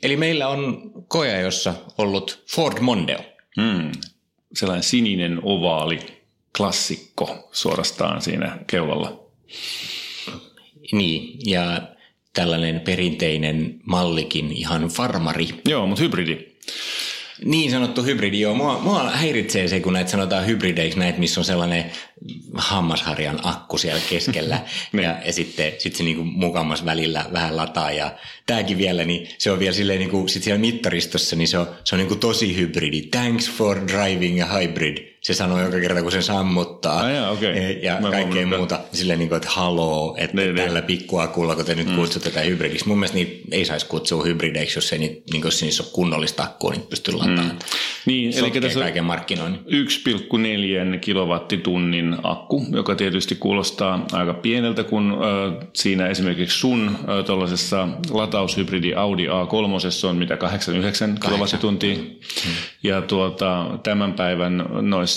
Eli 0.03 0.17
meillä 0.17 0.47
on 0.47 0.91
koeajossa 1.07 1.73
ollut 1.97 2.43
Ford 2.55 2.79
Mondeo. 2.79 3.19
Hmm. 3.61 3.91
Sellainen 4.53 4.83
sininen 4.83 5.39
ovaali 5.43 5.99
klassikko 6.57 7.49
suorastaan 7.51 8.21
siinä 8.21 8.57
keulalla. 8.67 9.23
Niin, 10.91 11.39
ja 11.45 11.81
tällainen 12.37 12.79
perinteinen 12.79 13.79
mallikin, 13.85 14.51
ihan 14.51 14.87
farmari. 14.87 15.47
Joo, 15.65 15.87
mutta 15.87 16.03
hybridi. 16.03 16.37
Niin 17.45 17.71
sanottu 17.71 18.03
hybridi, 18.03 18.39
joo. 18.39 18.53
Mua, 18.53 18.79
mua 18.79 19.09
häiritsee 19.09 19.67
se, 19.67 19.79
kun 19.79 19.93
näitä 19.93 20.11
sanotaan 20.11 20.45
hybrideiksi, 20.45 20.99
näitä, 20.99 21.19
missä 21.19 21.41
on 21.41 21.45
sellainen 21.45 21.91
hammasharjan 22.53 23.39
akku 23.43 23.77
siellä 23.77 24.01
keskellä. 24.09 24.59
Niin. 24.91 25.03
ja, 25.03 25.15
ja 25.25 25.33
sitten 25.33 25.73
sit 25.77 25.95
se 25.95 26.03
niinku 26.03 26.23
mukamas 26.23 26.85
välillä 26.85 27.25
vähän 27.33 27.57
lataa. 27.57 27.91
Ja 27.91 28.11
tämäkin 28.45 28.77
vielä, 28.77 29.05
niin 29.05 29.27
se 29.37 29.51
on 29.51 29.59
vielä 29.59 29.75
silleen, 29.75 29.99
niinku, 29.99 30.27
sit 30.27 30.43
siellä 30.43 30.59
mittaristossa, 30.59 31.35
niin 31.35 31.47
se 31.47 31.57
on, 31.57 31.67
se 31.83 31.95
on 31.95 31.99
niinku 31.99 32.15
tosi 32.15 32.55
hybridi. 32.55 33.01
Thanks 33.01 33.51
for 33.51 33.87
driving 33.87 34.43
a 34.43 34.45
hybrid 34.45 35.16
se 35.27 35.33
sanoo 35.33 35.61
joka 35.61 35.79
kerta, 35.79 36.01
kun 36.01 36.11
se 36.11 36.21
sammuttaa 36.21 36.99
ah, 36.99 37.11
jaa, 37.11 37.31
okay. 37.31 37.53
ja 37.81 37.97
Mä 38.01 38.11
kaikkea 38.11 38.47
muuta. 38.47 38.79
Silleen, 38.93 39.19
niin 39.19 39.29
kuin, 39.29 39.37
että 39.37 39.49
haloo, 39.49 40.15
että 40.17 40.37
ne, 40.37 40.53
tällä 40.53 40.81
pikkuakulla, 40.81 41.55
kun 41.55 41.65
te 41.65 41.75
nyt 41.75 41.87
mm. 41.87 41.95
kutsutte 41.95 42.29
tätä 42.29 42.41
hybridiksi. 42.41 42.87
Mun 42.87 42.97
mielestä 42.99 43.17
niitä 43.17 43.47
ei 43.51 43.65
saisi 43.65 43.85
kutsua 43.85 44.23
hybrideiksi, 44.23 44.77
jos, 44.77 44.93
ei 44.93 44.99
niitä, 44.99 45.21
niin 45.31 45.43
jos 45.43 45.61
niissä 45.61 45.83
ole 45.83 45.91
kunnollista 45.93 46.43
akkua, 46.43 46.71
niin 46.71 46.81
pystyy 46.81 47.13
lataamaan. 47.13 47.47
Mm. 47.47 47.57
Niin, 48.05 48.37
eli 48.37 48.51
tässä 48.51 48.79
kaiken 48.79 49.03
markkinoinnin. 49.03 49.59
1,4 50.93 50.99
kilowattitunnin 50.99 52.17
akku, 52.23 52.65
joka 52.71 52.95
tietysti 52.95 53.35
kuulostaa 53.35 54.05
aika 54.11 54.33
pieneltä, 54.33 54.83
kun 54.83 55.11
äh, 55.11 55.67
siinä 55.73 56.07
esimerkiksi 56.07 56.59
sun 56.59 56.87
äh, 56.87 57.25
tuollaisessa 57.25 57.87
lataushybridi 58.09 58.93
Audi 58.93 59.27
A3 59.27 60.07
on 60.07 60.15
mitä 60.15 60.37
89 60.37 61.17
kilowattituntia. 61.25 61.97
Mm. 61.97 62.05
Ja 62.83 63.01
tuota, 63.01 63.79
tämän 63.83 64.13
päivän 64.13 64.65
noissa 64.81 65.16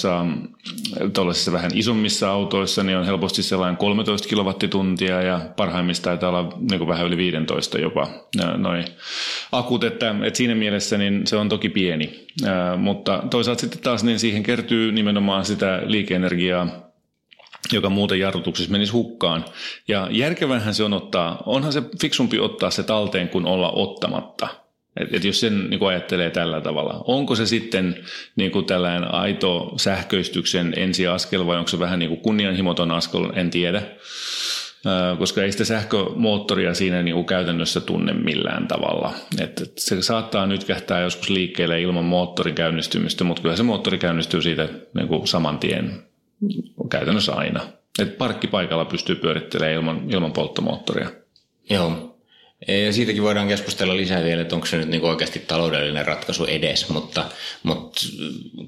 tuollaisissa 1.13 1.53
vähän 1.53 1.71
isommissa 1.75 2.31
autoissa 2.31 2.83
niin 2.83 2.99
on 2.99 3.07
helposti 3.07 3.43
sellainen 3.43 3.77
13 3.77 4.29
kilowattituntia 4.29 5.23
ja 5.23 5.41
parhaimmista 5.57 6.05
taitaa 6.05 6.29
olla 6.29 6.57
niin 6.71 6.89
vähän 6.89 7.07
yli 7.07 7.17
15 7.17 7.79
jopa 7.79 8.09
noin 8.57 8.85
akut, 9.53 9.85
että, 9.85 10.15
että 10.25 10.37
siinä 10.37 10.55
mielessä 10.55 10.99
niin 10.99 11.27
se 11.27 11.37
on 11.37 11.49
toki 11.49 11.69
pieni, 11.69 12.27
mutta 12.77 13.23
toisaalta 13.31 13.61
sitten 13.61 13.81
taas 13.81 14.05
niin 14.05 14.19
siihen 14.19 14.43
kertyy 14.43 14.93
nimenomaan 14.93 15.45
sitä 15.45 15.83
liikeenergiaa, 15.85 16.69
joka 17.73 17.91
muuten 17.91 18.19
jarrutuksessa 18.19 18.73
menisi 18.73 18.93
hukkaan. 18.93 19.45
Ja 19.89 20.09
järkevänhän 20.11 20.75
se 20.75 20.85
on 20.85 20.93
ottaa, 20.93 21.43
onhan 21.47 21.73
se 21.73 21.83
fiksumpi 22.01 22.39
ottaa 22.39 22.71
se 22.71 22.83
talteen 22.83 23.29
kuin 23.29 23.47
olla 23.47 23.71
ottamatta– 23.71 24.49
et, 24.97 25.15
et 25.15 25.25
jos 25.25 25.41
sen 25.41 25.71
niin 25.71 25.87
ajattelee 25.87 26.31
tällä 26.31 26.61
tavalla, 26.61 27.05
onko 27.07 27.35
se 27.35 27.47
sitten 27.47 27.97
niin 28.37 28.51
kuin 28.51 28.65
tällainen 28.65 29.15
aito 29.15 29.73
sähköistyksen 29.77 30.73
ensiaskel 30.77 31.47
vai 31.47 31.57
onko 31.57 31.69
se 31.69 31.79
vähän 31.79 31.99
niin 31.99 32.09
kuin 32.09 32.21
kunnianhimoton 32.21 32.91
askel, 32.91 33.31
en 33.35 33.51
tiedä. 33.51 33.83
koska 35.19 35.43
ei 35.43 35.53
sitä 35.53 35.65
sähkömoottoria 35.65 36.75
siinä 36.75 37.03
niin 37.03 37.15
kuin 37.15 37.27
käytännössä 37.27 37.81
tunne 37.81 38.13
millään 38.13 38.69
tavalla. 38.69 39.15
Et, 39.41 39.61
et 39.61 39.73
se 39.79 40.03
saattaa 40.03 40.47
nyt 40.47 40.65
kähtää 40.65 41.01
joskus 41.01 41.31
liikkeelle 41.31 41.81
ilman 41.81 42.05
moottorin 42.05 42.55
käynnistymistä, 42.55 43.25
mutta 43.25 43.43
kyllä 43.43 43.57
se 43.57 43.63
moottori 43.63 43.99
käynnistyy 43.99 44.43
siitä 44.43 44.69
niin 44.95 45.09
kuin 45.09 45.27
saman 45.27 45.59
tien 45.59 46.03
käytännössä 46.91 47.33
aina. 47.33 47.61
Et 47.99 48.19
parkkipaikalla 48.19 48.85
pystyy 48.85 49.17
pyörittelemään 49.17 49.75
ilman, 49.75 50.11
ilman 50.11 50.33
polttomoottoria. 50.33 51.11
Joo, 51.71 52.10
ja 52.69 52.93
siitäkin 52.93 53.23
voidaan 53.23 53.49
keskustella 53.49 53.97
lisää 53.97 54.25
vielä, 54.25 54.43
että 54.43 54.55
onko 54.55 54.67
se 54.67 54.77
nyt 54.77 54.89
niin 54.89 55.03
oikeasti 55.03 55.39
taloudellinen 55.39 56.07
ratkaisu 56.07 56.45
edes, 56.45 56.89
mutta, 56.89 57.25
mutta 57.63 58.01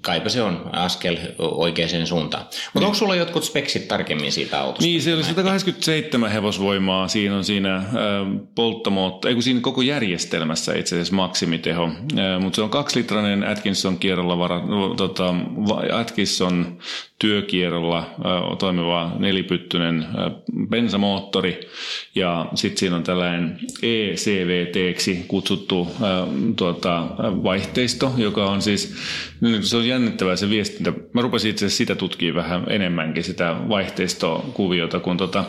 kaipa 0.00 0.28
se 0.28 0.42
on 0.42 0.70
askel 0.72 1.16
oikeaan 1.38 2.06
suuntaan. 2.06 2.44
Mutta 2.44 2.60
niin. 2.74 2.84
onko 2.84 2.94
sulla 2.94 3.14
jotkut 3.14 3.44
speksit 3.44 3.88
tarkemmin 3.88 4.32
siitä 4.32 4.60
autosta? 4.60 4.84
Niin, 4.84 5.02
se 5.02 5.14
oli 5.14 5.24
187 5.24 6.30
hevosvoimaa, 6.30 7.08
siinä 7.08 7.36
on 7.36 7.44
siinä 7.44 7.82
polttomoottori, 8.54 9.30
ei 9.30 9.34
kun 9.34 9.42
siinä 9.42 9.60
koko 9.60 9.82
järjestelmässä 9.82 10.74
itse 10.74 10.96
asiassa 10.96 11.14
maksimiteho, 11.14 11.88
mutta 12.40 12.56
se 12.56 12.62
on 12.62 12.70
kaksilitrainen 12.70 13.48
Atkinson 13.48 13.98
kierrolla 13.98 14.38
vara, 14.38 14.62
tota, 14.96 15.34
Atkinson 15.92 16.78
työkierrolla 17.18 18.10
toimiva 18.58 19.12
nelipyttyinen 19.18 20.06
bensamoottori 20.68 21.60
ja 22.14 22.46
sitten 22.54 22.78
siinä 22.78 22.96
on 22.96 23.02
tällainen 23.02 23.60
ECVT 23.82 24.76
kutsuttu 25.28 25.88
ää, 26.02 26.26
tuota, 26.56 27.06
vaihteisto, 27.18 28.14
joka 28.16 28.46
on 28.46 28.62
siis, 28.62 28.94
se 29.60 29.76
on 29.76 29.88
jännittävää 29.88 30.36
se 30.36 30.50
viestintä. 30.50 30.92
Mä 31.12 31.22
rupesin 31.22 31.50
itse 31.50 31.66
asiassa 31.66 31.78
sitä 31.78 31.94
tutkimaan 31.94 32.44
vähän 32.44 32.64
enemmänkin, 32.70 33.24
sitä 33.24 33.56
vaihteistokuviota, 33.68 35.00
kun 35.00 35.16
tota, 35.16 35.44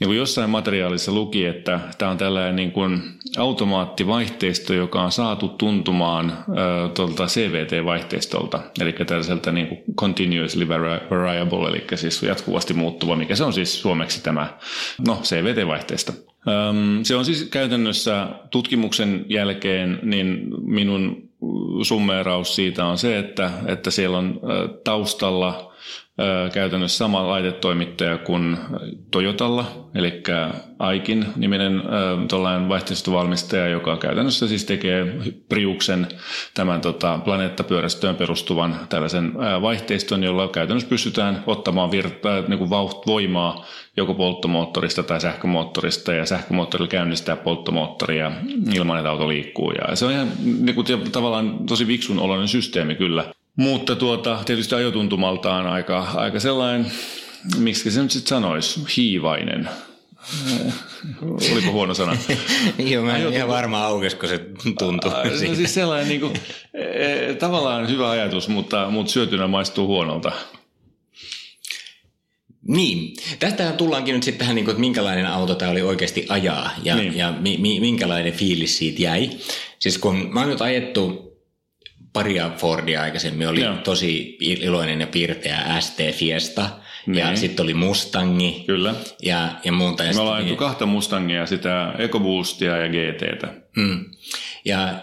niin 0.00 0.08
kuin 0.08 0.18
jossain 0.18 0.50
materiaalissa 0.50 1.12
luki, 1.12 1.44
että 1.44 1.80
tämä 1.98 2.10
on 2.10 2.18
tällainen 2.18 2.56
niin 2.56 2.72
kuin 2.72 3.02
automaattivaihteisto, 3.38 4.74
joka 4.74 5.02
on 5.02 5.12
saatu 5.12 5.48
tuntumaan 5.48 6.30
äh, 6.30 6.90
tuolta 6.94 7.26
CVT-vaihteistolta, 7.26 8.60
eli 8.80 8.92
tällaiselta 8.92 9.52
niin 9.52 9.66
kuin 9.66 9.80
continuously 9.96 10.68
variable, 10.68 11.68
eli 11.68 11.84
siis 11.94 12.22
jatkuvasti 12.22 12.74
muuttuva, 12.74 13.16
mikä 13.16 13.36
se 13.36 13.44
on 13.44 13.52
siis 13.52 13.82
suomeksi 13.82 14.22
tämä 14.22 14.58
no, 15.06 15.20
CVT-vaihteisto. 15.22 16.31
Se 17.02 17.16
on 17.16 17.24
siis 17.24 17.42
käytännössä 17.42 18.28
tutkimuksen 18.50 19.24
jälkeen, 19.28 19.98
niin 20.02 20.46
minun 20.62 21.28
summeeraus 21.82 22.54
siitä 22.54 22.86
on 22.86 22.98
se, 22.98 23.18
että, 23.18 23.50
että 23.66 23.90
siellä 23.90 24.18
on 24.18 24.40
taustalla– 24.84 25.71
käytännössä 26.52 26.98
sama 26.98 27.28
laitetoimittaja 27.28 28.18
kuin 28.18 28.56
Toyotalla, 29.10 29.64
eli 29.94 30.22
Aikin 30.78 31.26
niminen 31.36 31.82
tuollainen 32.28 32.68
vaihteistovalmistaja, 32.68 33.68
joka 33.68 33.96
käytännössä 33.96 34.48
siis 34.48 34.64
tekee 34.64 35.16
Priuksen 35.48 36.06
tämän 36.54 36.80
tota, 36.80 37.18
planeettapyörästöön 37.24 38.16
perustuvan 38.16 38.76
tällaisen 38.88 39.32
vaihteiston, 39.62 40.24
jolla 40.24 40.48
käytännössä 40.48 40.88
pystytään 40.88 41.44
ottamaan 41.46 41.90
virta, 41.90 42.28
niin 42.48 42.58
kuin 42.58 42.70
voimaa 43.06 43.64
joko 43.96 44.14
polttomoottorista 44.14 45.02
tai 45.02 45.20
sähkömoottorista 45.20 46.12
ja 46.12 46.26
sähkömoottorilla 46.26 46.88
käynnistää 46.88 47.36
polttomoottoria 47.36 48.32
ilman, 48.74 48.98
että 48.98 49.10
auto 49.10 49.28
liikkuu. 49.28 49.72
Ja 49.72 49.96
se 49.96 50.06
on 50.06 50.12
ihan 50.12 50.28
niin 50.60 50.74
kuin, 50.74 50.86
tavallaan 51.12 51.66
tosi 51.66 51.86
viksun 51.86 52.18
oloinen 52.18 52.48
systeemi 52.48 52.94
kyllä. 52.94 53.24
Mutta 53.56 53.96
tuota, 53.96 54.42
tietysti 54.46 54.74
ajotuntumaltaan 54.74 55.66
aika, 55.66 56.00
aika 56.14 56.40
sellainen, 56.40 56.92
miksi 57.58 57.90
se 57.90 58.02
nyt 58.02 58.10
sitten 58.10 58.28
sanoisi, 58.28 58.80
hiivainen. 58.96 59.68
Oliko 61.52 61.72
huono 61.72 61.94
sana? 61.94 62.16
Joo, 62.90 63.04
mä 63.04 63.16
en 63.16 63.32
ihan 63.32 63.48
varma 63.48 63.84
aukesko 63.84 64.26
se 64.26 64.38
tuntuu. 64.78 65.10
No 65.10 65.54
siis 65.54 65.74
sellainen 65.74 66.08
niin 66.08 66.20
kuin, 66.20 66.32
e, 66.74 67.34
tavallaan 67.34 67.88
hyvä 67.88 68.10
ajatus, 68.10 68.48
mutta, 68.48 68.90
mutta 68.90 69.12
syötynä 69.12 69.46
maistuu 69.46 69.86
huonolta. 69.86 70.32
Niin, 72.68 73.16
tästä 73.38 73.72
tullaankin 73.72 74.14
nyt 74.14 74.22
sitten 74.22 74.38
tähän, 74.38 74.54
niin 74.54 74.64
kuin, 74.64 74.72
että 74.72 74.80
minkälainen 74.80 75.26
auto 75.26 75.54
tämä 75.54 75.70
oli 75.70 75.82
oikeasti 75.82 76.26
ajaa 76.28 76.70
ja, 76.82 76.96
niin. 76.96 77.16
ja 77.16 77.34
mi, 77.40 77.56
mi, 77.60 77.80
minkälainen 77.80 78.32
fiilis 78.32 78.78
siitä 78.78 79.02
jäi. 79.02 79.30
Siis 79.78 79.98
kun 79.98 80.28
mä 80.32 80.40
oon 80.40 80.48
nyt 80.48 80.62
ajettu 80.62 81.31
paria 82.12 82.50
Fordia 82.56 83.02
aikaisemmin 83.02 83.48
oli 83.48 83.60
Joo. 83.60 83.74
tosi 83.76 84.36
iloinen 84.40 85.00
ja 85.00 85.06
piirteä 85.06 85.80
ST 85.80 85.98
Fiesta. 86.12 86.68
Niin. 87.06 87.18
Ja 87.18 87.36
sitten 87.36 87.64
oli 87.64 87.74
Mustangi. 87.74 88.64
Kyllä. 88.66 88.94
Ja, 89.22 89.48
ja 89.64 89.72
muuta. 89.72 90.02
Me 90.02 90.20
ollaan 90.20 90.44
niin... 90.44 90.56
kahta 90.56 90.86
Mustangia, 90.86 91.46
sitä 91.46 91.94
EcoBoostia 91.98 92.76
ja 92.76 92.88
GTtä. 92.88 93.54
Mm. 93.76 94.04
Ja 94.64 94.94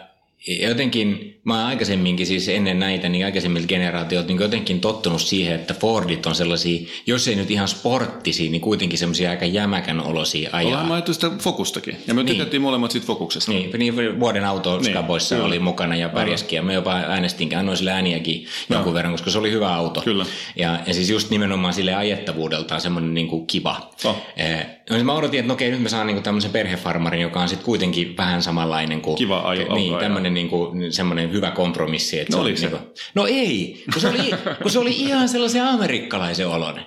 jotenkin, 0.47 1.39
mä 1.43 1.57
oon 1.57 1.65
aikaisemminkin 1.65 2.27
siis 2.27 2.49
ennen 2.49 2.79
näitä, 2.79 3.09
niin 3.09 3.25
aikaisemmilta 3.25 3.67
generaatiot 3.67 4.27
niin 4.27 4.41
jotenkin 4.41 4.81
tottunut 4.81 5.21
siihen, 5.21 5.55
että 5.55 5.73
Fordit 5.73 6.25
on 6.25 6.35
sellaisia, 6.35 6.87
jos 7.05 7.27
ei 7.27 7.35
nyt 7.35 7.51
ihan 7.51 7.67
sporttisia, 7.67 8.51
niin 8.51 8.61
kuitenkin 8.61 8.99
semmoisia 8.99 9.29
aika 9.29 9.45
jämäkän 9.45 10.01
olosia 10.01 10.49
ajaa. 10.53 10.69
Ollaan 10.69 10.87
mainittu 10.87 11.13
sitä 11.13 11.31
Fokustakin, 11.39 11.97
ja 12.07 12.13
me 12.13 12.23
niin. 12.23 12.37
tykättiin 12.37 12.61
molemmat 12.61 12.91
siitä 12.91 13.07
Fokuksesta. 13.07 13.51
Niin, 13.51 13.71
niin 13.77 14.19
vuoden 14.19 14.45
auto 14.45 14.79
niin, 14.79 15.41
oli 15.41 15.59
mukana 15.59 15.95
ja 15.95 16.09
pärjäskin, 16.09 16.55
ja 16.57 16.63
me 16.63 16.73
jopa 16.73 16.93
äänestinkin, 16.93 17.57
annoin 17.57 17.77
sille 17.77 17.91
ääniäkin 17.91 18.45
no. 18.69 18.75
jonkun 18.75 18.93
verran, 18.93 19.13
koska 19.13 19.29
se 19.29 19.37
oli 19.37 19.51
hyvä 19.51 19.75
auto. 19.75 20.01
Kyllä. 20.01 20.25
Ja, 20.55 20.79
ja 20.87 20.93
siis 20.93 21.09
just 21.09 21.29
nimenomaan 21.29 21.73
sille 21.73 21.93
ajettavuudeltaan 21.93 22.81
semmoinen 22.81 23.13
niin 23.13 23.27
kuin 23.27 23.47
kiva. 23.47 23.89
Oh. 24.05 24.15
Eh, 24.37 24.65
no, 24.89 25.03
mä 25.03 25.13
odotin, 25.13 25.39
että 25.39 25.47
no 25.47 25.53
okei, 25.53 25.71
nyt 25.71 25.81
mä 25.81 25.89
saan 25.89 26.07
niin 26.07 26.15
kuin 26.15 26.23
tämmöisen 26.23 26.51
perhefarmarin, 26.51 27.21
joka 27.21 27.41
on 27.41 27.49
sitten 27.49 27.65
kuitenkin 27.65 28.17
vähän 28.17 28.41
samanlainen 28.41 29.01
kuin... 29.01 29.17
Kiva 29.17 29.39
ajo, 29.39 29.75
Niin, 29.75 29.97
tämmöinen 29.97 30.33
niin 30.33 30.49
kuin, 30.49 30.93
semmoinen 30.93 31.31
hyvä 31.31 31.51
kompromissi. 31.51 32.19
Että 32.19 32.37
no, 32.37 32.43
se, 32.43 32.55
se? 32.55 32.67
Niin 32.67 32.77
kuin, 32.77 32.91
no 33.15 33.25
ei, 33.25 33.83
kun 33.93 34.01
se, 34.01 34.07
oli, 34.07 34.31
kun 34.61 34.71
se 34.71 34.79
oli 34.79 34.91
ihan 34.91 35.29
sellaisen 35.29 35.63
amerikkalaisen 35.63 36.47
oloinen. 36.47 36.83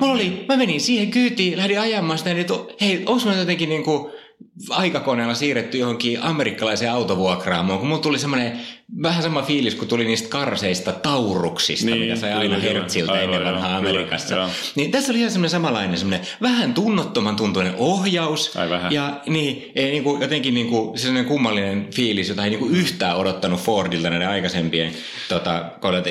Mulla 0.00 0.14
oli, 0.14 0.44
mä 0.48 0.56
menin 0.56 0.80
siihen 0.80 1.10
kyytiin, 1.10 1.58
lähdin 1.58 1.80
ajamaan 1.80 2.18
sitä, 2.18 2.30
että 2.30 2.54
hei, 2.80 3.02
onko 3.06 3.24
mä 3.24 3.34
jotenkin 3.34 3.68
niin 3.68 3.84
kuin 3.84 4.12
aikakoneella 4.70 5.34
siirretty 5.34 5.78
johonkin 5.78 6.22
amerikkalaiseen 6.22 6.92
autovuokraamoon, 6.92 7.78
kun 7.78 7.88
mulla 7.88 8.02
tuli 8.02 8.18
semmoinen 8.18 8.60
vähän 9.02 9.22
sama 9.22 9.42
fiilis, 9.42 9.74
kun 9.74 9.88
tuli 9.88 10.04
niistä 10.04 10.28
karseista 10.28 10.92
tauruksista, 10.92 11.86
niin, 11.86 11.98
mitä 11.98 12.16
sai 12.16 12.32
aina 12.32 12.58
Hertziltä 12.58 13.20
ennen 13.20 13.44
vanhaa 13.44 13.76
Amerikassa. 13.76 14.34
Kyllä, 14.34 14.48
niin 14.74 14.90
tässä 14.90 15.12
oli 15.12 15.18
ihan 15.18 15.30
semmoinen 15.30 15.50
samanlainen, 15.50 15.98
semmoinen 15.98 16.26
vähän 16.42 16.74
tunnottoman 16.74 17.36
tuntuinen 17.36 17.74
ohjaus. 17.76 18.56
Ai 18.56 18.70
vähän. 18.70 18.92
Ja 18.92 19.20
niin, 19.26 19.72
ei, 19.74 19.90
niin 19.90 20.02
kuin, 20.02 20.20
jotenkin 20.22 20.54
niin 20.54 20.68
kuin, 20.68 20.98
sellainen 20.98 21.24
kummallinen 21.24 21.88
fiilis, 21.94 22.28
jota 22.28 22.44
ei 22.44 22.50
niin 22.50 22.60
kuin 22.60 22.74
yhtään 22.74 23.16
odottanut 23.16 23.60
Fordilta 23.60 24.10
näiden 24.10 24.28
aikaisempien 24.28 24.92
tota, 25.28 25.64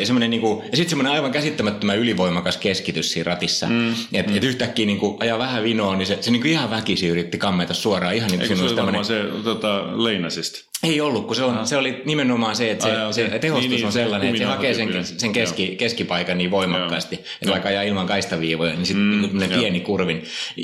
semmoinen, 0.03 0.29
niin 0.29 0.41
kuin, 0.41 0.61
Ja 0.71 0.77
sitten 0.77 0.89
semmoinen 0.89 1.13
aivan 1.13 1.31
käsittämättömän 1.31 1.99
ylivoimakas 1.99 2.57
keskitys 2.57 3.11
siinä 3.11 3.31
ratissa. 3.31 3.67
Mm, 3.67 3.91
että 4.13 4.31
mm. 4.31 4.37
et 4.37 4.43
yhtäkkiä 4.43 4.85
niin 4.85 4.99
kuin, 4.99 5.17
ajaa 5.19 5.39
vähän 5.39 5.63
vinoon, 5.63 5.97
niin 5.97 6.07
se, 6.07 6.17
se 6.21 6.31
niin 6.31 6.41
kuin 6.41 6.51
ihan 6.51 6.69
väkisi 6.69 7.07
yritti 7.07 7.37
kammeta 7.37 7.73
suoraan. 7.73 8.15
Ihan 8.15 8.30
niin 8.31 8.41
Eikö 8.41 8.55
se 8.55 8.63
oli 8.63 8.75
tämmöinen... 8.75 9.05
se 9.05 9.23
tota, 9.43 10.03
leinasista? 10.03 10.71
Ei 10.83 11.01
ollut, 11.01 11.27
kun 11.27 11.35
se, 11.35 11.43
on, 11.43 11.67
se 11.67 11.77
oli 11.77 12.01
nimenomaan 12.05 12.55
se, 12.55 12.71
että 12.71 12.85
se, 12.85 12.91
Ai, 12.91 13.13
se 13.13 13.39
tehostus 13.39 13.69
niin, 13.69 13.75
niin, 13.75 13.85
on 13.85 13.91
sellainen, 13.91 14.29
että 14.29 14.39
se 14.39 14.45
hakee 14.45 14.73
sen, 14.73 15.05
sen 15.05 15.33
keski, 15.33 15.75
keskipaikan 15.75 16.37
niin 16.37 16.51
voimakkaasti, 16.51 17.15
Joo. 17.15 17.25
että 17.41 17.51
vaikka 17.51 17.69
ajaa 17.69 17.83
ilman 17.83 18.07
kaistaviivoja, 18.07 18.73
niin 18.73 18.85
sitten 18.85 19.03
mm, 19.03 19.39
niin 19.39 19.49
pieni 19.49 19.79
kurvin. 19.79 20.23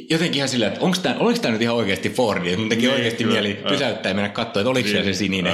Jotenkin 0.10 0.38
ihan 0.38 0.50
silleen, 0.50 0.74
että 0.74 0.86
onko 0.86 0.98
tämä, 1.04 1.16
oliko 1.20 1.40
tämä 1.40 1.52
nyt 1.52 1.62
ihan 1.62 1.76
oikeasti 1.76 2.10
Fordi? 2.10 2.58
Mun 2.58 2.70
teki 2.70 2.82
niin, 2.82 2.94
oikeasti 2.94 3.24
kyllä, 3.24 3.42
mieli 3.42 3.54
pysäyttää 3.70 4.10
ja 4.10 4.16
mennä 4.16 4.30
katsoa, 4.30 4.62
että 4.62 4.70
oliko 4.70 4.90
niin, 4.90 5.04
se 5.04 5.14
sininen 5.14 5.54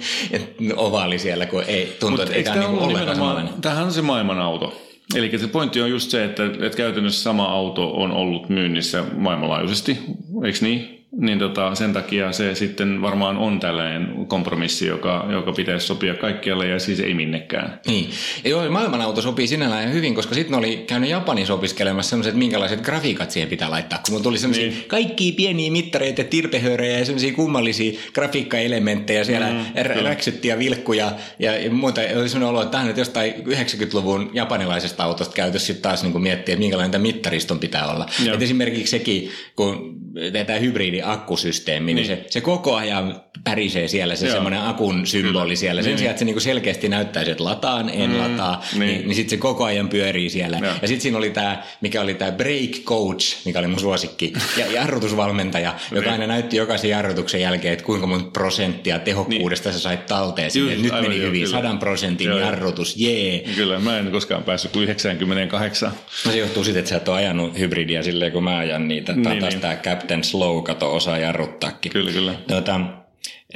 ovaali 0.76 1.18
siellä, 1.18 1.46
kun 1.46 1.64
ei 1.66 1.96
tuntuu, 2.00 2.22
että 2.22 2.34
ei 2.34 2.44
tämä 2.44 2.56
niin 2.56 2.68
ollenkaan 2.68 3.16
samanlainen. 3.16 3.54
Tämähän 3.60 3.84
on 3.84 3.92
se 3.92 4.02
maailman 4.02 4.38
auto. 4.38 4.82
Eli 5.14 5.38
se 5.38 5.46
pointti 5.46 5.82
on 5.82 5.90
just 5.90 6.10
se, 6.10 6.24
että, 6.24 6.44
että 6.44 6.76
käytännössä 6.76 7.22
sama 7.22 7.44
auto 7.44 7.90
on 7.90 8.12
ollut 8.12 8.48
myynnissä 8.48 9.04
maailmanlaajuisesti, 9.16 9.98
eikö 10.44 10.58
niin? 10.60 10.97
Niin 11.16 11.38
tota, 11.38 11.74
sen 11.74 11.92
takia 11.92 12.32
se 12.32 12.54
sitten 12.54 13.02
varmaan 13.02 13.36
on 13.36 13.60
tällainen 13.60 14.26
kompromissi, 14.26 14.86
joka, 14.86 15.26
joka 15.30 15.52
pitäisi 15.52 15.86
sopia 15.86 16.14
kaikkialle 16.14 16.68
ja 16.68 16.78
siis 16.78 17.00
ei 17.00 17.14
minnekään. 17.14 17.80
Niin. 17.86 18.10
Ja 18.44 18.50
joo, 18.50 18.70
maailmanauto 18.70 19.22
sopii 19.22 19.46
sinällään 19.46 19.92
hyvin, 19.92 20.14
koska 20.14 20.34
sitten 20.34 20.58
oli 20.58 20.84
käynyt 20.86 21.10
Japanissa 21.10 21.54
opiskelemassa 21.54 22.10
sellaiset, 22.10 22.30
että 22.30 22.38
minkälaiset 22.38 22.80
grafiikat 22.80 23.30
siihen 23.30 23.48
pitää 23.48 23.70
laittaa. 23.70 24.00
Kun 24.10 24.22
tuli 24.22 24.38
sellaisia 24.38 24.68
niin. 24.68 24.84
kaikkia 24.88 25.32
pieniä 25.36 25.70
mittareita, 25.70 26.24
tirpehöörejä 26.24 26.98
ja 26.98 27.04
sellaisia 27.04 27.34
kummallisia 27.34 28.00
grafiikkaelementtejä 28.14 29.24
siellä 29.24 29.50
mm, 29.50 30.04
räksyttiä 30.04 30.58
vilkkuja 30.58 31.12
ja, 31.38 31.56
ja 31.56 31.70
muuta. 31.70 32.00
Oli 32.00 32.28
sellainen 32.28 32.48
olo, 32.48 32.62
että 32.62 32.72
tähän 32.72 32.86
nyt 32.86 32.96
jostain 32.96 33.34
90-luvun 33.34 34.30
japanilaisesta 34.32 35.04
autosta 35.04 35.34
käytössä 35.34 35.66
sitten 35.66 35.82
taas 35.82 36.02
niin 36.02 36.22
miettiä, 36.22 36.52
että 36.52 36.60
minkälainen 36.60 36.90
tämä 36.90 37.02
mittariston 37.02 37.58
pitää 37.58 37.90
olla. 37.90 38.06
Et 38.34 38.42
esimerkiksi 38.42 38.90
sekin, 38.90 39.30
kun 39.56 39.98
tämä 40.32 40.58
hybridi-akkusysteemi, 40.98 41.94
niin, 41.94 41.96
niin 41.96 42.06
se, 42.06 42.24
se 42.30 42.40
koko 42.40 42.74
ajan 42.74 43.20
pärisee 43.44 43.88
siellä 43.88 44.16
se 44.16 44.30
semmoinen 44.30 44.60
akun 44.60 45.06
symboli 45.06 45.56
siellä. 45.56 45.82
Sen 45.82 45.90
niin. 45.90 45.98
sijaan, 45.98 46.10
että 46.10 46.18
se 46.18 46.24
niinku 46.24 46.40
selkeästi 46.40 46.88
näyttäisi, 46.88 47.30
että 47.30 47.44
lataan, 47.44 47.90
en 47.90 48.10
mm, 48.10 48.18
lataa, 48.18 48.64
niin, 48.72 48.80
niin, 48.80 49.08
niin 49.08 49.14
sitten 49.14 49.30
se 49.30 49.36
koko 49.36 49.64
ajan 49.64 49.88
pyörii 49.88 50.30
siellä. 50.30 50.58
Joo. 50.62 50.72
Ja 50.82 50.88
sitten 50.88 51.00
siinä 51.00 51.18
oli 51.18 51.30
tämä, 51.30 51.62
mikä 51.80 52.00
oli 52.00 52.14
tämä 52.14 52.32
break 52.32 52.70
coach, 52.84 53.36
mikä 53.44 53.58
oli 53.58 53.68
mun 53.68 53.80
suosikki, 53.80 54.32
ja 54.56 54.66
jarrutusvalmentaja, 54.66 55.74
joka 55.90 56.00
niin. 56.00 56.12
aina 56.12 56.26
näytti 56.26 56.56
jokaisen 56.56 56.90
jarrutuksen 56.90 57.40
jälkeen, 57.40 57.72
että 57.72 57.84
kuinka 57.84 58.06
monta 58.06 58.30
prosenttia 58.30 58.98
tehokkuudesta 58.98 59.68
niin. 59.68 59.74
sä 59.74 59.82
sait 59.82 60.06
talteen. 60.06 60.50
Just, 60.54 60.82
Nyt 60.82 60.92
meni 60.92 61.18
hyvin, 61.18 61.42
kyllä. 61.42 61.56
sadan 61.56 61.78
prosentin 61.78 62.26
joo, 62.26 62.38
jarrutus, 62.38 62.96
jee. 62.96 63.44
Kyllä, 63.54 63.78
mä 63.78 63.98
en 63.98 64.10
koskaan 64.10 64.42
päässyt 64.42 64.72
kuin 64.72 64.82
98. 64.82 65.92
No 66.26 66.32
se 66.32 66.38
johtuu 66.38 66.64
siitä, 66.64 66.78
että 66.78 66.88
sä 66.88 66.96
et 66.96 67.08
ole 67.08 67.16
ajanut 67.16 67.58
hybridiä 67.58 68.02
silleen, 68.02 68.32
kun 68.32 68.44
mä 68.44 68.56
ajan 68.56 68.88
niitä. 68.88 69.12
Tämä 69.12 69.30
niin, 69.30 69.40
taas 69.40 69.54
niin. 69.54 69.60
tämä 69.60 69.76
Captain 69.76 70.24
Slow, 70.24 70.62
kato, 70.62 70.87
osaa 70.88 71.18
jarruttaakin. 71.18 71.92
Kyllä, 71.92 72.12
kyllä. 72.12 72.34
Tota, 72.48 72.80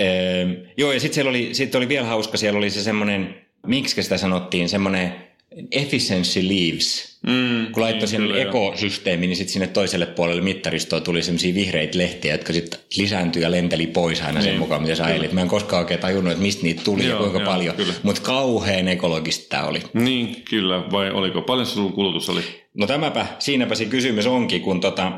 Öö, 0.00 0.46
joo, 0.76 0.92
ja 0.92 1.00
sitten 1.00 1.14
siellä 1.14 1.30
oli, 1.30 1.48
sit 1.52 1.74
oli 1.74 1.88
vielä 1.88 2.06
hauska, 2.06 2.36
siellä 2.36 2.58
oli 2.58 2.70
se 2.70 2.82
semmoinen, 2.82 3.34
miksi 3.66 4.02
sitä 4.02 4.18
sanottiin, 4.18 4.68
semmoinen 4.68 5.14
efficiency 5.70 6.48
leaves. 6.48 7.18
Mm, 7.26 7.72
kun 7.72 7.82
laittoi 7.82 8.08
niin, 8.08 8.08
sen 8.08 8.46
ekosysteemin, 8.48 9.28
niin 9.28 9.36
sitten 9.36 9.52
sinne 9.52 9.66
toiselle 9.66 10.06
puolelle 10.06 10.42
mittaristoa 10.42 11.00
tuli 11.00 11.22
semmoisia 11.22 11.54
vihreitä 11.54 11.98
lehtiä, 11.98 12.34
jotka 12.34 12.52
sitten 12.52 12.80
lisääntyi 12.96 13.42
ja 13.42 13.50
lenteli 13.50 13.86
pois 13.86 14.20
aina 14.20 14.40
niin, 14.40 14.42
sen 14.42 14.58
mukaan, 14.58 14.82
mitä 14.82 14.94
sä 14.94 15.04
ajelit. 15.04 15.32
Mä 15.32 15.40
en 15.40 15.48
koskaan 15.48 15.80
oikein 15.80 16.00
tajunnut, 16.00 16.32
että 16.32 16.42
mistä 16.42 16.62
niitä 16.62 16.82
tuli 16.84 17.04
joo, 17.04 17.12
ja 17.12 17.18
kuinka 17.18 17.38
joo, 17.38 17.52
paljon, 17.52 17.74
mutta 18.02 18.22
kauhean 18.22 18.88
ekologista 18.88 19.46
tämä 19.48 19.64
oli. 19.64 19.82
Niin, 19.92 20.42
kyllä. 20.50 20.90
Vai 20.92 21.10
oliko? 21.10 21.42
Paljon 21.42 21.66
se 21.66 21.80
kulutus 21.94 22.28
oli? 22.28 22.42
No 22.74 22.86
tämäpä, 22.86 23.26
siinäpä 23.38 23.74
se 23.74 23.84
kysymys 23.84 24.26
onkin, 24.26 24.60
kun 24.60 24.80
tota, 24.80 25.12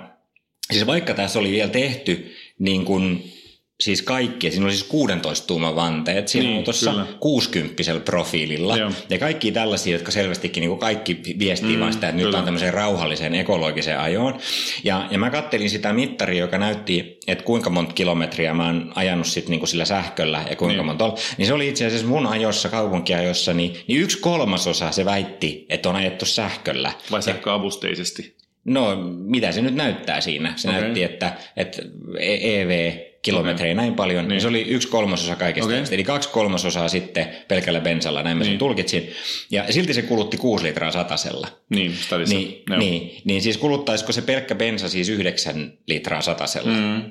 Siis 0.73 0.87
vaikka 0.87 1.15
tässä 1.15 1.39
oli 1.39 1.51
vielä 1.51 1.71
tehty 1.71 2.35
niin 2.59 2.85
kuin 2.85 3.35
siis 3.81 4.03
kaikki, 4.03 4.51
siinä 4.51 4.67
oli 4.67 4.73
siis 4.73 4.85
16 4.85 5.47
tuuman 5.47 5.77
vanteet, 5.77 6.29
siinä 6.29 6.49
niin, 6.49 6.59
on 6.59 6.65
tuossa 6.65 7.07
60 7.21 7.83
profiililla. 8.05 8.77
Joo. 8.77 8.91
Ja 9.11 9.19
kaikki 9.19 9.53
tällaisia, 9.53 9.93
jotka 9.93 10.11
selvästikin 10.11 10.61
niin 10.61 10.69
kuin 10.69 10.79
kaikki 10.79 11.21
viestii 11.39 11.77
mm, 11.77 11.81
vaan 11.81 11.93
sitä, 11.93 12.09
että 12.09 12.17
kyllä. 12.17 12.29
nyt 12.29 12.39
on 12.39 12.45
tämmöiseen 12.45 12.75
rauhalliseen 12.75 13.35
ekologiseen 13.35 14.01
ajoon. 14.01 14.39
Ja, 14.85 15.09
ja 15.11 15.19
mä 15.19 15.31
kattelin 15.31 15.71
sitä 15.71 15.93
mittaria, 15.93 16.41
joka 16.41 16.59
näytti, 16.59 17.19
että 17.27 17.45
kuinka 17.45 17.71
monta 17.71 17.95
kilometriä 17.95 18.55
mä 18.55 18.67
oon 18.67 18.93
ajanut 18.95 19.27
sit 19.27 19.49
niin 19.49 19.61
kuin 19.61 19.69
sillä 19.69 19.85
sähköllä 19.85 20.45
ja 20.51 20.57
kuinka 20.57 20.77
niin. 20.77 20.87
monta 20.87 21.05
on. 21.05 21.17
Niin 21.39 21.47
se 21.47 21.55
oli 21.55 21.69
itse 21.69 21.87
asiassa 21.87 22.07
mun 22.07 22.27
ajossa, 22.27 22.69
kaupunkiajossa, 22.69 23.55
niin, 23.55 23.77
niin 23.89 24.01
yksi 24.01 24.19
kolmasosa 24.19 24.93
se 24.93 25.05
väitti, 25.05 25.67
että 25.69 25.89
on 25.89 25.97
ajettu 25.97 26.27
sähköllä. 26.27 26.93
Vai 27.11 27.23
sähköavusteisesti? 27.23 28.44
No, 28.65 28.97
mitä 29.25 29.53
se 29.53 29.63
nyt 29.63 29.75
näyttää 29.75 30.21
siinä? 30.21 30.53
Se 30.57 30.69
okay. 30.69 30.81
näytti, 30.81 31.03
että, 31.03 31.37
että 31.57 31.83
EV 32.21 32.99
kilometrejä 33.23 33.73
okay. 33.73 33.85
näin 33.85 33.95
paljon, 33.95 34.25
niin. 34.25 34.29
niin 34.29 34.41
se 34.41 34.49
oli 34.49 34.63
yksi 34.63 34.89
kolmasosa 34.89 35.37
kaikesta. 35.37 35.71
Okay. 35.71 35.85
Eli 35.91 36.05
kaksi 36.05 36.29
kolmasosaa 36.29 36.89
sitten 36.89 37.29
pelkällä 37.49 37.81
bensalla, 37.81 38.23
näin 38.23 38.39
mä 38.39 38.45
sen 38.45 38.51
niin. 38.51 38.59
tulkitsin. 38.59 39.11
Ja 39.51 39.73
silti 39.73 39.95
se 39.95 40.03
kulutti 40.03 40.37
kuusi 40.37 40.65
litraa 40.65 40.91
satasella. 40.91 41.49
Niin, 41.69 41.93
niin, 42.29 42.65
niin, 42.79 43.23
niin 43.25 43.43
siis 43.43 43.59
kuluttaisiko 43.59 44.13
se 44.13 44.23
pelkkä 44.23 44.55
bensa 44.55 44.89
siis 44.89 45.09
yhdeksän 45.09 45.73
litraa 45.87 46.23
satasella? 46.23 46.73
Mm. 46.73 47.03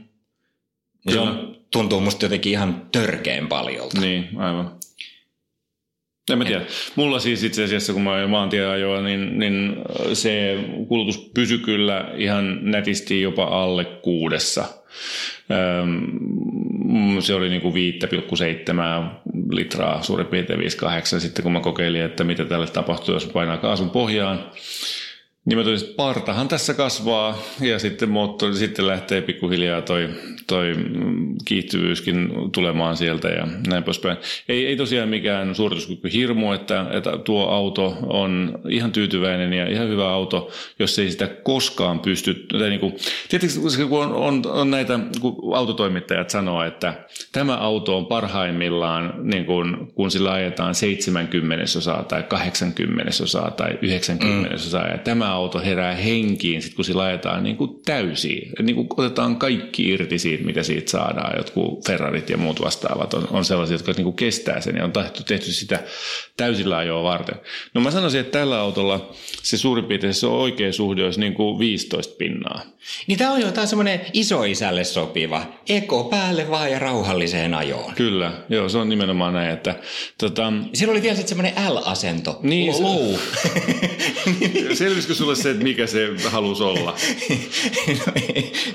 Niin 1.06 1.14
se 1.14 1.20
on, 1.20 1.58
tuntuu 1.72 2.00
musta 2.00 2.26
jotenkin 2.26 2.52
ihan 2.52 2.88
törkeen 2.92 3.48
paljolta. 3.48 4.02
Niin, 4.02 4.30
aivan. 4.38 4.80
En 6.32 6.38
mä 6.38 6.46
tiedä. 6.46 6.66
Mulla 6.96 7.20
siis 7.20 7.44
itse 7.44 7.64
asiassa, 7.64 7.94
kun 7.94 8.02
mä 8.02 8.14
ajoin 8.14 8.30
maantieajoa, 8.30 9.02
niin, 9.02 9.40
niin 9.40 9.76
se 10.14 10.58
kulutus 10.88 11.32
pysyi 11.34 11.58
kyllä 11.58 12.12
ihan 12.18 12.60
nätisti 12.62 13.22
jopa 13.22 13.44
alle 13.44 13.86
kuudessa 13.86 14.66
se 17.20 17.34
oli 17.34 17.50
niin 17.50 17.62
kuin 17.62 17.74
5,7 17.74 17.80
litraa, 19.52 20.04
suurin 20.04 20.28
piirtein 20.28 20.60
5,8 20.60 20.66
sitten 21.20 21.44
kun 21.44 21.52
mä 21.52 21.60
kokeilin, 21.60 22.02
että 22.02 22.24
mitä 22.24 22.46
tälle 22.46 22.68
tapahtuu, 22.68 23.14
jos 23.14 23.26
painaa 23.26 23.58
kaasun 23.58 23.90
pohjaan. 23.90 24.52
Niin 25.46 25.58
totesin, 25.58 25.88
että 25.88 25.98
partahan 25.98 26.48
tässä 26.48 26.74
kasvaa 26.74 27.38
ja 27.62 27.80
sitten, 27.80 28.10
moottori, 28.10 28.56
sitten 28.56 28.88
lähtee 28.88 29.22
pikkuhiljaa 29.22 29.82
toi, 29.82 30.10
toi 30.48 30.76
kiihtyvyyskin 31.46 32.30
tulemaan 32.52 32.98
sieltä 32.98 33.28
ja 33.28 33.48
näin 33.68 33.84
poispäin. 33.84 34.18
Ei, 34.50 34.68
ei 34.68 34.78
tosiaan 34.78 35.10
mikään 35.10 35.56
suorituskyky 35.56 36.14
hirmu, 36.14 36.52
että, 36.52 36.86
että 36.92 37.18
tuo 37.18 37.48
auto 37.48 37.98
on 38.02 38.60
ihan 38.70 38.92
tyytyväinen 38.92 39.54
ja 39.54 39.70
ihan 39.70 39.90
hyvä 39.90 40.10
auto, 40.10 40.52
jos 40.80 41.00
ei 41.00 41.12
sitä 41.12 41.28
koskaan 41.28 42.00
pysty, 42.00 42.34
tai 42.34 42.70
niin 42.70 42.80
kuin, 42.80 42.96
tietysti 43.30 43.60
kun 43.90 44.04
on, 44.04 44.14
on, 44.14 44.42
on 44.46 44.72
näitä, 44.72 45.00
kun 45.22 45.58
autotoimittajat 45.58 46.30
sanoo, 46.30 46.64
että 46.64 46.94
tämä 47.32 47.58
auto 47.58 47.98
on 47.98 48.06
parhaimmillaan, 48.06 49.14
niin 49.24 49.46
kuin, 49.46 49.88
kun 49.96 50.12
sillä 50.12 50.32
ajetaan 50.32 50.76
70 50.76 51.64
osaa 51.64 52.04
tai 52.04 52.24
80 52.24 53.24
osaa 53.24 53.52
tai 53.52 53.80
90 53.82 54.50
mm. 54.50 54.56
osaa 54.56 54.88
ja 54.88 54.98
tämä 54.98 55.33
auto 55.34 55.60
herää 55.60 55.96
henkiin, 55.96 56.62
sit 56.62 56.74
kun 56.74 56.86
sillä 56.86 57.04
ajetaan 57.04 57.44
niin 57.44 57.58
kuin 57.58 57.80
täysiin. 57.86 58.52
Niin 58.62 58.76
kuin 58.76 58.88
otetaan 58.98 59.36
kaikki 59.36 59.90
irti 59.90 60.20
siitä, 60.20 60.44
mitä 60.44 60.64
siitä 60.64 60.92
saadaan. 60.92 61.38
Jotkut 61.38 61.88
Ferrarit 61.88 62.30
ja 62.30 62.38
muut 62.38 62.62
vastaavat 62.62 63.14
on, 63.14 63.28
on 63.32 63.46
sellaisia, 63.46 63.76
jotka 63.76 63.92
niin 63.92 64.04
kuin 64.04 64.16
kestää 64.16 64.62
sen 64.62 64.76
ja 64.76 64.84
on 64.84 64.92
tehty, 64.92 65.24
tehty 65.24 65.52
sitä 65.52 65.80
täysillä 66.38 66.78
ajoa 66.78 67.04
varten. 67.04 67.36
No 67.74 67.82
mä 67.82 67.92
sanoisin, 67.92 68.22
että 68.22 68.40
tällä 68.40 68.60
autolla 68.60 69.14
se 69.44 69.58
suurin 69.58 69.86
piirtein 69.86 70.14
se 70.14 70.28
on 70.28 70.34
oikea 70.34 70.74
suhde 70.74 71.06
olisi 71.06 71.20
niin 71.20 71.34
kuin 71.34 71.60
15 71.60 72.16
pinnaa. 72.18 72.62
Niin 73.08 73.18
tämä 73.18 73.32
on 73.32 73.42
jo 73.42 73.52
tämä 73.52 73.68
semmoinen 73.68 74.02
isoisälle 74.14 74.84
sopiva, 74.84 75.46
eko 75.70 76.04
päälle 76.04 76.50
vaan 76.50 76.72
ja 76.72 76.80
rauhalliseen 76.80 77.54
ajoon. 77.54 77.96
Kyllä, 77.96 78.32
joo, 78.50 78.70
se 78.70 78.78
on 78.78 78.90
nimenomaan 78.90 79.34
näin, 79.34 79.50
että 79.50 79.76
tota... 80.18 80.54
Siellä 80.74 80.92
oli 80.92 81.02
vielä 81.02 81.16
sitten 81.16 81.38
semmoinen 81.38 81.74
L-asento, 81.74 82.40
niin, 82.42 82.84
low. 82.84 83.16
Selvisikö 84.74 85.16
sulle 85.24 85.36
se, 85.36 85.52
että 85.52 85.64
mikä 85.64 85.88
se 85.88 86.10
halusi 86.30 86.64
olla? 86.64 86.92
no, 88.06 88.14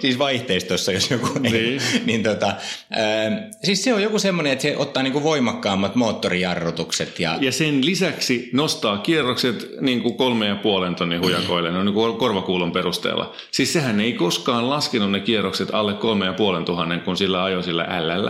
siis 0.00 0.18
vaihteistossa, 0.18 0.92
jos 0.92 1.10
joku 1.10 1.38
niin. 1.38 1.54
ei. 1.54 1.78
niin 2.06 2.22
tota, 2.22 2.46
äh, 2.46 3.50
siis 3.64 3.84
se 3.84 3.94
on 3.94 4.02
joku 4.02 4.18
semmoinen, 4.18 4.52
että 4.52 4.62
se 4.62 4.76
ottaa 4.76 5.02
niinku 5.02 5.22
voimakkaammat 5.22 5.94
moottorijarrutukset. 5.94 7.20
Ja... 7.20 7.38
ja 7.40 7.52
sen 7.52 7.86
lisäksi 7.86 8.50
nostaa 8.52 8.98
kierrokset 8.98 9.68
niin 9.80 10.02
kuin 10.02 10.14
kolme 10.14 10.46
ja 10.46 10.56
puolen 10.56 10.94
tonnin 10.94 11.20
hujakoille, 11.20 11.70
no 11.70 11.84
niin 11.84 11.94
kuin 11.94 12.16
korvakuulon 12.16 12.72
perusteella. 12.72 13.34
Siis 13.50 13.72
sehän 13.72 14.00
ei 14.00 14.12
koskaan 14.12 14.70
laskenut 14.70 15.10
ne 15.10 15.20
kierrokset 15.20 15.68
alle 15.72 15.94
kolme 15.94 16.26
ja 16.26 16.32
puolen 16.32 16.64
tuhannen, 16.64 17.00
kun 17.00 17.16
sillä 17.16 17.44
ajoi 17.44 17.62
sillä 17.62 17.84
L 17.84 18.28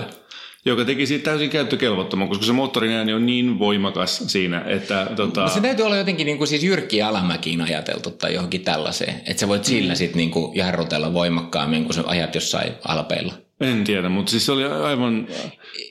joka 0.69 0.85
teki 0.85 1.07
siitä 1.07 1.25
täysin 1.25 1.51
käyttökelvottoman, 1.51 2.29
koska 2.29 2.45
se 2.45 2.53
moottorin 2.53 2.93
ääni 2.93 3.13
on 3.13 3.27
niin 3.27 3.59
voimakas 3.59 4.19
siinä, 4.27 4.65
että... 4.67 5.07
Tota... 5.17 5.43
No 5.43 5.49
se 5.49 5.61
täytyy 5.61 5.85
olla 5.85 5.97
jotenkin 5.97 6.27
niin 6.27 6.39
kuin 6.39 6.49
siis 6.49 6.65
Jyrkki 6.65 7.03
Alamäkiin 7.03 7.61
ajateltu 7.61 8.11
tai 8.11 8.35
johonkin 8.35 8.61
tällaiseen, 8.61 9.15
että 9.27 9.41
sä 9.41 9.49
voit 9.49 9.65
sillä 9.65 9.93
mm. 9.93 9.97
sitten 9.97 10.17
niin 10.17 10.31
kuin 10.31 10.57
jarrutella 10.57 11.13
voimakkaammin, 11.13 11.85
kun 11.85 11.95
sä 11.95 12.03
ajat 12.07 12.35
jossain 12.35 12.73
alpeilla. 12.89 13.35
En 13.61 13.85
tiedä, 13.85 14.09
mutta 14.09 14.31
siis 14.31 14.47
se 14.47 14.53
oli 14.53 14.65
aivan, 14.65 15.29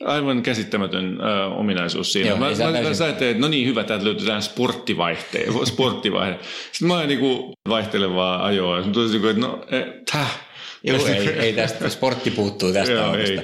aivan 0.05 0.43
käsittämätön 0.43 1.17
äh, 1.21 1.59
ominaisuus 1.59 2.13
siinä. 2.13 2.29
Joo, 2.29 2.37
mä, 2.37 2.45
mä, 2.45 2.71
mä 2.99 3.07
että 3.09 3.25
no 3.37 3.47
niin, 3.47 3.67
hyvä, 3.67 3.83
täältä 3.83 4.05
löytyy 4.05 4.27
tämä 4.27 4.41
sporttivaihe. 4.41 5.19
sporttivaihe. 5.63 6.39
Sitten 6.71 6.87
mä 6.87 6.97
olin 6.97 7.07
niin 7.07 7.53
vaihtelevaa 7.69 8.45
ajoa. 8.45 8.83
Sitten 8.83 8.93
tuli, 8.93 9.29
että 9.29 9.41
no, 9.41 9.65
eh, 9.71 9.85
täh, 10.11 10.46
Joo, 10.83 11.07
ei, 11.07 11.29
ei 11.29 11.53
tästä, 11.53 11.89
sportti 11.89 12.31
puuttuu 12.31 12.73
tästä 12.73 12.93
Joo, 12.93 13.05
autosta. 13.05 13.41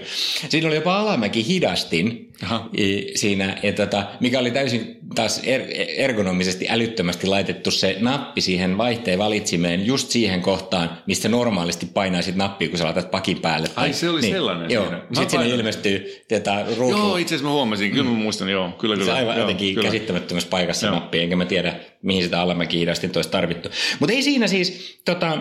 Siinä 0.49 0.67
oli 0.67 0.75
jopa 0.75 0.99
alamäki 0.99 1.47
hidastin 1.47 2.33
Aha. 2.43 2.69
siinä, 3.15 3.57
ja 3.63 3.73
tota, 3.73 4.03
mikä 4.19 4.39
oli 4.39 4.51
täysin 4.51 4.97
taas 5.15 5.41
er, 5.43 5.61
ergonomisesti 5.97 6.65
älyttömästi 6.69 7.27
laitettu 7.27 7.71
se 7.71 7.97
nappi 7.99 8.41
siihen 8.41 8.77
vaihteen 8.77 9.19
valitsimeen 9.19 9.85
just 9.85 10.09
siihen 10.09 10.41
kohtaan, 10.41 10.97
mistä 11.07 11.29
normaalisti 11.29 11.85
painaisit 11.85 12.35
nappia, 12.35 12.69
kun 12.69 12.77
sä 12.77 12.85
laitat 12.85 13.11
pakin 13.11 13.39
päälle. 13.41 13.67
Ai 13.75 13.93
se 13.93 14.09
oli 14.09 14.21
niin, 14.21 14.33
sellainen 14.33 14.71
Joo, 14.71 14.83
siinä. 14.83 15.01
sitten 15.13 15.29
siinä 15.29 15.55
ilmestyy 15.55 16.23
tätä 16.27 16.65
ruutu. 16.77 16.97
Joo, 16.97 17.17
itse 17.17 17.35
asiassa 17.35 17.49
mä 17.49 17.53
huomasin, 17.53 17.91
kyllä 17.91 18.09
mä 18.09 18.17
muistan, 18.17 18.49
joo, 18.49 18.71
kyllä 18.79 18.95
kyllä. 18.95 19.05
Se 19.05 19.11
aivan 19.11 19.35
joo, 19.35 19.43
jotenkin 19.43 19.75
kyllä. 19.75 19.87
käsittämättömässä 19.87 20.49
paikassa 20.49 20.87
joo. 20.87 20.95
nappi, 20.95 21.19
enkä 21.19 21.35
mä 21.35 21.45
tiedä, 21.45 21.75
mihin 22.01 22.23
sitä 22.23 22.41
alamäki 22.41 22.79
hidastin 22.79 23.11
olisi 23.15 23.29
tarvittu. 23.29 23.69
Mutta 23.99 24.13
ei 24.13 24.23
siinä 24.23 24.47
siis, 24.47 24.99
tota, 25.05 25.37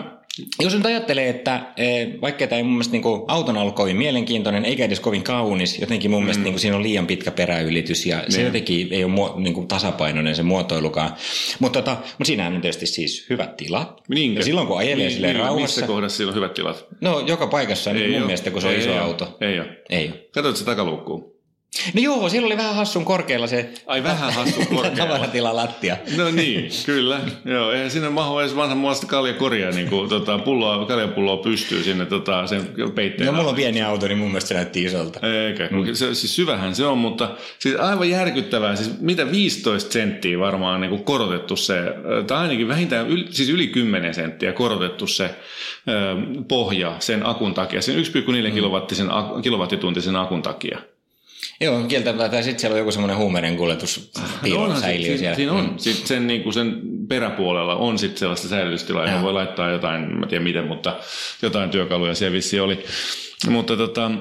jos 0.59 0.75
nyt 0.75 0.85
ajattelee, 0.85 1.29
että 1.29 1.61
e, 1.77 2.05
vaikka 2.21 2.47
tämä 2.47 2.57
ei 2.57 2.63
mun 2.63 2.71
mielestä 2.71 2.91
niin 2.91 3.01
kuin, 3.01 3.21
auton 3.27 3.57
ollut 3.57 3.75
kovin 3.75 3.97
mielenkiintoinen, 3.97 4.65
eikä 4.65 4.85
edes 4.85 4.99
kovin 4.99 5.23
kaunis, 5.23 5.79
jotenkin 5.79 6.11
mun 6.11 6.19
mm. 6.19 6.23
mielestä 6.23 6.43
niin 6.43 6.53
kuin, 6.53 6.59
siinä 6.59 6.75
on 6.77 6.83
liian 6.83 7.07
pitkä 7.07 7.31
peräylitys 7.31 8.05
ja 8.05 8.17
niin. 8.17 8.31
se 8.31 8.41
jotenkin 8.41 8.87
ei 8.91 9.03
ole 9.03 9.41
niin 9.41 9.53
kuin, 9.53 9.67
tasapainoinen 9.67 10.35
se 10.35 10.43
muotoilukaan. 10.43 11.13
Mutta 11.59 11.81
tota, 11.81 11.97
mut 12.17 12.25
siinä 12.25 12.47
on 12.47 12.61
tietysti 12.61 12.85
siis 12.85 13.25
hyvät 13.29 13.57
tilat. 13.57 14.01
Niinkö? 14.09 14.39
Ja 14.39 14.43
silloin 14.43 14.67
kun 14.67 14.77
ajelee 14.77 14.95
niin, 14.95 15.11
silleen 15.11 15.35
niin, 15.35 15.45
rauhassa. 15.45 15.81
Missä 15.81 15.87
kohdassa 15.87 16.17
siellä 16.17 16.31
on 16.31 16.35
hyvät 16.35 16.53
tilat? 16.53 16.85
No 17.01 17.19
joka 17.19 17.47
paikassa 17.47 17.91
ei 17.91 18.07
mun 18.07 18.17
ole. 18.17 18.25
mielestä, 18.25 18.51
kun 18.51 18.61
se 18.61 18.67
on 18.67 18.73
ei 18.73 18.79
iso 18.79 18.91
ole. 18.91 18.99
auto. 18.99 19.37
Ei 19.41 19.59
ole. 19.59 19.67
Ei 19.89 20.07
ole. 20.07 20.25
Katsoit 20.31 20.57
se 20.57 20.65
takaluukkuun. 20.65 21.32
No 21.93 22.01
joo, 22.01 22.29
siellä 22.29 22.45
oli 22.45 22.57
vähän 22.57 22.75
hassun 22.75 23.05
korkealla 23.05 23.47
se 23.47 23.69
Ai 23.87 24.03
vähän 24.03 24.33
hassun 24.33 24.67
korkealla. 24.75 24.97
tavaratila 24.97 25.55
lattia. 25.55 25.97
No 26.17 26.31
niin, 26.31 26.69
kyllä. 26.85 27.19
Joo, 27.45 27.71
eihän 27.71 27.91
sinne 27.91 28.09
mahu 28.09 28.39
edes 28.39 28.55
vanhan 28.55 28.77
muasta 28.77 29.07
kaljakoria, 29.07 29.71
niin 29.71 29.89
kuin 29.89 30.09
tota, 30.09 30.37
pulloa, 30.37 30.85
kaljapulloa 30.85 31.37
pystyy 31.37 31.83
sinne 31.83 32.05
tota, 32.05 32.47
sen 32.47 32.69
peitteen. 32.95 33.27
No 33.27 33.33
mulla 33.33 33.49
on 33.49 33.55
pieni 33.55 33.81
auto, 33.81 34.07
niin 34.07 34.17
mun 34.17 34.27
mielestä 34.27 34.47
se 34.47 34.53
näytti 34.53 34.83
isolta. 34.83 35.19
Eikä, 35.27 35.69
mm. 35.71 35.93
se, 35.93 36.15
siis 36.15 36.35
syvähän 36.35 36.75
se 36.75 36.85
on, 36.85 36.97
mutta 36.97 37.29
siis 37.59 37.75
aivan 37.75 38.09
järkyttävää. 38.09 38.75
Siis 38.75 38.99
mitä 38.99 39.31
15 39.31 39.91
senttiä 39.91 40.39
varmaan 40.39 40.81
niin 40.81 40.89
kuin 40.89 41.03
korotettu 41.03 41.55
se, 41.55 41.75
tai 42.27 42.37
ainakin 42.37 42.67
vähintään 42.67 43.07
yli, 43.07 43.25
siis 43.29 43.49
yli 43.49 43.67
10 43.67 44.13
senttiä 44.13 44.53
korotettu 44.53 45.07
se 45.07 45.29
pohja 46.47 46.95
sen 46.99 47.25
akun 47.25 47.53
takia, 47.53 47.81
sen 47.81 47.95
1,4 47.95 48.47
mm. 48.47 48.53
kilowattisen, 48.53 49.07
kilowattituntisen 49.43 50.15
akun 50.15 50.41
takia. 50.41 50.79
Joo, 51.63 51.83
kieltämättä. 51.83 52.29
Tai 52.29 52.43
sitten 52.43 52.59
siellä 52.59 52.73
on 52.73 52.79
joku 52.79 52.91
semmoinen 52.91 53.17
huumeiden 53.17 53.57
kuljetus 53.57 54.11
no 54.15 54.79
säiliö 54.79 55.05
siinä, 55.05 55.17
siellä. 55.17 55.35
Siinä 55.35 55.51
on. 55.51 55.65
Mm. 55.65 55.77
Sitten 55.77 56.07
sen, 56.07 56.27
niin 56.27 56.43
kuin 56.43 56.53
sen 56.53 56.81
peräpuolella 57.07 57.75
on 57.75 57.99
sitten 57.99 58.19
sellaista 58.19 58.47
säilytystilaa, 58.47 59.07
johon 59.07 59.23
voi 59.23 59.33
laittaa 59.33 59.71
jotain, 59.71 60.19
mä 60.19 60.27
tiedän 60.27 60.43
miten, 60.43 60.67
mutta 60.67 60.95
jotain 61.41 61.69
työkaluja 61.69 62.15
siellä 62.15 62.33
vissi 62.33 62.59
oli. 62.59 62.85
Mutta 63.49 63.77
tota, 63.77 64.11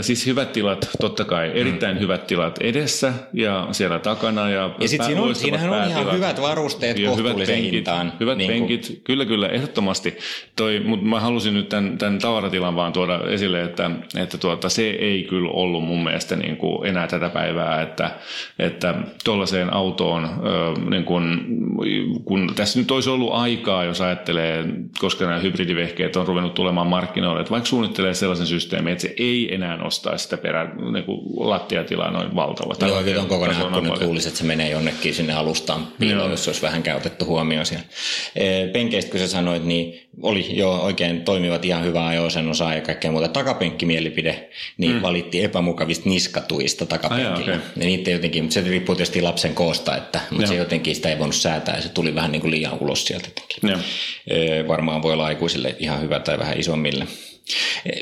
Siis 0.00 0.26
hyvät 0.26 0.52
tilat, 0.52 0.90
totta 1.00 1.24
kai. 1.24 1.50
Erittäin 1.54 1.96
mm. 1.96 2.00
hyvät 2.00 2.26
tilat 2.26 2.58
edessä 2.60 3.12
ja 3.32 3.68
siellä 3.72 3.98
takana. 3.98 4.50
Ja, 4.50 4.70
ja 4.80 4.88
sitten 4.88 5.06
siinä 5.06 5.22
on, 5.22 5.34
siinähän 5.34 5.70
on 5.70 5.88
ihan 5.88 6.14
hyvät 6.14 6.40
varusteet 6.42 6.98
ja 6.98 7.14
hyvät 7.14 7.36
penkit, 7.36 7.72
hintaan. 7.72 8.12
Hyvät 8.20 8.38
niin 8.38 8.50
penkit, 8.50 8.86
kuin... 8.86 9.00
kyllä 9.04 9.24
kyllä, 9.24 9.48
ehdottomasti. 9.48 10.18
Toi, 10.56 10.80
mutta 10.80 11.06
mä 11.06 11.20
halusin 11.20 11.54
nyt 11.54 11.68
tämän, 11.68 11.98
tämän 11.98 12.18
tavaratilan 12.18 12.76
vaan 12.76 12.92
tuoda 12.92 13.20
esille, 13.28 13.62
että, 13.62 13.90
että 14.16 14.38
tuota, 14.38 14.68
se 14.68 14.90
ei 14.90 15.22
kyllä 15.22 15.50
ollut 15.50 15.84
mun 15.84 16.04
mielestä 16.04 16.36
niin 16.36 16.56
kuin 16.56 16.86
enää 16.86 17.06
tätä 17.06 17.28
päivää, 17.28 17.82
että, 17.82 18.10
että 18.58 18.94
tuollaiseen 19.24 19.72
autoon, 19.72 20.28
niin 20.90 21.04
kuin, 21.04 21.46
kun 22.24 22.52
tässä 22.56 22.78
nyt 22.78 22.90
olisi 22.90 23.10
ollut 23.10 23.32
aikaa, 23.32 23.84
jos 23.84 24.00
ajattelee, 24.00 24.64
koska 24.98 25.24
nämä 25.24 25.38
hybridivehkeet 25.38 26.16
on 26.16 26.26
ruvennut 26.26 26.54
tulemaan 26.54 26.86
markkinoille, 26.86 27.40
että 27.40 27.50
vaikka 27.50 27.68
suunnittelee 27.68 28.14
sellaisen 28.14 28.46
systeemin, 28.52 28.92
että 28.92 29.02
se 29.02 29.14
ei 29.16 29.54
enää 29.54 29.76
nostaisi 29.76 30.22
sitä 30.22 30.36
perä, 30.36 30.74
niin 30.92 31.04
kuin 31.04 31.20
lattiatilaa 31.36 32.10
noin 32.10 32.34
valtava. 32.34 32.88
Joo, 32.88 33.02
kyllä 33.02 33.22
on 33.22 33.28
kokonaan, 33.28 33.72
kun 33.72 33.84
nyt 33.84 34.02
luulisi, 34.02 34.28
että 34.28 34.38
se 34.38 34.44
menee 34.44 34.70
jonnekin 34.70 35.14
sinne 35.14 35.32
alustaan 35.32 35.88
piiloon, 35.98 36.30
jos 36.30 36.48
olisi 36.48 36.62
vähän 36.62 36.82
käytetty 36.82 37.24
huomioon 37.24 37.66
siellä. 37.66 37.84
Penkeistä, 38.72 39.10
kun 39.10 39.20
sä 39.20 39.28
sanoit, 39.28 39.64
niin 39.64 40.00
oli 40.22 40.56
jo 40.56 40.72
oikein 40.72 41.22
toimivat 41.22 41.64
ihan 41.64 41.84
hyvää 41.84 42.06
ajo 42.06 42.28
osaa 42.50 42.74
ja 42.74 42.80
kaikkea 42.80 43.10
muuta. 43.10 43.28
Takapenkkimielipide, 43.28 44.48
niin 44.78 44.92
mm. 44.92 45.02
valittiin 45.02 45.44
epämukavista 45.44 46.08
niskatuista 46.08 46.86
takapenkillä. 46.86 47.32
Ah, 47.32 47.40
okay. 47.40 47.54
Ja 47.54 47.86
niitä 47.86 48.10
jotenkin, 48.10 48.44
mutta 48.44 48.54
se 48.54 48.60
riippuu 48.60 48.94
tietysti 48.94 49.22
lapsen 49.22 49.54
koosta, 49.54 49.96
että, 49.96 50.20
mutta 50.30 50.46
se 50.46 50.54
jotenkin 50.54 50.94
sitä 50.94 51.08
ei 51.08 51.18
voinut 51.18 51.34
säätää 51.34 51.76
ja 51.76 51.82
se 51.82 51.88
tuli 51.88 52.14
vähän 52.14 52.32
niin 52.32 52.42
kuin 52.42 52.50
liian 52.50 52.78
ulos 52.80 53.04
sieltä. 53.04 53.28
Jotenkin. 53.28 53.84
varmaan 54.68 55.02
voi 55.02 55.12
olla 55.12 55.26
aikuisille 55.26 55.76
ihan 55.78 56.00
hyvä 56.00 56.20
tai 56.20 56.38
vähän 56.38 56.60
isommille. 56.60 57.06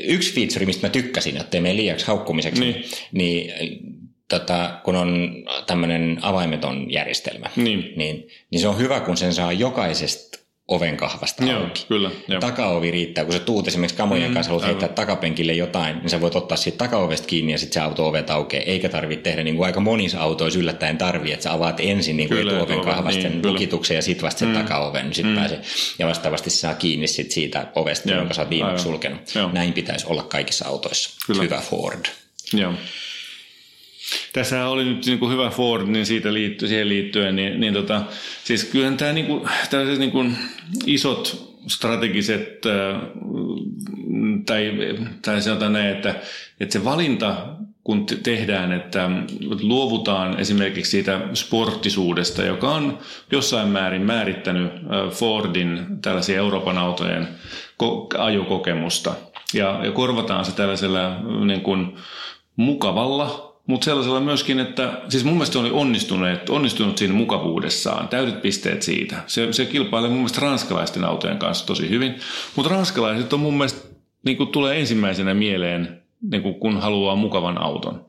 Yksi 0.03 0.33
feature, 0.33 0.65
mistä 0.65 0.87
mä 0.87 0.91
tykkäsin, 0.91 1.37
että 1.37 1.57
ei 1.57 1.61
mene 1.61 1.75
liiaksi 1.75 2.07
haukkumiseksi, 2.07 2.61
niin, 2.61 2.85
niin 3.11 3.51
tota, 4.29 4.79
kun 4.83 4.95
on 4.95 5.35
tämmöinen 5.67 6.19
avaimeton 6.21 6.91
järjestelmä, 6.91 7.49
niin. 7.55 7.93
Niin, 7.95 8.27
niin 8.51 8.61
se 8.61 8.67
on 8.67 8.77
hyvä, 8.77 8.99
kun 8.99 9.17
sen 9.17 9.33
saa 9.33 9.53
jokaisesta 9.53 10.40
oven 10.71 10.97
kahvasta 10.97 11.45
Joo, 11.45 11.63
auki. 11.63 11.85
Kyllä, 11.87 12.11
jo. 12.27 12.39
Takaovi 12.39 12.91
riittää, 12.91 13.25
kun 13.25 13.33
sä 13.33 13.39
tuut 13.39 13.67
esimerkiksi 13.67 13.97
kamojen 13.97 14.27
mm, 14.27 14.33
kanssa, 14.33 14.49
haluat 14.49 14.67
heittää 14.67 14.89
takapenkille 14.89 15.53
jotain, 15.53 15.97
niin 15.97 16.09
sä 16.09 16.21
voit 16.21 16.35
ottaa 16.35 16.57
siitä 16.57 16.77
takaovesta 16.77 17.27
kiinni 17.27 17.51
ja 17.51 17.57
sitten 17.57 17.73
se 17.73 17.79
auto 17.79 18.07
ovet 18.07 18.29
aukeaa, 18.29 18.63
eikä 18.63 18.89
tarvitse 18.89 19.23
tehdä 19.23 19.43
niin 19.43 19.55
kuin 19.55 19.65
aika 19.65 19.79
monissa 19.79 20.21
autoissa 20.21 20.59
yllättäen 20.59 20.97
tarvii, 20.97 21.33
että 21.33 21.43
sä 21.43 21.53
avaat 21.53 21.79
ensin 21.79 22.17
niin 22.17 22.29
kuin 22.29 22.37
kyllä, 22.37 22.51
etuoven 22.51 22.75
tuoven, 22.75 22.93
kahvasta 22.93 23.29
niin, 23.29 23.47
lukituksen 23.47 23.95
ja 23.95 24.01
sitten 24.01 24.25
vasta 24.25 24.39
sen 24.39 24.47
mm. 24.47 24.53
takaoven, 24.53 25.05
niin 25.05 25.15
sitten 25.15 25.33
mm. 25.33 25.39
pääsee. 25.39 25.61
Ja 25.99 26.07
vastaavasti 26.07 26.49
se 26.49 26.57
saa 26.57 26.73
kiinni 26.73 27.07
sit 27.07 27.31
siitä 27.31 27.67
ovesta, 27.75 28.09
Joo, 28.09 28.17
jonka 28.17 28.33
sä 28.33 28.41
oot 28.41 28.49
viimeksi 28.49 28.83
sulkenut. 28.83 29.35
Joo. 29.35 29.49
Näin 29.53 29.73
pitäisi 29.73 30.05
olla 30.09 30.23
kaikissa 30.23 30.67
autoissa. 30.67 31.09
Kyllä. 31.27 31.43
Hyvä 31.43 31.61
Ford. 31.61 32.05
Joo. 32.53 32.73
Tässä 34.33 34.67
oli 34.67 34.85
nyt 34.85 35.05
niin 35.05 35.19
kuin 35.19 35.31
hyvä 35.31 35.49
Ford, 35.49 35.87
niin 35.87 36.05
siitä 36.05 36.33
liitty, 36.33 36.67
siihen 36.67 36.89
liittyen, 36.89 37.35
niin, 37.35 37.59
niin 37.59 37.73
tota, 37.73 38.01
siis 38.43 38.63
kyllähän 38.63 38.97
tämä 38.97 39.13
niin 39.13 39.25
kuin, 39.25 39.49
tällaiset 39.69 39.99
niin 39.99 40.11
kuin 40.11 40.35
isot 40.85 41.51
strategiset, 41.67 42.61
tai, 44.45 44.71
tai 45.21 45.41
sanotaan 45.41 45.73
näin, 45.73 45.87
että, 45.87 46.15
että 46.59 46.73
se 46.73 46.85
valinta, 46.85 47.47
kun 47.83 48.05
tehdään, 48.23 48.71
että 48.71 49.09
luovutaan 49.61 50.39
esimerkiksi 50.39 50.91
siitä 50.91 51.21
sporttisuudesta, 51.33 52.43
joka 52.43 52.71
on 52.71 52.99
jossain 53.31 53.67
määrin 53.67 54.01
määrittänyt 54.01 54.71
Fordin 55.09 55.85
tällaisia 56.01 56.37
Euroopan 56.37 56.77
autojen 56.77 57.27
ajokokemusta, 58.17 59.13
ja, 59.53 59.85
ja 59.85 59.91
korvataan 59.91 60.45
se 60.45 60.55
tällaisella 60.55 61.19
niin 61.45 61.61
kuin, 61.61 61.95
mukavalla 62.55 63.50
mutta 63.67 63.85
sellaisella 63.85 64.19
myöskin, 64.19 64.59
että 64.59 65.01
siis 65.09 65.23
mun 65.23 65.33
mielestä 65.33 65.59
oli 65.59 65.71
onnistunut, 65.71 66.49
onnistunut 66.49 66.97
siinä 66.97 67.13
mukavuudessaan, 67.13 68.07
täydet 68.07 68.41
pisteet 68.41 68.81
siitä. 68.81 69.15
Se, 69.27 69.53
se 69.53 69.65
kilpailee 69.65 70.09
mun 70.09 70.19
mielestä 70.19 70.41
ranskalaisten 70.41 71.03
autojen 71.03 71.37
kanssa 71.37 71.67
tosi 71.67 71.89
hyvin, 71.89 72.15
mutta 72.55 72.71
ranskalaiset 72.71 73.33
on 73.33 73.39
mun 73.39 73.53
mielestä, 73.53 73.87
niin 74.25 74.37
kuin 74.37 74.49
tulee 74.49 74.79
ensimmäisenä 74.79 75.33
mieleen, 75.33 76.01
niin 76.31 76.41
kuin 76.41 76.55
kun 76.55 76.81
haluaa 76.81 77.15
mukavan 77.15 77.61
auton. 77.61 78.05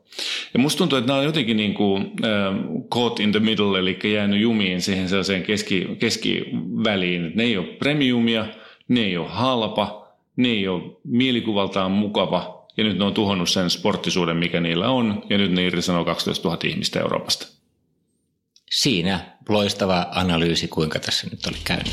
Ja 0.54 0.60
musta 0.60 0.78
tuntuu, 0.78 0.98
että 0.98 1.06
nämä 1.06 1.18
on 1.18 1.24
jotenkin 1.24 1.56
niin 1.56 1.74
kuin, 1.74 2.02
äh, 2.02 2.54
caught 2.94 3.20
in 3.20 3.32
the 3.32 3.40
middle, 3.40 3.78
eli 3.78 3.98
jäänyt 4.04 4.40
jumiin 4.40 4.80
siihen 4.80 5.08
sellaiseen 5.08 5.42
keski, 5.42 5.88
keskiväliin. 5.98 7.32
Ne 7.34 7.42
ei 7.42 7.58
ole 7.58 7.66
premiumia, 7.66 8.46
ne 8.88 9.00
ei 9.00 9.16
ole 9.16 9.28
halpa, 9.28 10.08
ne 10.36 10.48
ei 10.48 10.68
ole 10.68 10.82
mielikuvaltaan 11.04 11.90
mukava, 11.90 12.61
ja 12.76 12.84
nyt 12.84 12.98
ne 12.98 13.04
on 13.04 13.14
tuhonnut 13.14 13.50
sen 13.50 13.70
sporttisuuden, 13.70 14.36
mikä 14.36 14.60
niillä 14.60 14.88
on, 14.88 15.22
ja 15.30 15.38
nyt 15.38 15.52
ne 15.52 15.64
irtisanoo 15.64 16.04
12 16.04 16.48
000 16.48 16.60
ihmistä 16.64 17.00
Euroopasta. 17.00 17.46
Siinä 18.70 19.20
loistava 19.48 20.06
analyysi, 20.10 20.68
kuinka 20.68 20.98
tässä 20.98 21.26
nyt 21.30 21.46
oli 21.46 21.58
käynyt. 21.64 21.92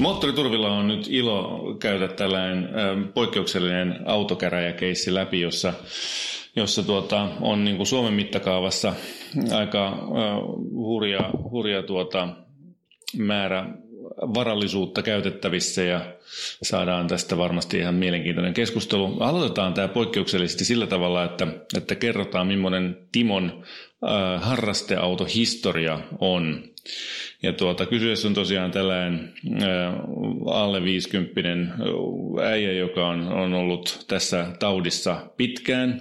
Moottoriturvilla 0.00 0.70
on 0.70 0.88
nyt 0.88 1.06
ilo 1.10 1.60
käydä 1.80 2.08
tällainen 2.08 2.68
poikkeuksellinen 3.14 4.00
autokäräjäkeissi 4.06 5.14
läpi, 5.14 5.40
jossa, 5.40 5.72
jossa 6.56 6.82
tuota, 6.82 7.28
on 7.40 7.64
niin 7.64 7.76
kuin 7.76 7.86
Suomen 7.86 8.14
mittakaavassa 8.14 8.94
aika 9.56 9.86
äh, 9.86 9.94
hurja, 10.72 11.30
hurja 11.50 11.82
tuota, 11.82 12.28
määrä 13.18 13.66
varallisuutta 14.20 15.02
käytettävissä 15.02 15.82
ja 15.82 16.00
saadaan 16.62 17.06
tästä 17.08 17.36
varmasti 17.36 17.78
ihan 17.78 17.94
mielenkiintoinen 17.94 18.54
keskustelu. 18.54 19.16
Aloitetaan 19.20 19.74
tämä 19.74 19.88
poikkeuksellisesti 19.88 20.64
sillä 20.64 20.86
tavalla, 20.86 21.24
että, 21.24 21.46
että 21.76 21.94
kerrotaan 21.94 22.46
millainen 22.46 22.98
Timon 23.12 23.62
äh, 24.04 24.42
harrasteautohistoria 24.42 26.00
on. 26.18 26.62
Ja 27.42 27.52
tuota, 27.52 27.86
kyseessä 27.86 28.28
on 28.28 28.34
tosiaan 28.34 28.70
tällainen 28.70 29.32
äh, 29.62 29.94
alle 30.46 30.84
50 30.84 31.74
äijä, 32.44 32.72
joka 32.72 33.08
on, 33.08 33.28
on 33.28 33.54
ollut 33.54 34.04
tässä 34.08 34.46
taudissa 34.58 35.26
pitkään. 35.36 36.00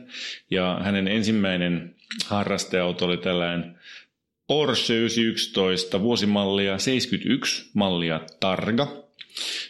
Ja 0.51 0.79
hänen 0.83 1.07
ensimmäinen 1.07 1.95
harrasteauto 2.25 3.05
oli 3.05 3.17
tällainen 3.17 3.78
Porsche 4.49 4.95
911 4.95 6.01
vuosimallia 6.01 6.77
71 6.77 7.69
mallia 7.73 8.21
Targa. 8.39 8.87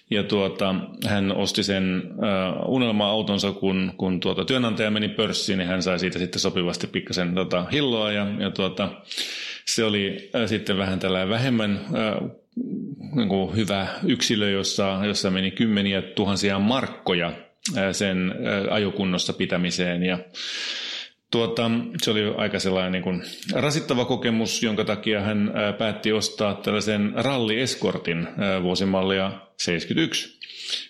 Ja 0.09 0.23
tuota, 0.23 0.75
hän 1.07 1.35
osti 1.35 1.63
sen 1.63 2.03
uh, 2.11 2.73
unelma-autonsa, 2.73 3.51
kun, 3.51 3.93
kun 3.97 4.19
tuota, 4.19 4.45
työnantaja 4.45 4.91
meni 4.91 5.09
pörssiin, 5.09 5.57
niin 5.57 5.67
hän 5.67 5.83
sai 5.83 5.99
siitä 5.99 6.19
sitten 6.19 6.39
sopivasti 6.39 6.87
pikkasen 6.87 7.35
tota, 7.35 7.65
hilloa. 7.71 8.11
Ja, 8.11 8.27
ja 8.39 8.51
tuota, 8.51 8.89
se 9.65 9.83
oli 9.83 10.29
uh, 10.41 10.47
sitten 10.49 10.77
vähän 10.77 10.99
tällainen 10.99 11.29
vähemmän 11.29 11.79
uh, 11.89 12.29
niin 13.15 13.29
kuin 13.29 13.55
hyvä 13.55 13.87
yksilö, 14.07 14.49
jossa, 14.49 14.99
jossa 15.05 15.31
meni 15.31 15.51
kymmeniä 15.51 16.01
tuhansia 16.01 16.59
markkoja 16.59 17.27
uh, 17.27 17.77
sen 17.91 18.35
uh, 18.39 18.73
ajokunnossa 18.73 19.33
pitämiseen. 19.33 20.03
Ja 20.03 20.19
Tuota, 21.31 21.71
se 22.01 22.11
oli 22.11 22.33
aika 22.37 22.59
sellainen 22.59 22.91
niin 22.91 23.03
kuin 23.03 23.23
rasittava 23.53 24.05
kokemus, 24.05 24.63
jonka 24.63 24.85
takia 24.85 25.21
hän 25.21 25.53
päätti 25.77 26.11
ostaa 26.11 26.53
tällaisen 26.53 27.13
ralli-eskortin 27.15 28.27
vuosimallia 28.63 29.31
71, 29.57 30.39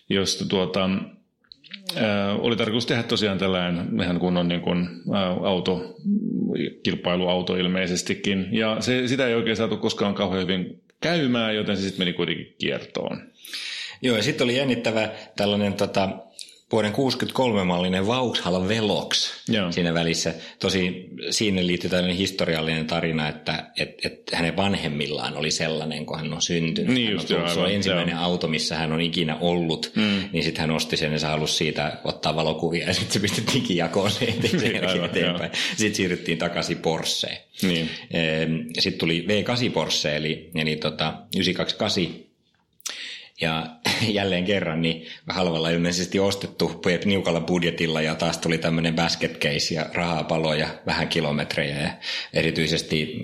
josta 0.09 0.45
tuota, 0.45 0.89
oli 2.39 2.55
tarkoitus 2.55 2.85
tehdä 2.85 3.03
tosiaan 3.03 3.37
tällainen 3.37 4.01
ihan 4.01 4.19
kunnon 4.19 4.47
niin 4.47 4.61
kuin, 4.61 4.89
auto, 5.43 5.95
kilpailuauto 6.83 7.55
ilmeisestikin. 7.55 8.47
Ja 8.51 8.77
se, 8.79 9.07
sitä 9.07 9.27
ei 9.27 9.35
oikein 9.35 9.57
saatu 9.57 9.77
koskaan 9.77 10.13
kauhean 10.13 10.41
hyvin 10.43 10.81
käymään, 11.01 11.55
joten 11.55 11.77
se 11.77 11.83
sitten 11.83 12.01
meni 12.01 12.13
kuitenkin 12.13 12.55
kiertoon. 12.57 13.21
Joo, 14.01 14.15
ja 14.17 14.23
sitten 14.23 14.45
oli 14.45 14.57
jännittävä 14.57 15.09
tällainen 15.35 15.73
tota, 15.73 16.09
vuoden 16.71 16.91
63 16.91 17.63
mallinen 17.63 18.07
Vauxhall 18.07 18.67
Velox 18.67 19.31
Joo. 19.47 19.71
siinä 19.71 19.93
välissä. 19.93 20.33
Tosi 20.59 21.09
siinä 21.29 21.67
liittyy 21.67 21.89
tällainen 21.89 22.17
historiallinen 22.17 22.87
tarina, 22.87 23.27
että 23.27 23.71
et, 23.77 24.05
et 24.05 24.21
hänen 24.33 24.57
vanhemmillaan 24.57 25.37
oli 25.37 25.51
sellainen, 25.51 26.05
kun 26.05 26.17
hän 26.17 26.33
on 26.33 26.41
syntynyt. 26.41 26.93
Niin 26.93 27.11
just, 27.11 27.31
on, 27.31 27.49
se 27.49 27.59
on 27.59 27.71
ensimmäinen 27.71 28.15
joo. 28.15 28.23
auto, 28.23 28.47
missä 28.47 28.75
hän 28.75 28.91
on 28.91 29.01
ikinä 29.01 29.37
ollut, 29.41 29.91
mm. 29.95 30.29
niin 30.31 30.43
sitten 30.43 30.61
hän 30.61 30.71
osti 30.71 30.97
sen 30.97 31.11
ja 31.11 31.19
se 31.19 31.27
halusi 31.27 31.53
siitä 31.53 31.97
ottaa 32.03 32.35
valokuvia 32.35 32.87
ja 32.87 32.93
sitten 32.93 33.13
se 33.13 33.19
pistettiin 33.19 33.63
digijakoon 33.63 34.11
eteenpäin. 34.21 35.05
eteenpäin. 35.05 35.51
Sitten 35.69 35.95
siirryttiin 35.95 36.37
takaisin 36.37 36.77
Porscheen. 36.77 37.37
Niin. 37.61 37.89
Sitten 38.79 38.99
tuli 38.99 39.25
V8 39.27 39.71
Porsche, 39.71 40.15
eli, 40.15 40.49
eli 40.55 40.75
tota, 40.75 41.13
928 41.35 42.28
ja 43.41 43.65
jälleen 44.17 44.45
kerran 44.45 44.81
niin 44.81 45.07
halvalla 45.29 45.69
ilmeisesti 45.69 46.19
ostettu 46.19 46.81
niukalla 47.05 47.41
budjetilla 47.41 48.01
ja 48.01 48.15
taas 48.15 48.37
tuli 48.37 48.57
tämmöinen 48.57 48.95
basket 48.95 49.39
case 49.39 49.75
ja 49.75 49.85
rahaa 49.93 50.23
paloja, 50.23 50.67
vähän 50.85 51.07
kilometrejä 51.07 51.81
ja 51.81 51.89
erityisesti 52.33 53.15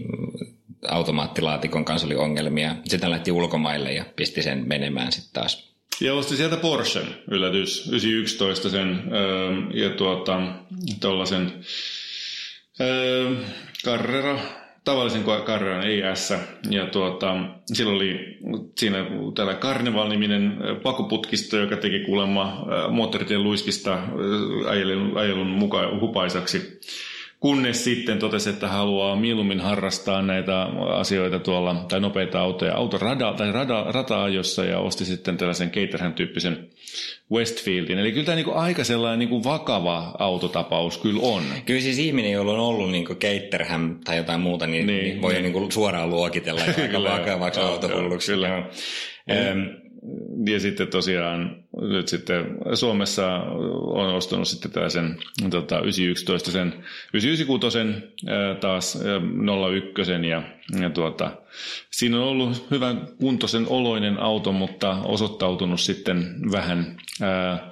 automaattilaatikon 0.88 1.86
kanssa 1.86 2.08
oli 2.08 2.15
ongelmia. 2.15 2.75
Sitten 2.86 3.12
lähti 3.12 3.32
ulkomaille 3.32 3.93
ja 3.93 4.06
pisti 4.15 4.43
sen 4.43 4.67
menemään 4.67 5.12
sitten 5.12 5.34
taas. 5.34 5.75
Ja 6.01 6.13
osti 6.13 6.38
sieltä 6.38 6.58
Porschen, 6.58 7.08
yllätys, 7.32 7.88
911 7.88 8.69
sen 8.69 9.04
öö, 9.13 9.51
ja 9.73 9.89
tuota, 9.89 10.41
tuollaisen 10.99 11.54
öö, 12.82 13.32
Carrera 13.86 14.39
tavallisen 14.86 15.24
karjan, 15.45 15.84
ei 15.84 16.02
S. 16.15 16.34
Ja 16.69 16.86
tuota, 16.86 17.36
silloin 17.65 17.95
oli 17.95 18.38
siinä 18.78 19.06
tällä 19.36 19.54
Carnival-niminen 19.54 20.58
pakoputkisto, 20.84 21.58
joka 21.58 21.78
teki 21.78 22.00
kuulemma 22.00 22.65
moottoritien 22.89 23.43
luiskista 23.43 24.00
ajelun, 24.69 25.17
ajelun 25.17 25.48
mukaan 25.48 26.00
hupaisaksi. 26.02 26.80
Kunnes 27.39 27.84
sitten 27.84 28.19
totesi, 28.19 28.50
että 28.50 28.67
haluaa 28.67 29.15
mieluummin 29.15 29.60
harrastaa 29.60 30.21
näitä 30.21 30.62
asioita 30.89 31.39
tuolla, 31.39 31.86
tai 31.89 32.00
nopeita 32.00 32.39
autoja, 32.39 32.76
autorada, 32.76 33.34
tai 33.34 33.52
rada, 33.52 33.86
rata-ajossa, 33.89 34.65
ja 34.65 34.80
osti 34.80 35.06
sitten 35.06 35.38
tällaisen 35.38 35.71
Caterham-tyyppisen 35.71 36.69
Westfieldin. 37.32 38.00
Eli 38.00 38.12
kyllä 38.12 38.26
tämä 38.26 38.36
niin 38.36 38.54
aika 38.54 38.84
sellainen 38.84 39.30
niin 39.30 39.43
vakava 39.43 40.15
autotapaus 40.19 40.98
kyllä 40.98 41.19
on. 41.23 41.44
Kyllä 41.65 41.81
siis 41.81 42.00
ihminen, 42.00 42.31
jolla 42.31 42.54
on 42.54 42.60
ollut 42.60 42.92
niin 42.92 43.06
Caterham 43.06 44.00
tai 44.04 44.17
jotain 44.17 44.42
muuta, 44.42 44.67
niin, 44.67 44.88
niin, 44.88 45.04
niin 45.04 45.21
voi 45.21 45.33
niin. 45.33 45.54
Niin 45.54 45.71
suoraan 45.71 46.10
luokitella 46.10 46.62
aika 46.81 47.04
vakavaksi 47.04 47.60
autohulluksi. 47.60 48.31
Kyllä. 48.31 48.50
Mm 49.27 49.85
ja 50.46 50.60
sitten 50.60 50.88
tosiaan 50.88 51.63
nyt 51.81 52.08
sitten 52.08 52.46
Suomessa 52.73 53.27
on 53.81 54.15
ostanut 54.15 54.48
sitten 54.48 54.71
tällaisen 54.71 55.17
tota, 55.50 55.79
911, 55.79 56.52
sen 56.52 56.73
996 57.13 57.77
taas 58.60 58.98
01 60.00 60.12
ja, 60.29 60.44
ja 60.81 60.90
tuota, 60.90 61.31
siinä 61.92 62.17
on 62.17 62.23
ollut 62.23 62.67
hyvän 62.71 63.08
kuntoisen 63.19 63.67
oloinen 63.69 64.19
auto, 64.19 64.52
mutta 64.52 64.98
osoittautunut 65.04 65.79
sitten 65.79 66.36
vähän 66.52 66.98
ää, 67.21 67.69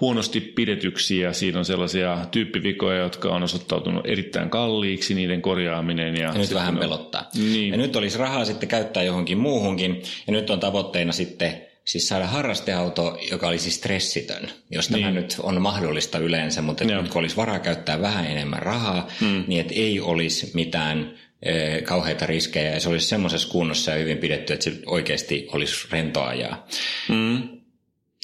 huonosti 0.00 0.40
pidetyksi 0.40 1.18
ja 1.18 1.32
siinä 1.32 1.58
on 1.58 1.64
sellaisia 1.64 2.18
tyyppivikoja, 2.30 2.98
jotka 2.98 3.28
on 3.28 3.42
osoittautunut 3.42 4.06
erittäin 4.06 4.50
kalliiksi, 4.50 5.14
niiden 5.14 5.42
korjaaminen. 5.42 6.16
Ja, 6.16 6.22
ja 6.22 6.32
nyt 6.32 6.54
vähän 6.54 6.74
on, 6.74 6.80
pelottaa. 6.80 7.28
Niin. 7.34 7.72
Ja 7.72 7.76
nyt 7.76 7.96
olisi 7.96 8.18
rahaa 8.18 8.44
sitten 8.44 8.68
käyttää 8.68 9.02
johonkin 9.02 9.38
muuhunkin 9.38 10.02
ja 10.26 10.32
nyt 10.32 10.50
on 10.50 10.60
tavoitteena 10.60 11.12
sitten 11.12 11.67
siis 11.88 12.08
saada 12.08 12.26
harrasteauto, 12.26 13.18
joka 13.30 13.48
olisi 13.48 13.70
stressitön, 13.70 14.50
jos 14.70 14.90
niin. 14.90 15.04
tämä 15.04 15.14
nyt 15.14 15.36
on 15.42 15.62
mahdollista 15.62 16.18
yleensä, 16.18 16.62
mutta 16.62 16.84
nyt 16.84 17.08
kun 17.08 17.20
olisi 17.20 17.36
varaa 17.36 17.58
käyttää 17.58 18.00
vähän 18.00 18.26
enemmän 18.26 18.62
rahaa, 18.62 19.08
mm. 19.20 19.44
niin 19.46 19.60
että 19.60 19.74
ei 19.74 20.00
olisi 20.00 20.50
mitään 20.54 21.14
e, 21.42 21.80
kauheita 21.82 22.26
riskejä 22.26 22.70
ja 22.70 22.80
se 22.80 22.88
olisi 22.88 23.06
semmoisessa 23.06 23.48
kunnossa 23.48 23.90
ja 23.90 23.96
hyvin 23.96 24.18
pidetty, 24.18 24.52
että 24.52 24.64
se 24.64 24.72
oikeasti 24.86 25.48
olisi 25.52 25.88
rentoa 25.90 26.28
ajaa. 26.28 26.66
Mm. 27.08 27.48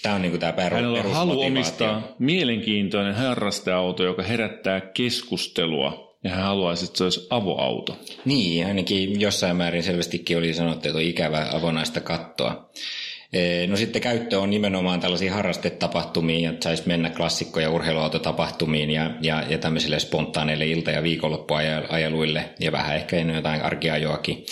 Tämä 0.02 0.14
on 0.14 0.22
niin 0.22 0.40
tämä 0.40 0.52
peru, 0.52 0.76
Hänellä 0.76 1.00
on 1.00 1.12
halu 1.12 1.40
omistaa 1.40 2.14
mielenkiintoinen 2.18 3.14
harrasteauto, 3.14 4.04
joka 4.04 4.22
herättää 4.22 4.80
keskustelua 4.80 6.16
ja 6.24 6.30
hän 6.30 6.44
haluaisi, 6.44 6.84
että 6.84 6.98
se 6.98 7.04
olisi 7.04 7.26
avoauto. 7.30 7.98
Niin, 8.24 8.66
ainakin 8.66 9.20
jossain 9.20 9.56
määrin 9.56 9.82
selvästikin 9.82 10.38
oli 10.38 10.54
sanottu, 10.54 10.88
että 10.88 10.98
on 10.98 11.04
ikävä 11.04 11.46
avonaista 11.52 12.00
kattoa. 12.00 12.70
No 13.66 13.76
sitten 13.76 14.02
käyttö 14.02 14.40
on 14.40 14.50
nimenomaan 14.50 15.00
tällaisiin 15.00 15.32
harrastetapahtumiin, 15.32 16.48
että 16.48 16.64
saisi 16.64 16.82
mennä 16.86 17.10
klassikko- 17.10 17.60
ja 17.60 17.70
urheiluautotapahtumiin 17.70 18.90
ja, 18.90 19.10
ja, 19.20 19.42
ja 19.48 19.58
tämmöisille 19.58 19.98
spontaaneille 19.98 20.66
ilta- 20.66 20.90
ja 20.90 21.02
viikonloppuajeluille 21.02 22.50
ja 22.60 22.72
vähän 22.72 22.96
ehkä 22.96 23.16
jotain 23.16 23.62
arkiajoakin. 23.62 24.46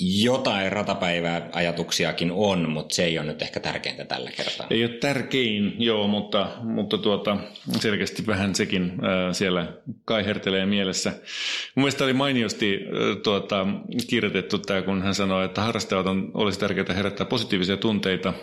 Jotain 0.00 0.72
ratapäivää 0.72 1.48
ajatuksiakin 1.52 2.32
on, 2.32 2.70
mutta 2.70 2.94
se 2.94 3.04
ei 3.04 3.18
ole 3.18 3.26
nyt 3.26 3.42
ehkä 3.42 3.60
tärkeintä 3.60 4.04
tällä 4.04 4.30
kertaa. 4.36 4.66
Ei 4.70 4.84
ole 4.84 4.92
tärkein, 4.92 5.74
joo, 5.78 6.08
mutta, 6.08 6.48
mutta 6.62 6.98
tuota, 6.98 7.36
selkeästi 7.80 8.26
vähän 8.26 8.54
sekin 8.54 8.82
äh, 8.82 9.32
siellä 9.32 9.72
kaihertelee 10.04 10.66
mielessä. 10.66 11.10
Mun 11.10 11.82
mielestä 11.82 12.04
oli 12.04 12.12
mainiosti 12.12 12.74
äh, 12.74 13.16
tuota, 13.22 13.66
kirjoitettu 14.08 14.58
tämä, 14.58 14.82
kun 14.82 15.02
hän 15.02 15.14
sanoi, 15.14 15.44
että 15.44 15.60
harrasteauton 15.60 16.30
olisi 16.34 16.60
tärkeää 16.60 16.94
herättää 16.94 17.26
positiivisia 17.26 17.76
tunteita. 17.76 18.34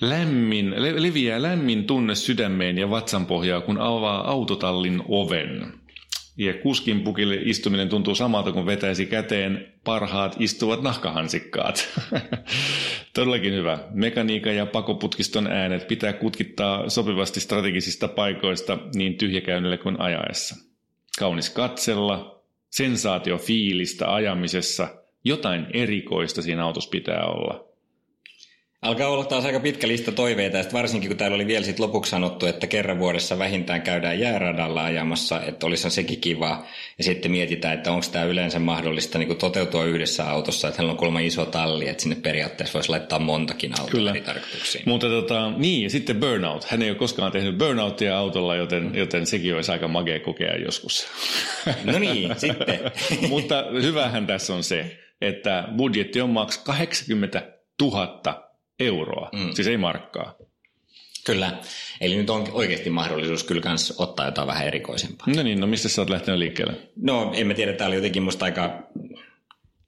Lämmin, 0.00 0.82
le, 0.82 1.02
leviää 1.02 1.42
lämmin 1.42 1.84
tunne 1.84 2.14
sydämeen 2.14 2.78
ja 2.78 2.90
vatsanpohjaa, 2.90 3.60
kun 3.60 3.78
avaa 3.78 4.30
autotallin 4.30 5.02
oven. 5.08 5.72
Ja 6.38 6.54
kuskin 6.54 7.00
pukille 7.00 7.38
istuminen 7.42 7.88
tuntuu 7.88 8.14
samalta, 8.14 8.52
kun 8.52 8.66
vetäisi 8.66 9.06
käteen 9.06 9.72
parhaat 9.84 10.36
istuvat 10.38 10.82
nahkahansikkaat. 10.82 11.88
Todellakin 13.14 13.52
hyvä. 13.52 13.78
Mekaniikka 13.90 14.52
ja 14.52 14.66
pakoputkiston 14.66 15.46
äänet 15.46 15.88
pitää 15.88 16.12
kutkittaa 16.12 16.90
sopivasti 16.90 17.40
strategisista 17.40 18.08
paikoista 18.08 18.78
niin 18.94 19.14
tyhjäkäynnille 19.14 19.78
kuin 19.78 20.00
ajaessa. 20.00 20.56
Kaunis 21.18 21.50
katsella, 21.50 22.42
sensaatio 22.70 23.38
fiilistä 23.38 24.14
ajamisessa, 24.14 24.88
jotain 25.24 25.66
erikoista 25.72 26.42
siinä 26.42 26.64
autossa 26.64 26.90
pitää 26.90 27.24
olla. 27.24 27.65
Alkaa 28.82 29.08
olla 29.08 29.24
taas 29.24 29.44
aika 29.44 29.60
pitkä 29.60 29.88
lista 29.88 30.12
toiveita, 30.12 30.56
ja 30.56 30.64
varsinkin 30.72 31.10
kun 31.10 31.16
täällä 31.16 31.34
oli 31.34 31.46
vielä 31.46 31.64
sit 31.64 31.78
lopuksi 31.78 32.10
sanottu, 32.10 32.46
että 32.46 32.66
kerran 32.66 32.98
vuodessa 32.98 33.38
vähintään 33.38 33.82
käydään 33.82 34.20
jääradalla 34.20 34.84
ajamassa, 34.84 35.42
että 35.42 35.66
olisi 35.66 35.90
sekin 35.90 36.20
kiva. 36.20 36.66
Ja 36.98 37.04
sitten 37.04 37.30
mietitään, 37.30 37.74
että 37.74 37.92
onko 37.92 38.06
tämä 38.12 38.24
yleensä 38.24 38.58
mahdollista 38.58 39.18
niin 39.18 39.36
toteutua 39.36 39.84
yhdessä 39.84 40.30
autossa, 40.30 40.68
että 40.68 40.78
heillä 40.78 40.90
on 40.90 40.96
kolme 40.96 41.26
iso 41.26 41.46
talli, 41.46 41.88
että 41.88 42.02
sinne 42.02 42.16
periaatteessa 42.16 42.74
voisi 42.74 42.90
laittaa 42.90 43.18
montakin 43.18 43.72
autoa 43.72 43.90
Kyllä. 43.90 44.10
eri 44.10 44.20
tarkoituksiin. 44.20 44.84
Mutta 44.86 45.08
tota, 45.08 45.50
niin, 45.50 45.82
ja 45.82 45.90
sitten 45.90 46.20
burnout. 46.20 46.64
Hän 46.64 46.82
ei 46.82 46.90
ole 46.90 46.98
koskaan 46.98 47.32
tehnyt 47.32 47.58
burnouttia 47.58 48.18
autolla, 48.18 48.56
joten, 48.56 48.94
joten 48.94 49.26
sekin 49.26 49.54
olisi 49.54 49.72
aika 49.72 49.88
magea 49.88 50.20
kokea 50.20 50.56
joskus. 50.56 51.06
No 51.84 51.98
niin, 51.98 52.30
sitten. 52.38 52.80
Mutta 53.30 53.64
hyvähän 53.82 54.26
tässä 54.26 54.54
on 54.54 54.64
se, 54.64 54.98
että 55.20 55.68
budjetti 55.76 56.20
on 56.20 56.30
maks 56.30 56.58
80 56.58 57.42
000 57.82 58.45
euroa, 58.80 59.30
mm. 59.32 59.52
siis 59.52 59.68
ei 59.68 59.76
markkaa. 59.76 60.34
Kyllä, 61.24 61.58
eli 62.00 62.16
nyt 62.16 62.30
on 62.30 62.48
oikeasti 62.52 62.90
mahdollisuus 62.90 63.44
kyllä 63.44 63.60
kans 63.60 63.94
ottaa 63.98 64.26
jotain 64.26 64.46
vähän 64.46 64.66
erikoisempaa. 64.66 65.26
No 65.36 65.42
niin, 65.42 65.60
no 65.60 65.66
mistä 65.66 65.88
sä 65.88 66.02
oot 66.02 66.10
lähtenyt 66.10 66.38
liikkeelle? 66.38 66.74
No 66.96 67.32
en 67.34 67.46
mä 67.46 67.54
tiedä, 67.54 67.72
tää 67.72 67.86
oli 67.86 67.94
jotenkin 67.94 68.22
musta 68.22 68.44
aika, 68.44 68.82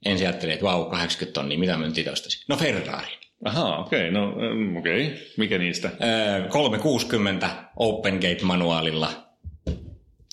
ensin 0.05 0.27
ajattelin, 0.27 0.53
että 0.53 0.67
vau, 0.67 0.85
80 0.85 1.41
tonnia, 1.41 1.59
mitä 1.59 1.77
mä 1.77 1.87
nyt 1.87 1.99
itse 1.99 2.45
No 2.49 2.57
Ferrari. 2.57 3.19
Aha, 3.45 3.79
okei, 3.79 4.09
okay, 4.09 4.11
no 4.11 4.29
okei. 4.79 5.07
Okay. 5.07 5.19
Mikä 5.37 5.59
niistä? 5.59 5.91
Öö, 6.03 6.49
360 6.49 7.51
Open 7.77 8.15
Gate-manuaalilla. 8.15 9.29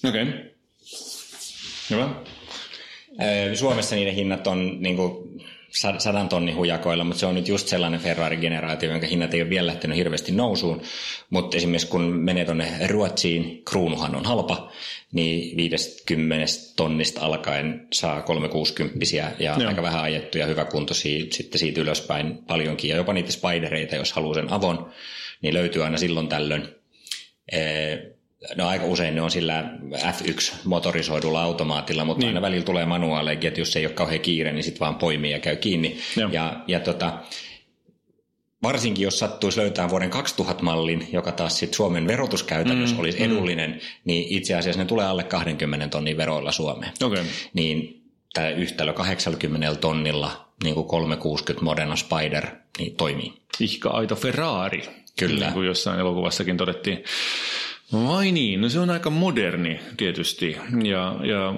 Okei. 0.07 0.23
Okay. 0.23 0.33
Hyvä. 1.89 2.09
Öö, 3.21 3.55
Suomessa 3.55 3.95
niiden 3.95 4.13
hinnat 4.13 4.47
on 4.47 4.77
niin 4.79 4.95
kuin, 4.95 5.24
sadan 5.75 6.29
tonnin 6.29 6.55
hujakoilla, 6.55 7.03
mutta 7.03 7.19
se 7.19 7.25
on 7.25 7.35
nyt 7.35 7.47
just 7.47 7.67
sellainen 7.67 7.99
Ferrari-generaatio, 7.99 8.91
jonka 8.91 9.07
hinnat 9.07 9.33
ei 9.33 9.41
ole 9.41 9.49
vielä 9.49 9.67
lähtenyt 9.67 9.97
hirveästi 9.97 10.31
nousuun. 10.31 10.81
Mutta 11.29 11.57
esimerkiksi 11.57 11.87
kun 11.87 12.01
menee 12.01 12.45
tuonne 12.45 12.87
Ruotsiin, 12.87 13.61
kruunuhan 13.65 14.15
on 14.15 14.25
halpa, 14.25 14.71
niin 15.11 15.57
50 15.57 16.45
tonnista 16.75 17.21
alkaen 17.21 17.87
saa 17.93 18.21
360 18.21 19.05
ja 19.15 19.31
Joo. 19.39 19.67
aika 19.67 19.81
vähän 19.81 20.03
ajettuja, 20.03 20.45
hyväkuntoisia, 20.45 21.25
sitten 21.31 21.59
siitä 21.59 21.81
ylöspäin 21.81 22.37
paljonkin. 22.47 22.89
Ja 22.89 22.95
jopa 22.95 23.13
niitä 23.13 23.31
spidereita, 23.31 23.95
jos 23.95 24.13
haluaa 24.13 24.33
sen 24.33 24.53
avon, 24.53 24.91
niin 25.41 25.53
löytyy 25.53 25.83
aina 25.83 25.97
silloin 25.97 26.27
tällöin. 26.27 26.67
No 28.55 28.67
aika 28.67 28.85
usein 28.85 29.15
ne 29.15 29.21
on 29.21 29.31
sillä 29.31 29.63
F1-motorisoidulla 29.91 31.41
automaatilla, 31.41 32.05
mutta 32.05 32.19
niin. 32.19 32.29
aina 32.29 32.41
välillä 32.41 32.65
tulee 32.65 32.85
manuaaleja, 32.85 33.39
että 33.47 33.61
jos 33.61 33.75
ei 33.75 33.85
ole 33.85 33.93
kauhean 33.93 34.19
kiire, 34.19 34.51
niin 34.51 34.63
sitten 34.63 34.79
vaan 34.79 34.95
poimii 34.95 35.31
ja 35.31 35.39
käy 35.39 35.55
kiinni. 35.55 35.97
Joo. 36.15 36.29
Ja, 36.31 36.63
ja 36.67 36.79
tota, 36.79 37.19
varsinkin 38.63 39.03
jos 39.03 39.19
sattuisi 39.19 39.59
löytää 39.59 39.89
vuoden 39.89 40.13
2000-mallin, 40.13 41.07
joka 41.11 41.31
taas 41.31 41.59
sit 41.59 41.73
Suomen 41.73 42.07
verotuskäytännössä 42.07 42.95
mm, 42.95 42.99
olisi 42.99 43.19
mm. 43.19 43.25
edullinen, 43.25 43.71
mm. 43.71 43.79
niin 44.05 44.27
itse 44.29 44.55
asiassa 44.55 44.81
ne 44.81 44.85
tulee 44.85 45.05
alle 45.05 45.23
20 45.23 45.87
tonnin 45.87 46.17
veroilla 46.17 46.51
Suomeen. 46.51 46.91
Okay. 47.03 47.23
Niin 47.53 48.03
tämä 48.33 48.49
yhtälö 48.49 48.93
80 48.93 49.75
tonnilla, 49.75 50.47
niin 50.63 50.75
kuin 50.75 50.87
360 50.87 51.65
Modena 51.65 51.95
Spider, 51.95 52.47
niin 52.77 52.95
toimii. 52.95 53.33
Ihka 53.59 53.89
aito 53.89 54.15
Ferrari. 54.15 54.83
Kyllä. 55.19 55.45
Niin 55.45 55.53
kuin 55.53 55.67
jossain 55.67 55.99
elokuvassakin 55.99 56.57
todettiin. 56.57 57.03
Vai 57.93 58.31
niin, 58.31 58.61
no 58.61 58.69
se 58.69 58.79
on 58.79 58.89
aika 58.89 59.09
moderni 59.09 59.79
tietysti 59.97 60.57
ja, 60.83 61.15
ja 61.23 61.53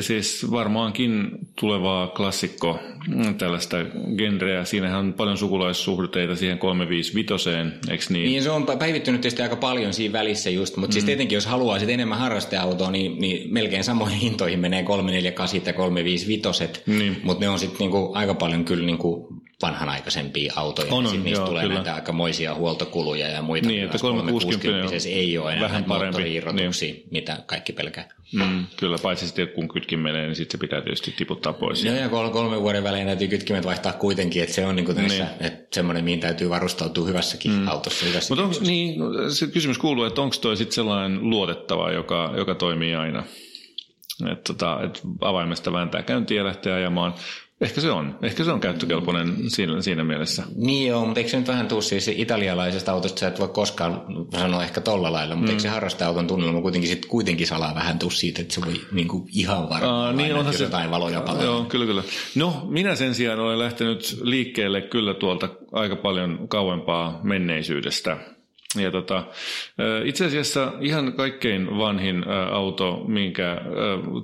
siis 0.00 0.46
varmaankin 0.50 1.30
tulevaa 1.60 2.08
klassikko 2.08 2.78
mm, 3.08 3.34
tällaista 3.34 3.76
genreä. 4.16 4.64
Siinähän 4.64 4.98
on 4.98 5.12
paljon 5.12 5.38
sukulaissuhteita 5.38 6.36
siihen 6.36 6.58
355, 6.58 7.50
eikö 7.90 8.04
niin? 8.10 8.24
Niin 8.24 8.42
se 8.42 8.50
on 8.50 8.66
päivittynyt 8.78 9.20
tietysti 9.20 9.42
aika 9.42 9.56
paljon 9.56 9.94
siinä 9.94 10.12
välissä 10.12 10.50
just, 10.50 10.76
mutta 10.76 10.92
siis 10.92 11.04
mm. 11.04 11.06
siis 11.06 11.16
tietenkin 11.16 11.36
jos 11.36 11.46
haluaa 11.46 11.78
sitten 11.78 11.94
enemmän 11.94 12.18
harrasteautoa, 12.18 12.90
niin, 12.90 13.18
niin 13.18 13.54
melkein 13.54 13.84
samoihin 13.84 14.18
hintoihin 14.18 14.60
menee 14.60 14.82
348 14.82 15.60
ja 15.66 15.72
355, 15.72 16.82
niin. 16.86 17.20
mutta 17.22 17.44
ne 17.44 17.48
on 17.48 17.58
sitten 17.58 17.78
niinku 17.78 18.10
aika 18.14 18.34
paljon 18.34 18.64
kyllä 18.64 18.86
niinku 18.86 19.34
vanhanaikaisempia 19.66 20.52
autoja, 20.56 20.94
on, 20.94 21.06
on, 21.06 21.12
niin 21.12 21.24
niistä 21.24 21.40
joo, 21.40 21.48
tulee 21.48 21.62
kyllä. 21.62 21.74
näitä 21.74 21.94
aikamoisia 21.94 22.54
huoltokuluja 22.54 23.28
ja 23.28 23.42
muita. 23.42 23.68
Niin, 23.68 23.84
että 23.84 23.98
360 23.98 24.96
ei 25.08 25.38
ole 25.38 25.52
enää 25.52 25.68
vähän 25.68 25.84
parempi. 25.84 26.22
Niin. 26.22 27.04
mitä 27.10 27.38
kaikki 27.46 27.72
pelkää. 27.72 28.08
Mm, 28.32 28.66
kyllä, 28.76 28.98
paitsi 29.02 29.26
sitten 29.26 29.48
kun 29.48 29.68
kytkin 29.68 29.98
menee, 29.98 30.26
niin 30.26 30.36
sitten 30.36 30.58
se 30.58 30.60
pitää 30.60 30.80
tietysti 30.80 31.14
tiputtaa 31.16 31.52
pois. 31.52 31.84
Joo, 31.84 31.94
ja 31.94 32.08
kolme, 32.08 32.32
kolme 32.32 32.60
vuoden 32.60 32.84
välein 32.84 33.06
täytyy 33.06 33.28
kytkimet 33.28 33.64
vaihtaa 33.64 33.92
kuitenkin, 33.92 34.42
että 34.42 34.54
se 34.54 34.66
on 34.66 34.76
niin 34.76 34.86
kuin 34.86 34.96
tässä, 34.96 35.24
niin. 35.24 35.52
että 35.52 35.74
semmoinen, 35.74 36.04
mihin 36.04 36.20
täytyy 36.20 36.50
varustautua 36.50 37.06
hyvässäkin 37.06 37.52
mm. 37.52 37.68
autossa. 37.68 38.06
Hyvässäkin 38.06 38.44
Mutta 38.44 38.58
onko, 38.58 38.66
niin, 38.70 38.94
se 39.30 39.46
kysymys 39.46 39.78
kuuluu, 39.78 40.04
että 40.04 40.22
onko 40.22 40.36
toi 40.40 40.56
sitten 40.56 40.74
sellainen 40.74 41.30
luotettava, 41.30 41.92
joka, 41.92 42.34
joka 42.36 42.54
toimii 42.54 42.94
aina? 42.94 43.24
Että 44.32 44.52
tota, 44.52 44.82
et 44.82 45.00
avaimesta 45.20 45.72
vääntää 45.72 46.02
käyntiä 46.02 46.40
ja 46.40 46.44
lähtee 46.44 46.72
ajamaan. 46.72 47.14
Ehkä 47.64 47.80
se 47.80 47.90
on. 47.90 48.18
Ehkä 48.22 48.44
se 48.44 48.52
on 48.52 48.60
käyttökelpoinen 48.60 49.36
siinä, 49.48 49.82
siinä 49.82 50.04
mielessä. 50.04 50.42
Niin 50.56 50.88
joo, 50.88 51.04
mutta 51.04 51.20
eikö 51.20 51.30
se 51.30 51.36
nyt 51.36 51.48
vähän 51.48 51.68
tuu 51.68 51.82
siis 51.82 52.08
italialaisesta 52.08 52.92
autosta, 52.92 53.20
sä 53.20 53.28
et 53.28 53.40
voi 53.40 53.48
koskaan 53.48 54.02
sanoa 54.40 54.64
ehkä 54.64 54.80
tolla 54.80 55.12
lailla, 55.12 55.34
mutta 55.34 55.50
mm. 55.50 55.50
eikö 55.50 55.62
se 55.62 55.68
harrasteauton 55.68 56.26
tunnelma 56.26 56.60
kuitenkin, 56.60 56.90
sit, 56.90 57.06
kuitenkin 57.06 57.46
salaa 57.46 57.74
vähän 57.74 57.98
tuu 57.98 58.10
siitä, 58.10 58.42
että 58.42 58.54
se 58.54 58.60
voi 58.66 58.80
niin 58.92 59.08
kuin 59.08 59.28
ihan 59.32 59.68
varmaan 59.68 60.16
niin 60.16 60.34
onhan 60.34 60.54
se, 60.54 60.64
jotain 60.64 60.90
valoja 60.90 61.20
palaa. 61.20 61.42
Joo, 61.42 61.64
kyllä, 61.64 61.86
kyllä. 61.86 62.02
No, 62.34 62.66
minä 62.68 62.94
sen 62.94 63.14
sijaan 63.14 63.40
olen 63.40 63.58
lähtenyt 63.58 64.18
liikkeelle 64.22 64.82
kyllä 64.82 65.14
tuolta 65.14 65.48
aika 65.72 65.96
paljon 65.96 66.48
kauempaa 66.48 67.20
menneisyydestä. 67.22 68.16
Ja 68.82 68.90
tota, 68.90 69.24
itse 70.04 70.24
asiassa 70.24 70.72
ihan 70.80 71.12
kaikkein 71.12 71.78
vanhin 71.78 72.24
auto, 72.52 73.04
minkä 73.08 73.60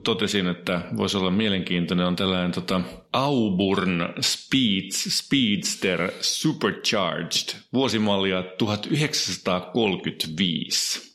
totesin, 0.04 0.46
että 0.46 0.80
voisi 0.96 1.16
olla 1.16 1.30
mielenkiintoinen, 1.30 2.06
on 2.06 2.16
tällainen 2.16 2.52
tota, 2.52 2.80
Auburn 3.12 4.08
Speeds, 4.20 5.18
Speedster 5.18 6.10
Supercharged, 6.20 7.54
vuosimallia 7.72 8.42
1935. 8.42 11.10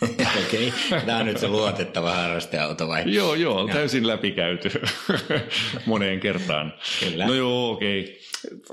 Okei, 0.46 0.72
okay. 0.88 1.00
tämä 1.06 1.18
on 1.18 1.26
nyt 1.26 1.38
se 1.38 1.48
luotettava 1.48 2.14
harrasteauto 2.14 2.88
vai? 2.88 3.02
joo, 3.06 3.34
joo, 3.34 3.68
täysin 3.68 4.06
läpikäyty 4.06 4.70
moneen 5.86 6.20
kertaan. 6.20 6.74
Kyllä. 7.00 7.26
No 7.26 7.34
joo, 7.34 7.70
okei. 7.70 8.00
Okay. 8.00 8.14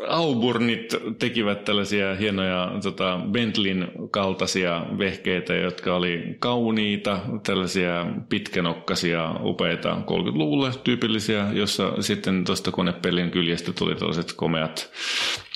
Auburnit 0.08 0.96
tekivät 1.20 1.66
tällaisia 1.66 2.16
hienoja 2.16 2.72
tota, 2.84 3.20
Bentleyn 3.32 3.92
kaltaisia 4.12 4.86
vehkeitä, 4.98 5.54
jotka 5.54 5.96
oli 5.96 6.36
kauniita, 6.40 7.20
tällaisia 7.44 8.06
pitkänokkasia, 8.30 9.36
upeita 9.44 9.98
30-luvulle 10.02 10.72
tyypillisiä, 10.84 11.48
jossa 11.54 11.94
sitten 12.00 12.44
tuosta 12.44 12.72
konepellin 12.72 13.32
kyljestä 13.32 13.74
tuli 13.74 13.96
tällaiset 13.96 14.34
komeat 14.34 14.92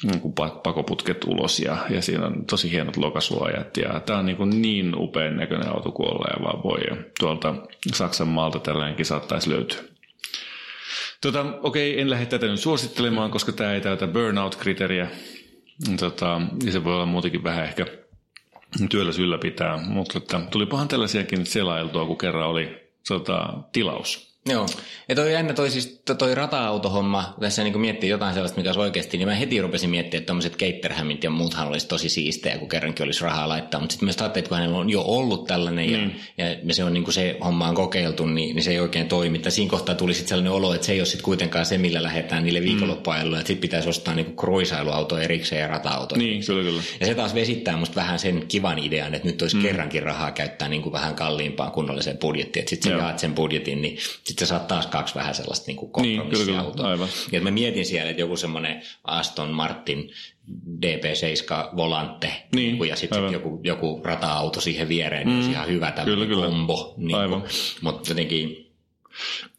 niin 0.03 0.33
pakoputket 0.63 1.23
ulos 1.23 1.59
ja, 1.59 1.77
ja 1.89 2.01
siinä 2.01 2.25
on 2.25 2.45
tosi 2.45 2.71
hienot 2.71 2.97
lokasuojat 2.97 3.77
ja 3.77 3.99
tämä 3.99 4.19
on 4.19 4.25
niin, 4.25 4.37
kuin 4.37 4.61
niin 4.61 4.93
upean 4.97 5.37
näköinen 5.37 5.69
auto 5.69 5.93
ja 6.37 6.43
vaan 6.43 6.63
voi. 6.63 6.79
Tuolta 7.19 7.55
Saksan 7.93 8.27
maalta 8.27 8.59
tällainenkin 8.59 9.05
saattaisi 9.05 9.49
löytyä. 9.49 9.96
Tota, 11.21 11.45
okei, 11.61 12.01
en 12.01 12.09
lähde 12.09 12.25
tätä 12.25 12.47
nyt 12.47 12.59
suosittelemaan, 12.59 13.31
koska 13.31 13.51
tämä 13.51 13.73
ei 13.73 13.81
täytä 13.81 14.07
burnout-kriteeriä. 14.07 15.07
Tota, 15.99 16.41
ja 16.65 16.71
se 16.71 16.83
voi 16.83 16.93
olla 16.93 17.05
muutenkin 17.05 17.43
vähän 17.43 17.63
ehkä 17.63 17.85
työllä 18.89 19.11
ylläpitää, 19.19 19.77
mutta 19.77 20.17
että, 20.17 20.41
tulipahan 20.51 20.87
tällaisiakin 20.87 21.45
selailtua, 21.45 22.05
kun 22.05 22.17
kerran 22.17 22.47
oli 22.47 22.91
tota, 23.07 23.53
tilaus. 23.71 24.36
Joo. 24.47 24.65
Ja 25.09 25.15
toi 25.15 25.33
jännä 25.33 25.53
toi, 25.53 25.71
siis, 25.71 26.01
toi 26.17 26.35
rata-autohomma, 26.35 27.35
tässä 27.39 27.63
niin 27.63 27.79
miettii 27.79 28.09
jotain 28.09 28.33
sellaista, 28.33 28.57
mikä 28.57 28.69
olisi 28.69 28.79
oikeasti, 28.79 29.17
niin 29.17 29.27
mä 29.27 29.35
heti 29.35 29.61
rupesin 29.61 29.89
miettimään, 29.89 30.21
että 30.21 30.27
tämmöiset 30.27 30.57
Caterhamit 30.57 31.23
ja 31.23 31.29
muuthan 31.29 31.67
olisi 31.67 31.87
tosi 31.87 32.09
siistejä, 32.09 32.57
kun 32.57 32.69
kerrankin 32.69 33.03
olisi 33.03 33.23
rahaa 33.23 33.49
laittaa. 33.49 33.79
Mutta 33.79 33.93
sitten 33.93 34.05
myös 34.05 34.17
ajattelin, 34.17 34.43
että 34.43 34.49
kun 34.49 34.57
hänellä 34.57 34.77
on 34.77 34.89
jo 34.89 35.01
ollut 35.01 35.47
tällainen 35.47 35.89
mm. 35.89 36.11
ja, 36.37 36.49
ja, 36.63 36.73
se 36.73 36.83
on 36.83 36.93
niin 36.93 37.03
kuin 37.03 37.13
se 37.13 37.37
homma 37.43 37.67
on 37.67 37.75
kokeiltu, 37.75 38.25
niin, 38.25 38.55
niin, 38.55 38.63
se 38.63 38.71
ei 38.71 38.79
oikein 38.79 39.07
toimi. 39.07 39.39
Tai 39.39 39.51
siinä 39.51 39.69
kohtaa 39.69 39.95
tuli 39.95 40.13
sitten 40.13 40.29
sellainen 40.29 40.51
olo, 40.51 40.73
että 40.73 40.85
se 40.87 40.93
ei 40.93 40.99
ole 40.99 41.05
sitten 41.05 41.23
kuitenkaan 41.23 41.65
se, 41.65 41.77
millä 41.77 42.03
lähdetään 42.03 42.43
niille 42.43 42.61
viikonloppuajalle, 42.61 43.37
että 43.37 43.47
sitten 43.47 43.61
pitäisi 43.61 43.89
ostaa 43.89 44.15
niin 44.15 44.35
kruisailuauto 44.35 45.17
erikseen 45.17 45.61
ja 45.61 45.67
rata-auto. 45.67 46.15
Niin, 46.15 46.45
kyllä, 46.45 46.63
kyllä. 46.63 46.81
Ja 46.99 47.05
se 47.05 47.15
taas 47.15 47.35
vesittää 47.35 47.77
musta 47.77 47.95
vähän 47.95 48.19
sen 48.19 48.45
kivan 48.47 48.79
idean, 48.79 49.13
että 49.13 49.27
nyt 49.27 49.41
olisi 49.41 49.55
mm. 49.55 49.61
kerrankin 49.61 50.03
rahaa 50.03 50.31
käyttää 50.31 50.67
niin 50.67 50.81
kuin 50.81 50.93
vähän 50.93 51.15
kalliimpaan 51.15 51.71
kunnolliseen 51.71 52.17
budjettiin. 52.17 52.61
Että 52.61 52.69
sitten 52.69 52.91
sä 52.91 52.97
jaat 52.97 53.19
sen 53.19 53.33
budjetin, 53.33 53.81
niin 53.81 53.97
sitten 54.37 54.47
sä 54.47 54.57
saat 54.57 54.67
taas 54.67 54.87
kaksi 54.87 55.15
vähän 55.15 55.35
sellaista 55.35 55.65
niin 55.67 55.77
kuin 55.77 55.91
kompromissiautoa. 55.91 56.83
Niin, 56.83 56.91
aivan. 56.91 57.07
Ja 57.31 57.41
mä 57.41 57.51
mietin 57.51 57.85
siellä, 57.85 58.09
että 58.09 58.21
joku 58.21 58.37
semmoinen 58.37 58.81
Aston 59.03 59.49
Martin 59.49 60.11
DP7 60.85 61.75
Volante 61.77 62.47
niin, 62.55 62.87
ja 62.87 62.95
sitten 62.95 63.23
sit 63.23 63.31
joku, 63.31 63.59
joku 63.63 64.01
rata-auto 64.03 64.61
siihen 64.61 64.89
viereen, 64.89 65.27
niin 65.27 65.33
mm, 65.33 65.39
olisi 65.39 65.51
ihan 65.51 65.67
hyvä 65.67 65.91
tämmöinen 65.91 66.27
kyllä, 66.27 66.45
kombo. 66.45 66.93
Niin 66.97 67.17
mutta 67.81 68.11
jotenkin 68.11 68.66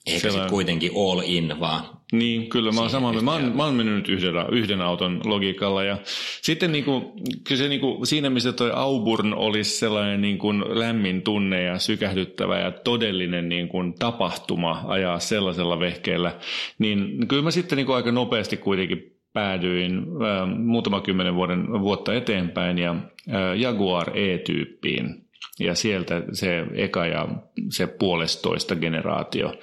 eikä 0.09 0.30
sitten 0.30 0.50
kuitenkin 0.50 0.90
all 0.96 1.22
in, 1.24 1.61
vaan 1.61 1.98
niin, 2.12 2.48
kyllä 2.48 2.72
mä 2.72 2.80
oon 2.80 2.90
samaa. 2.90 3.22
Mä 3.22 3.32
oon, 3.32 3.56
mä 3.56 3.64
oon 3.64 3.74
mennyt 3.74 3.94
nyt 3.94 4.09
yhden, 4.09 4.34
yhden 4.52 4.80
auton 4.80 5.20
logiikalla. 5.24 5.84
Ja 5.84 5.98
sitten 6.42 6.72
niin 6.72 6.84
kuin, 6.84 7.04
kyllä 7.44 7.59
se 7.59 7.68
niin 7.68 7.80
kuin, 7.80 8.06
siinä, 8.06 8.30
missä 8.30 8.52
toi 8.52 8.70
Auburn 8.74 9.34
olisi 9.34 9.78
sellainen 9.78 10.20
niin 10.20 10.38
kuin 10.38 10.64
lämmin 10.68 11.22
tunne 11.22 11.62
ja 11.62 11.78
sykähdyttävä 11.78 12.59
ja 12.59 12.70
todellinen 12.70 13.48
niin 13.48 13.68
kuin 13.68 13.94
tapahtuma 13.94 14.84
ajaa 14.86 15.18
sellaisella 15.18 15.80
vehkeellä, 15.80 16.32
niin 16.78 17.28
kyllä 17.28 17.42
mä 17.42 17.50
sitten 17.50 17.76
niin 17.76 17.86
kuin 17.86 17.96
aika 17.96 18.12
nopeasti 18.12 18.56
kuitenkin 18.56 19.18
päädyin 19.32 19.98
äh, 19.98 20.59
muutama 20.59 21.00
kymmenen 21.00 21.34
vuoden, 21.34 21.80
vuotta 21.80 22.14
eteenpäin 22.14 22.78
ja 22.78 22.90
äh, 22.90 23.59
Jaguar 23.59 24.18
E-tyyppiin 24.18 25.28
ja 25.59 25.74
sieltä 25.74 26.22
se 26.32 26.66
eka 26.74 27.06
ja 27.06 27.28
se 27.70 27.86
puolestoista 27.86 28.76
generaatio, 28.76 29.54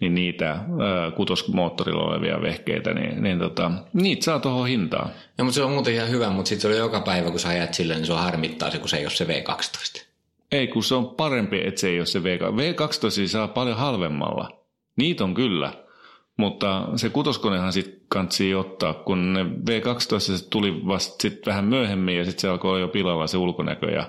niin 0.00 0.14
niitä 0.14 0.58
kutosmoottorilla 1.16 2.02
olevia 2.02 2.42
vehkeitä, 2.42 2.94
niin, 2.94 3.22
niin 3.22 3.38
tota, 3.38 3.70
niitä 3.92 4.24
saa 4.24 4.38
tuohon 4.40 4.68
hintaan. 4.68 5.10
Ja, 5.38 5.44
mutta 5.44 5.54
se 5.54 5.62
on 5.62 5.70
muuten 5.70 5.94
ihan 5.94 6.10
hyvä, 6.10 6.30
mutta 6.30 6.48
sitten 6.48 6.62
se 6.62 6.68
oli 6.68 6.76
joka 6.76 7.00
päivä, 7.00 7.30
kun 7.30 7.40
sä 7.40 7.48
ajat 7.48 7.74
sille, 7.74 7.94
niin 7.94 8.06
se 8.06 8.12
on 8.12 8.18
harmittaa 8.18 8.70
se, 8.70 8.78
kun 8.78 8.88
se 8.88 8.96
ei 8.96 9.04
ole 9.04 9.10
se 9.10 9.24
V12. 9.24 10.04
Ei, 10.52 10.66
kun 10.66 10.84
se 10.84 10.94
on 10.94 11.08
parempi, 11.08 11.60
että 11.66 11.80
se 11.80 11.88
ei 11.88 11.98
ole 11.98 12.06
se 12.06 12.18
V12. 12.18 12.22
V12 12.22 13.28
saa 13.28 13.48
paljon 13.48 13.76
halvemmalla. 13.76 14.64
Niitä 14.96 15.24
on 15.24 15.34
kyllä. 15.34 15.72
Mutta 16.36 16.88
se 16.96 17.08
kutoskonehan 17.08 17.72
sitten 17.72 18.00
kansi 18.14 18.54
ottaa, 18.54 18.94
kun 18.94 19.32
ne 19.32 19.42
V12 19.44 20.20
se 20.20 20.48
tuli 20.50 20.86
vasta 20.86 21.22
sit 21.22 21.46
vähän 21.46 21.64
myöhemmin 21.64 22.16
ja 22.16 22.24
sitten 22.24 22.40
se 22.40 22.48
alkoi 22.48 22.70
olla 22.70 22.80
jo 22.80 22.88
pilalla 22.88 23.26
se 23.26 23.36
ulkonäkö. 23.36 23.90
Ja, 23.90 24.06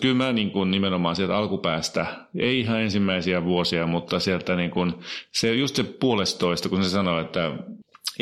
kyllä 0.00 0.14
mä 0.14 0.32
niin 0.32 0.50
kun 0.50 0.70
nimenomaan 0.70 1.16
sieltä 1.16 1.36
alkupäästä, 1.36 2.06
ei 2.38 2.60
ihan 2.60 2.80
ensimmäisiä 2.80 3.44
vuosia, 3.44 3.86
mutta 3.86 4.20
sieltä 4.20 4.56
niin 4.56 4.70
kun, 4.70 4.98
se 5.32 5.54
just 5.54 5.76
se 5.76 5.84
puolestoista, 5.84 6.68
kun 6.68 6.84
se 6.84 6.90
sanoi, 6.90 7.20
että 7.20 7.52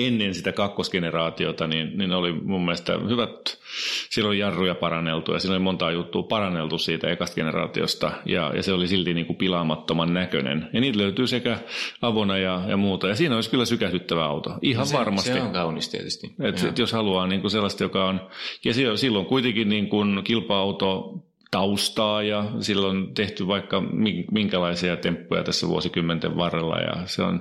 ennen 0.06 0.34
sitä 0.34 0.52
kakkosgeneraatiota, 0.52 1.66
niin, 1.66 1.98
niin 1.98 2.12
oli 2.12 2.32
mun 2.32 2.64
mielestä 2.64 2.98
hyvät, 3.08 3.58
siellä 4.10 4.28
oli 4.28 4.38
jarruja 4.38 4.74
paranneltu 4.74 5.32
ja 5.32 5.38
siinä 5.38 5.54
oli 5.54 5.62
monta 5.62 5.90
juttua 5.90 6.22
paranneltu 6.22 6.78
siitä 6.78 7.10
ekasta 7.10 7.34
generaatiosta 7.34 8.12
ja, 8.26 8.52
ja 8.56 8.62
se 8.62 8.72
oli 8.72 8.88
silti 8.88 9.14
niin 9.14 9.26
kuin 9.26 9.36
pilaamattoman 9.36 10.14
näköinen. 10.14 10.68
Ja 10.72 10.80
niitä 10.80 10.98
löytyy 10.98 11.26
sekä 11.26 11.58
avona 12.02 12.38
ja, 12.38 12.62
ja 12.68 12.76
muuta 12.76 13.08
ja 13.08 13.14
siinä 13.14 13.34
olisi 13.34 13.50
kyllä 13.50 13.64
sykähdyttävä 13.64 14.24
auto, 14.24 14.54
ihan 14.62 14.86
se, 14.86 14.98
varmasti. 14.98 15.32
Se 15.32 15.42
on 15.42 15.52
kaunis 15.52 15.88
tietysti. 15.88 16.34
Et, 16.40 16.64
et 16.64 16.78
jos 16.78 16.92
haluaa 16.92 17.26
niin 17.26 17.40
kuin 17.40 17.50
sellaista, 17.50 17.82
joka 17.82 18.04
on, 18.04 18.20
ja 18.64 18.96
silloin 18.96 19.26
kuitenkin 19.26 19.68
niin 19.68 19.88
kuin 19.88 20.24
kilpa-auto 20.24 21.14
taustaa 21.50 22.22
ja 22.22 22.44
silloin 22.60 22.96
on 22.96 23.14
tehty 23.14 23.46
vaikka 23.46 23.82
minkälaisia 24.32 24.96
temppuja 24.96 25.44
tässä 25.44 25.68
vuosikymmenten 25.68 26.36
varrella 26.36 26.78
ja 26.78 27.06
se 27.06 27.22
on 27.22 27.40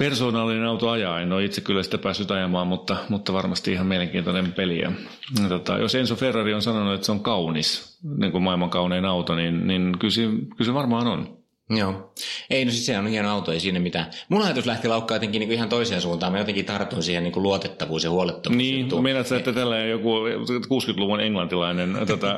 persoonallinen 0.00 0.66
auto 0.66 0.90
ajaa. 0.90 1.20
En 1.20 1.32
ole 1.32 1.44
itse 1.44 1.60
kyllä 1.60 1.82
sitä 1.82 1.98
päässyt 1.98 2.30
ajamaan, 2.30 2.66
mutta, 2.66 2.96
mutta 3.08 3.32
varmasti 3.32 3.72
ihan 3.72 3.86
mielenkiintoinen 3.86 4.52
peli. 4.52 4.78
Ja, 4.78 4.92
tota, 5.48 5.78
jos 5.78 5.94
Enzo 5.94 6.16
Ferrari 6.16 6.54
on 6.54 6.62
sanonut, 6.62 6.94
että 6.94 7.06
se 7.06 7.12
on 7.12 7.20
kaunis, 7.20 7.98
niin 8.16 8.32
kuin 8.32 8.44
maailman 8.44 8.70
kaunein 8.70 9.04
auto, 9.04 9.34
niin, 9.34 9.66
niin 9.66 9.98
kyllä, 9.98 10.14
se, 10.14 10.22
kyllä 10.22 10.64
se 10.64 10.74
varmaan 10.74 11.06
on. 11.06 11.39
Joo. 11.70 12.12
Ei, 12.50 12.64
no 12.64 12.70
siis 12.70 12.86
se 12.86 12.98
on 12.98 13.06
hieno 13.06 13.30
auto, 13.30 13.52
ei 13.52 13.60
siinä 13.60 13.80
mitään. 13.80 14.06
Mun 14.28 14.42
ajatus 14.42 14.66
lähti 14.66 14.88
laukkaa 14.88 15.14
jotenkin 15.14 15.40
niin 15.40 15.52
ihan 15.52 15.68
toiseen 15.68 16.00
suuntaan. 16.00 16.32
Mä 16.32 16.38
jotenkin 16.38 16.64
tartun 16.64 17.02
siihen 17.02 17.24
niin 17.24 17.42
luotettavuus 17.42 18.04
ja 18.04 18.10
huolettomuus. 18.10 18.56
Niin, 18.56 19.02
meinaat 19.02 19.26
sä, 19.26 19.36
että 19.36 19.52
tällainen 19.52 19.90
joku 19.90 20.14
60-luvun 20.66 21.20
englantilainen, 21.20 21.96
tota, 22.06 22.36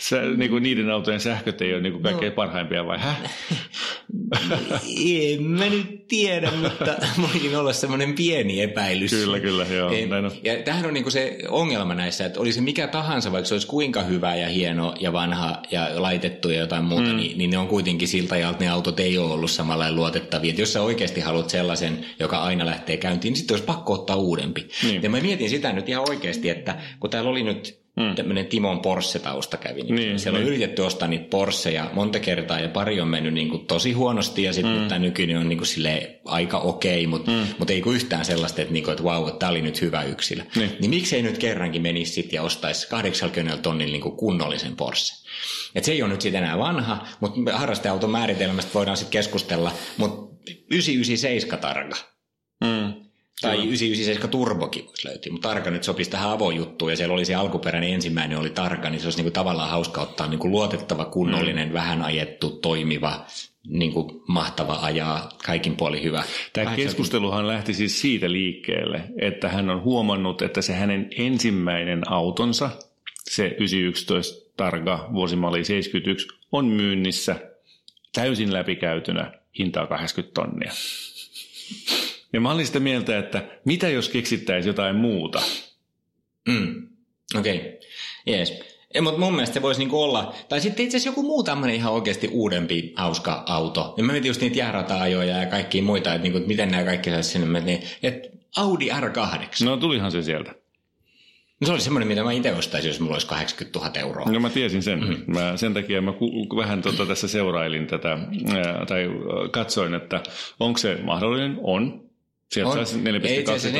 se, 0.00 0.20
niin 0.36 0.50
kuin 0.50 0.62
niiden 0.62 0.90
autojen 0.90 1.20
sähköt 1.20 1.62
ei 1.62 1.74
ole 1.74 1.82
niin 1.82 1.92
kuin 1.92 2.02
kaikkein 2.02 2.30
no. 2.30 2.36
parhaimpia 2.36 2.86
vai 2.86 2.98
häh? 2.98 3.20
en 5.34 5.42
mä 5.42 5.64
nyt 5.64 6.08
tiedä, 6.08 6.50
mutta 6.62 6.96
voikin 7.22 7.56
olla 7.56 7.72
semmoinen 7.72 8.14
pieni 8.14 8.62
epäilys. 8.62 9.10
Kyllä, 9.10 9.40
kyllä, 9.40 9.64
joo. 9.64 9.90
Ei, 9.90 10.06
näin 10.06 10.24
on. 10.24 10.32
Ja 10.44 10.56
tämähän 10.56 10.86
on 10.86 10.94
niin 10.94 11.04
kuin 11.04 11.12
se 11.12 11.38
ongelma 11.48 11.94
näissä, 11.94 12.26
että 12.26 12.40
olisi 12.40 12.60
mikä 12.60 12.86
tahansa, 12.86 13.32
vaikka 13.32 13.48
se 13.48 13.54
olisi 13.54 13.66
kuinka 13.66 14.02
hyvä 14.02 14.36
ja 14.36 14.48
hieno 14.48 14.94
ja 15.00 15.12
vanha 15.12 15.62
ja 15.70 15.88
laitettu 15.94 16.50
ja 16.50 16.60
jotain 16.60 16.84
muuta, 16.84 17.10
mm. 17.10 17.16
niin, 17.16 17.38
niin 17.38 17.50
ne 17.50 17.58
on 17.58 17.68
kuitenkin 17.68 18.08
siltä 18.08 18.36
ja 18.36 18.48
ne 18.60 18.68
autot 18.68 19.00
ei 19.00 19.18
ole 19.18 19.32
ollut 19.32 19.50
samalla 19.50 19.92
luotettavia. 19.92 20.50
Että 20.50 20.62
jos 20.62 20.72
sä 20.72 20.82
oikeasti 20.82 21.20
haluat 21.20 21.50
sellaisen, 21.50 22.06
joka 22.18 22.38
aina 22.38 22.66
lähtee 22.66 22.96
käyntiin, 22.96 23.32
niin 23.32 23.38
sitten 23.38 23.54
olisi 23.54 23.66
pakko 23.66 23.92
ottaa 23.92 24.16
uudempi. 24.16 24.68
Niin. 24.82 25.02
Ja 25.02 25.10
mä 25.10 25.20
mietin 25.20 25.50
sitä 25.50 25.72
nyt 25.72 25.88
ihan 25.88 26.08
oikeasti, 26.08 26.48
että 26.48 26.76
kun 27.00 27.10
täällä 27.10 27.30
oli 27.30 27.42
nyt 27.42 27.80
Mm. 28.00 28.14
tämmöinen 28.14 28.46
Timon 28.46 28.80
Porsche-tausta 28.80 29.56
kävi. 29.56 29.82
Niin 29.82 29.94
niin, 29.94 30.18
siellä 30.18 30.38
niin. 30.38 30.46
on 30.46 30.48
yritetty 30.48 30.82
ostaa 30.82 31.08
niitä 31.08 31.28
Porscheja 31.30 31.90
monta 31.92 32.18
kertaa 32.18 32.60
ja 32.60 32.68
pari 32.68 33.00
on 33.00 33.08
mennyt 33.08 33.34
niin 33.34 33.48
kuin 33.50 33.66
tosi 33.66 33.92
huonosti 33.92 34.42
ja 34.42 34.52
sitten 34.52 34.78
mm. 34.78 34.88
tämä 34.88 34.98
nykyinen 34.98 35.38
on 35.38 35.48
niin 35.48 35.58
kuin 35.58 35.96
aika 36.24 36.58
okei, 36.58 37.06
mutta 37.06 37.30
mm. 37.30 37.46
mut 37.58 37.70
ei 37.70 37.80
kuin 37.80 37.96
yhtään 37.96 38.24
sellaista, 38.24 38.62
että, 38.62 38.72
niin 38.72 38.84
kuin, 38.84 38.92
että 38.92 39.04
vau, 39.04 39.22
wow, 39.22 39.38
tämä 39.38 39.50
oli 39.50 39.62
nyt 39.62 39.80
hyvä 39.80 40.02
yksilö. 40.02 40.42
Niin, 40.56 40.76
niin 40.80 40.90
miksei 40.90 41.22
nyt 41.22 41.38
kerrankin 41.38 41.82
menisi 41.82 42.12
sitten 42.12 42.36
ja 42.36 42.42
ostaisi 42.42 42.88
80 42.88 43.56
tonnin 43.56 43.92
niin 43.92 44.02
kuin 44.02 44.16
kunnollisen 44.16 44.76
Porsche. 44.76 45.28
Et 45.74 45.84
se 45.84 45.92
ei 45.92 46.02
ole 46.02 46.10
nyt 46.10 46.20
sitten 46.20 46.42
enää 46.42 46.58
vanha, 46.58 47.06
mutta 47.20 47.58
harrasteauton 47.58 48.10
määritelmästä 48.10 48.74
voidaan 48.74 48.96
sitten 48.96 49.12
keskustella, 49.12 49.72
mutta 49.96 50.36
997 50.70 51.58
targa. 51.58 51.96
Mm. 52.64 53.09
Tai 53.40 53.56
997 53.56 54.30
Turbokin 54.30 54.86
voisi 54.86 55.08
löytyä, 55.08 55.32
mutta 55.32 55.48
Targa 55.48 55.70
nyt 55.70 55.84
sopisi 55.84 56.10
tähän 56.10 56.30
avojuttuun 56.30 56.90
ja 56.90 56.96
siellä 56.96 57.14
oli 57.14 57.24
se 57.24 57.34
alkuperäinen 57.34 57.92
ensimmäinen 57.92 58.38
oli 58.38 58.50
Targa, 58.50 58.90
niin 58.90 59.00
se 59.00 59.06
olisi 59.06 59.18
niinku 59.18 59.30
tavallaan 59.30 59.70
hauska 59.70 60.00
ottaa 60.00 60.26
niinku 60.26 60.48
luotettava, 60.50 61.04
kunnollinen, 61.04 61.68
mm. 61.68 61.74
vähän 61.74 62.02
ajettu, 62.02 62.50
toimiva, 62.50 63.26
niinku 63.68 64.24
mahtava 64.28 64.78
ajaa, 64.82 65.28
kaikin 65.46 65.76
puoli 65.76 66.02
hyvä. 66.02 66.24
Tämä 66.52 66.64
vähän 66.64 66.76
keskusteluhan 66.76 67.46
lähti 67.46 67.74
siis 67.74 68.00
siitä 68.00 68.32
liikkeelle, 68.32 69.02
että 69.20 69.48
hän 69.48 69.70
on 69.70 69.82
huomannut, 69.82 70.42
että 70.42 70.62
se 70.62 70.72
hänen 70.72 71.10
ensimmäinen 71.18 72.12
autonsa, 72.12 72.70
se 73.30 73.46
911 73.46 74.50
Targa 74.56 75.08
vuosimalli 75.12 75.64
71, 75.64 76.28
on 76.52 76.66
myynnissä 76.66 77.36
täysin 78.12 78.52
läpikäytynä 78.52 79.32
hintaa 79.58 79.86
80 79.86 80.34
tonnia. 80.34 80.72
Ja 82.32 82.40
mä 82.40 82.52
olin 82.52 82.66
sitä 82.66 82.80
mieltä, 82.80 83.18
että 83.18 83.44
mitä 83.64 83.88
jos 83.88 84.08
keksittäisiin 84.08 84.70
jotain 84.70 84.96
muuta? 84.96 85.42
Mm. 86.48 86.88
Okei, 87.38 87.56
okay. 87.56 87.72
jees. 88.26 88.60
Mutta 89.02 89.20
mun 89.20 89.32
mielestä 89.32 89.54
se 89.54 89.62
voisi 89.62 89.80
niinku 89.80 90.02
olla, 90.02 90.34
tai 90.48 90.60
sitten 90.60 90.84
itse 90.84 90.96
asiassa 90.96 91.08
joku 91.08 91.22
muu 91.22 91.42
tämmöinen 91.42 91.76
ihan 91.76 91.92
oikeasti 91.92 92.28
uudempi 92.28 92.92
hauska 92.96 93.44
auto. 93.46 93.94
Ja 93.96 94.04
mä 94.04 94.12
mietin 94.12 94.28
just 94.28 94.40
niitä 94.40 94.58
jäärata-ajoja 94.58 95.36
ja 95.36 95.46
kaikkia 95.46 95.82
muita, 95.82 96.14
että, 96.14 96.22
niinku, 96.22 96.48
miten 96.48 96.70
nämä 96.70 96.84
kaikki 96.84 97.10
saisi 97.10 97.30
sinne, 97.30 97.60
niin, 97.60 97.82
että 98.02 98.28
Audi 98.56 98.88
R8. 98.88 99.64
No 99.64 99.76
tulihan 99.76 100.12
se 100.12 100.22
sieltä. 100.22 100.54
No 101.60 101.66
se 101.66 101.72
oli 101.72 101.80
semmoinen, 101.80 102.08
mitä 102.08 102.24
mä 102.24 102.32
itse 102.32 102.54
ostaisin, 102.54 102.88
jos 102.88 103.00
mulla 103.00 103.14
olisi 103.14 103.26
80 103.26 103.78
000 103.78 103.92
euroa. 104.00 104.32
No 104.32 104.40
mä 104.40 104.50
tiesin 104.50 104.82
sen. 104.82 105.00
Mm-hmm. 105.00 105.34
Mä, 105.34 105.56
sen 105.56 105.74
takia 105.74 106.02
mä 106.02 106.12
ku, 106.12 106.56
vähän 106.56 106.82
tota 106.82 107.06
tässä 107.06 107.28
seurailin 107.28 107.86
tätä, 107.86 108.08
ää, 108.10 108.86
tai 108.86 109.06
katsoin, 109.50 109.94
että 109.94 110.22
onko 110.60 110.78
se 110.78 110.98
mahdollinen. 111.02 111.58
On. 111.62 112.09
Sieltä 112.52 112.70
on. 112.70 112.86
4.2. 112.86 113.26
Ei 113.26 113.38
itse 113.40 113.52
asiassa 113.52 113.78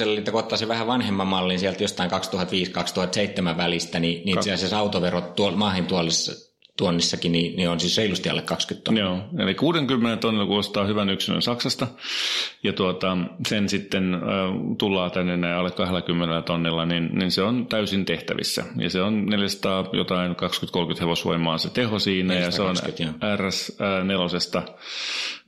4.2, 0.00 0.02
eli 0.02 0.22
kun 0.22 0.40
ottaa 0.40 0.58
se 0.58 0.68
vähän 0.68 0.86
vanhemman 0.86 1.26
mallin 1.26 1.58
sieltä 1.58 1.84
jostain 1.84 2.10
2005-2007 2.10 3.56
välistä, 3.56 4.00
niin, 4.00 4.22
niin 4.24 4.38
itse 4.38 4.52
asiassa 4.52 4.78
autoverot 4.78 5.34
tuolla 5.34 5.56
maahin 5.56 5.86
tuollissa 5.86 6.51
tuonnissakin, 6.76 7.32
niin, 7.32 7.56
niin 7.56 7.68
on 7.68 7.80
siis 7.80 7.96
reilusti 7.96 8.28
alle 8.28 8.42
20 8.42 8.84
tonnia. 8.84 9.04
Joo, 9.04 9.18
eli 9.38 9.54
60 9.54 10.20
tonnilla 10.20 10.46
kun 10.46 10.58
ostaa 10.58 10.86
hyvän 10.86 11.10
yksilön 11.10 11.42
Saksasta, 11.42 11.86
ja 12.62 12.72
tuota, 12.72 13.18
sen 13.48 13.68
sitten 13.68 14.14
äh, 14.14 14.20
tullaan 14.78 15.10
tänne 15.10 15.36
näin 15.36 15.54
alle 15.54 15.70
20 15.70 16.42
tonnilla, 16.42 16.86
niin, 16.86 17.10
niin 17.18 17.30
se 17.30 17.42
on 17.42 17.66
täysin 17.66 18.04
tehtävissä. 18.04 18.64
Ja 18.78 18.90
se 18.90 19.02
on 19.02 19.26
400 19.26 19.84
jotain 19.92 20.32
20-30 20.32 20.36
hevosvoimaa 21.00 21.58
se 21.58 21.70
teho 21.70 21.98
siinä, 21.98 22.34
ja 22.34 22.50
se 22.50 22.62
on 22.62 22.76
RS4 23.36 24.72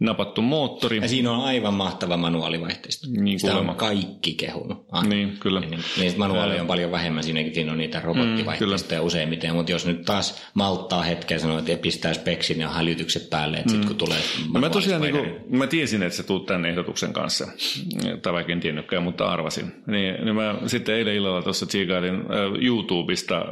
napattu 0.01 0.43
moottori. 0.43 0.97
Ja 0.97 1.09
siinä 1.09 1.33
on 1.33 1.45
aivan 1.45 1.75
mahtava 1.75 2.17
manuaalivaihteisto. 2.17 3.07
Niin, 3.11 3.41
Sitä 3.41 3.57
on 3.57 3.77
kaikki 3.77 4.35
kehunut. 4.35 4.87
Ah. 4.93 5.05
Niin, 5.07 5.37
kyllä. 5.41 5.61
Niin, 5.61 5.81
niin 6.01 6.19
manuaali 6.19 6.61
on 6.61 6.67
paljon 6.67 6.91
vähemmän, 6.91 7.25
siinäkin 7.25 7.55
siinä 7.55 7.73
on 7.73 7.79
niitä 7.79 8.01
robottivaihteistoja 8.01 9.01
mm, 9.01 9.07
useimmiten, 9.07 9.55
mutta 9.55 9.73
jos 9.73 9.87
nyt 9.87 10.03
taas 10.03 10.43
malttaa 10.55 11.03
hetken 11.15 11.41
sanoa, 11.41 11.59
että 11.59 11.77
pistää 11.77 12.15
speksin 12.15 12.61
ja 12.61 12.69
hälytykset 12.69 13.31
päälle, 13.31 13.57
että 13.57 13.69
mm. 13.69 13.73
sitten 13.73 13.89
kun 13.89 13.97
tulee 13.97 14.19
no 14.55 14.61
mä 14.61 14.71
tosiaan 14.71 15.03
niin 15.03 15.15
kuin, 15.15 15.37
mä 15.51 15.67
tiesin, 15.67 16.03
että 16.03 16.17
se 16.17 16.23
tuut 16.23 16.47
tänne 16.47 16.69
ehdotuksen 16.69 17.13
kanssa, 17.13 17.49
tai 18.23 18.33
vaikka 18.33 18.53
en 18.53 18.61
tiennytkään, 18.61 19.03
mutta 19.03 19.27
arvasin. 19.27 19.73
Niin, 19.87 20.25
niin 20.25 20.35
mä 20.35 20.55
sitten 20.67 20.95
eilen 20.95 21.15
illalla 21.15 21.43
tuossa 21.43 21.67
tsiikailin 21.67 22.15
äh, 22.15 22.65
YouTubesta 22.65 23.37
äh, 23.37 23.45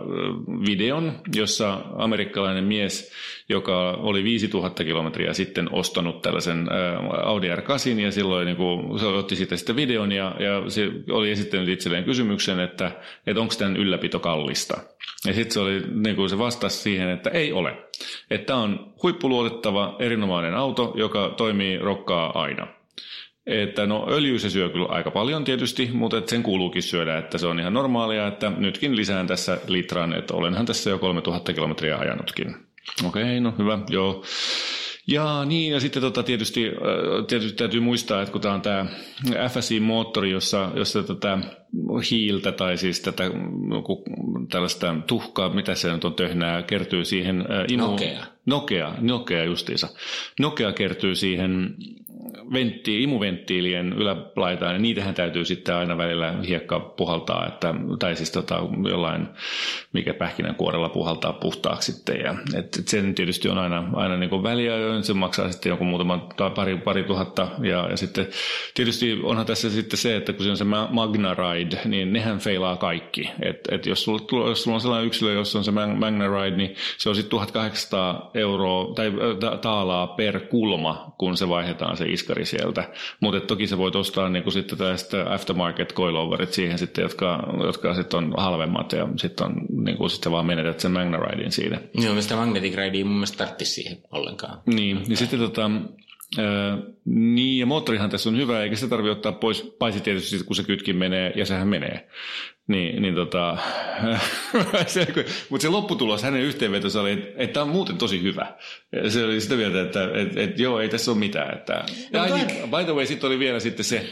videon, 0.66 1.12
jossa 1.34 1.80
amerikkalainen 1.96 2.64
mies, 2.64 3.12
joka 3.48 3.90
oli 3.90 4.24
5000 4.24 4.84
kilometriä 4.84 5.32
sitten 5.32 5.68
ostanut 5.72 6.22
tällaisen 6.22 6.58
äh, 6.58 7.28
Audi 7.28 7.48
R8, 7.48 8.00
ja 8.00 8.12
silloin 8.12 8.46
niin 8.46 8.56
kuin, 8.56 8.98
se 9.00 9.06
otti 9.06 9.36
siitä 9.36 9.56
sitten 9.56 9.76
videon, 9.76 10.12
ja, 10.12 10.34
ja 10.38 10.70
se 10.70 10.90
oli 11.10 11.30
esittänyt 11.30 11.68
itselleen 11.68 12.04
kysymyksen, 12.04 12.60
että, 12.60 12.90
että 13.26 13.40
onko 13.40 13.54
tämän 13.58 13.76
ylläpito 13.76 14.18
kallista. 14.18 14.80
Ja 15.26 15.34
sitten 15.34 15.52
se, 15.52 15.60
oli, 15.60 15.82
niin 15.94 16.16
kuin 16.16 16.30
se 16.30 16.38
vastasi 16.38 16.78
siihen, 16.78 17.08
että 17.08 17.30
ei 17.30 17.52
ole. 17.52 17.76
Että 18.30 18.56
on 18.56 18.92
huippuluotettava, 19.02 19.96
erinomainen 19.98 20.54
auto, 20.54 20.92
joka 20.96 21.34
toimii 21.36 21.78
rokkaa 21.78 22.40
aina. 22.40 22.66
Että 23.46 23.86
no 23.86 24.06
öljy 24.10 24.38
se 24.38 24.50
syö 24.50 24.68
kyllä 24.68 24.86
aika 24.86 25.10
paljon 25.10 25.44
tietysti, 25.44 25.90
mutta 25.92 26.18
et 26.18 26.28
sen 26.28 26.42
kuuluukin 26.42 26.82
syödä, 26.82 27.18
että 27.18 27.38
se 27.38 27.46
on 27.46 27.60
ihan 27.60 27.74
normaalia, 27.74 28.26
että 28.26 28.52
nytkin 28.56 28.96
lisään 28.96 29.26
tässä 29.26 29.58
litran, 29.66 30.14
että 30.14 30.34
olenhan 30.34 30.66
tässä 30.66 30.90
jo 30.90 30.98
3000 30.98 31.52
kilometriä 31.52 31.98
ajanutkin. 31.98 32.56
Okei, 33.06 33.22
okay, 33.22 33.40
no 33.40 33.54
hyvä, 33.58 33.78
joo. 33.88 34.24
Ja 35.06 35.44
niin, 35.44 35.72
ja 35.72 35.80
sitten 35.80 36.02
tota, 36.02 36.22
tietysti, 36.22 36.70
tietysti 37.28 37.56
täytyy 37.56 37.80
muistaa, 37.80 38.22
että 38.22 38.32
kun 38.32 38.40
tämä 38.40 38.54
on 38.54 38.62
tämä 38.62 38.86
FSI-moottori, 39.48 40.30
jossa, 40.30 40.70
jossa 40.74 41.02
tätä 41.02 41.38
hiiltä 42.10 42.52
tai 42.52 42.76
siis 42.76 43.00
tätä 43.00 43.24
tällaista 44.50 44.96
tuhkaa, 45.06 45.54
mitä 45.54 45.74
se 45.74 45.92
nyt 45.92 46.04
on 46.04 46.14
töhnää, 46.14 46.62
kertyy 46.62 47.04
siihen... 47.04 47.44
Imu, 47.68 47.86
Nokea. 47.86 48.24
Nokea, 48.46 48.94
Nokea 49.00 49.44
justiinsa. 49.44 49.88
Nokea 50.40 50.72
kertyy 50.72 51.14
siihen 51.14 51.74
ventti, 52.52 53.02
imuventtiilien 53.02 53.92
ylälaitaan, 53.92 54.72
ja 54.72 54.78
niitähän 54.78 55.14
täytyy 55.14 55.44
sitten 55.44 55.74
aina 55.74 55.98
välillä 55.98 56.34
hiekka 56.48 56.80
puhaltaa, 56.80 57.46
että, 57.46 57.74
tai 57.98 58.16
siis 58.16 58.30
tota, 58.30 58.60
jollain, 58.90 59.28
mikä 59.92 60.14
pähkinänkuorella 60.14 60.88
puhaltaa 60.88 61.32
puhtaaksi 61.32 61.92
sitten. 61.92 62.20
Ja, 62.20 62.34
et, 62.54 62.76
et 62.78 62.88
sen 62.88 63.14
tietysti 63.14 63.48
on 63.48 63.58
aina, 63.58 63.88
aina 63.92 64.16
niin 64.16 64.42
väliä, 64.42 64.74
se 65.02 65.14
maksaa 65.14 65.52
sitten 65.52 65.70
joku 65.70 65.84
muutaman 65.84 66.22
tai 66.36 66.50
pari, 66.50 66.76
pari 66.76 67.02
tuhatta. 67.04 67.48
Ja, 67.62 67.88
ja 67.90 67.96
sitten 67.96 68.26
tietysti 68.74 69.20
onhan 69.22 69.46
tässä 69.46 69.70
sitten 69.70 69.98
se, 69.98 70.16
että 70.16 70.32
kun 70.32 70.44
se 70.44 70.50
on 70.50 70.56
se 70.56 70.64
Magna 70.90 71.34
Ride, 71.34 71.78
niin 71.84 72.12
nehän 72.12 72.38
feilaa 72.38 72.76
kaikki. 72.76 73.30
Et, 73.42 73.60
et 73.70 73.86
jos, 73.86 74.04
sulla, 74.04 74.48
jos 74.48 74.62
sulla 74.62 74.74
on 74.74 74.80
sellainen 74.80 75.06
yksilö, 75.06 75.32
jossa 75.32 75.58
on 75.58 75.64
se 75.64 75.70
Magna 75.70 76.42
Ride, 76.42 76.56
niin 76.56 76.74
se 76.98 77.08
on 77.08 77.14
sitten 77.14 77.30
1800 77.30 78.30
euroa 78.34 78.94
tai 78.94 79.12
taalaa 79.60 80.06
per 80.06 80.40
kulma, 80.40 81.14
kun 81.18 81.36
se 81.36 81.48
vaihdetaan 81.48 81.96
se 81.96 82.04
iskari 82.06 82.41
sieltä. 82.44 82.84
Mutta 83.20 83.40
toki 83.40 83.66
se 83.66 83.78
voit 83.78 83.96
ostaa 83.96 84.28
niin 84.28 84.42
kuin 84.42 84.52
sitten 84.52 84.78
tästä 84.78 85.32
aftermarket 85.34 85.94
coiloverit 85.94 86.52
siihen 86.52 86.78
sitten, 86.78 87.02
jotka, 87.02 87.54
jotka 87.64 87.94
sitten 87.94 88.18
on 88.18 88.34
halvemmat 88.36 88.92
ja 88.92 89.08
sitten 89.16 89.46
on 89.46 89.54
niin 89.84 89.96
kuin 89.96 90.10
sitten 90.10 90.32
vaan 90.32 90.46
menetät 90.46 90.80
sen 90.80 90.92
Magna 90.92 91.18
Ridein 91.18 91.52
siitä. 91.52 91.80
Joo, 91.94 92.14
mistä 92.14 92.36
Magnetic 92.36 92.74
Ride 92.74 92.96
ei 92.96 93.04
mun 93.04 93.14
mielestä 93.14 93.38
tarvitsisi 93.38 93.72
siihen 93.72 93.98
ollenkaan. 94.12 94.58
Niin, 94.66 95.02
niin 95.08 95.16
sitten 95.16 95.38
tota, 95.38 95.70
Öö, 96.38 96.76
niin, 97.04 97.58
ja 97.58 97.66
moottorihan 97.66 98.10
tässä 98.10 98.30
on 98.30 98.36
hyvä, 98.36 98.62
eikä 98.62 98.76
se 98.76 98.88
tarvitse 98.88 99.12
ottaa 99.12 99.32
pois, 99.32 99.62
paitsi 99.62 100.00
tietysti 100.00 100.44
kun 100.44 100.56
se 100.56 100.62
kytkin 100.64 100.96
menee, 100.96 101.32
ja 101.36 101.46
sehän 101.46 101.68
menee. 101.68 102.08
Niin, 102.68 103.02
niin 103.02 103.14
tota, 103.14 103.56
mutta 105.50 105.62
se 105.62 105.68
lopputulos 105.68 106.22
hänen 106.22 106.42
yhteenvetonsa 106.42 107.00
oli, 107.00 107.12
että, 107.12 107.28
että 107.36 107.54
tämä 107.54 107.64
on 107.64 107.70
muuten 107.70 107.98
tosi 107.98 108.22
hyvä. 108.22 108.46
Ja 108.92 109.10
se 109.10 109.24
oli 109.24 109.40
sitä 109.40 109.54
mieltä, 109.54 109.80
että, 109.80 110.04
että, 110.04 110.20
että, 110.20 110.40
että 110.40 110.62
joo, 110.62 110.80
ei 110.80 110.88
tässä 110.88 111.10
ole 111.10 111.18
mitään. 111.18 111.54
Että, 111.54 111.84
ja 112.12 112.26
no, 112.26 112.34
niin, 112.34 112.46
by 112.46 112.84
the 112.84 112.94
way, 112.94 113.06
sitten 113.06 113.26
oli 113.26 113.38
vielä 113.38 113.60
sitten 113.60 113.84
se, 113.84 114.06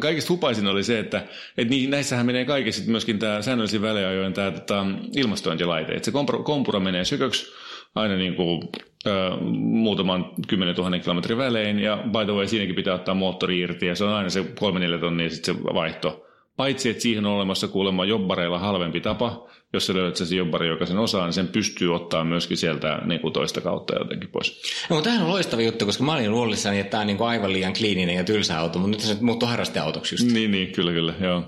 kaikista 0.00 0.32
hupaisin 0.32 0.66
oli 0.66 0.84
se, 0.84 0.98
että, 0.98 1.18
että 1.58 1.70
niin, 1.70 1.90
näissähän 1.90 2.26
menee 2.26 2.44
kaikessa 2.44 2.90
myöskin 2.90 3.18
tämä 3.18 3.42
säännöllisin 3.42 3.82
väliajoin 3.82 4.32
tämä 4.32 4.50
tota, 4.50 4.86
ilmastointilaite. 5.16 5.92
Että 5.92 6.04
se 6.04 6.12
kompura 6.44 6.80
menee 6.80 7.04
syköksi, 7.04 7.52
aina 7.94 8.16
niin 8.16 8.34
kuin, 8.34 8.68
ö, 9.06 9.10
muutaman 9.52 10.32
kymmenen 10.48 10.74
tuhannen 10.74 11.00
kilometrin 11.00 11.38
välein, 11.38 11.78
ja 11.78 11.96
by 11.96 12.24
the 12.24 12.32
way, 12.32 12.46
siinäkin 12.46 12.74
pitää 12.74 12.94
ottaa 12.94 13.14
moottori 13.14 13.60
irti, 13.60 13.86
ja 13.86 13.94
se 13.94 14.04
on 14.04 14.12
aina 14.12 14.30
se 14.30 14.44
kolme 14.58 14.80
neljä 14.80 14.98
tonnia 14.98 15.30
sitten 15.30 15.54
se 15.54 15.62
vaihto. 15.62 16.25
Paitsi, 16.56 16.88
että 16.90 17.02
siihen 17.02 17.26
on 17.26 17.32
olemassa 17.32 17.68
kuulemma 17.68 18.04
jobbareilla 18.04 18.58
halvempi 18.58 19.00
tapa, 19.00 19.48
jos 19.72 19.86
sä 19.86 19.94
löydät 19.94 20.16
se 20.16 20.36
jobbari, 20.36 20.68
joka 20.68 20.86
sen 20.86 20.98
osaa, 20.98 21.24
niin 21.24 21.32
sen 21.32 21.48
pystyy 21.48 21.94
ottaa 21.94 22.24
myöskin 22.24 22.56
sieltä 22.56 23.02
niin 23.04 23.20
kuin 23.20 23.32
toista 23.32 23.60
kautta 23.60 23.98
jotenkin 23.98 24.30
pois. 24.30 24.62
No, 24.90 24.96
mutta 24.96 25.04
tämähän 25.04 25.26
on 25.26 25.32
loistava 25.32 25.62
juttu, 25.62 25.86
koska 25.86 26.04
mä 26.04 26.12
olin 26.12 26.30
luullissani, 26.30 26.80
että 26.80 26.90
tämä 26.90 27.00
on 27.00 27.06
niin 27.06 27.16
kuin 27.16 27.28
aivan 27.28 27.52
liian 27.52 27.72
kliininen 27.72 28.16
ja 28.16 28.24
tylsä 28.24 28.58
auto, 28.58 28.78
mutta 28.78 28.90
nyt 28.90 29.00
se 29.00 29.16
muuttuu 29.20 29.48
harrasteautoksi 29.48 30.14
just. 30.14 30.32
Niin, 30.32 30.50
niin, 30.50 30.72
kyllä, 30.72 30.92
kyllä, 30.92 31.14
joo. 31.20 31.42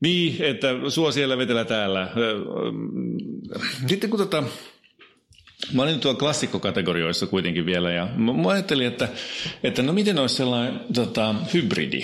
Niin, 0.00 0.36
että 0.42 0.68
sua 0.88 1.12
siellä 1.12 1.38
vetellä 1.38 1.64
täällä. 1.64 2.08
Sitten 3.86 4.10
kun 4.10 4.18
tota, 4.18 4.44
Mä 5.72 5.82
olin 5.82 6.00
tuolla 6.00 6.18
klassikkokategorioissa 6.18 7.26
kuitenkin 7.26 7.66
vielä 7.66 7.92
ja 7.92 8.08
mä 8.16 8.50
ajattelin, 8.50 8.86
että, 8.86 9.08
että 9.62 9.82
no 9.82 9.92
miten 9.92 10.18
olisi 10.18 10.34
sellainen 10.34 10.80
tota, 10.94 11.34
hybridi? 11.54 12.02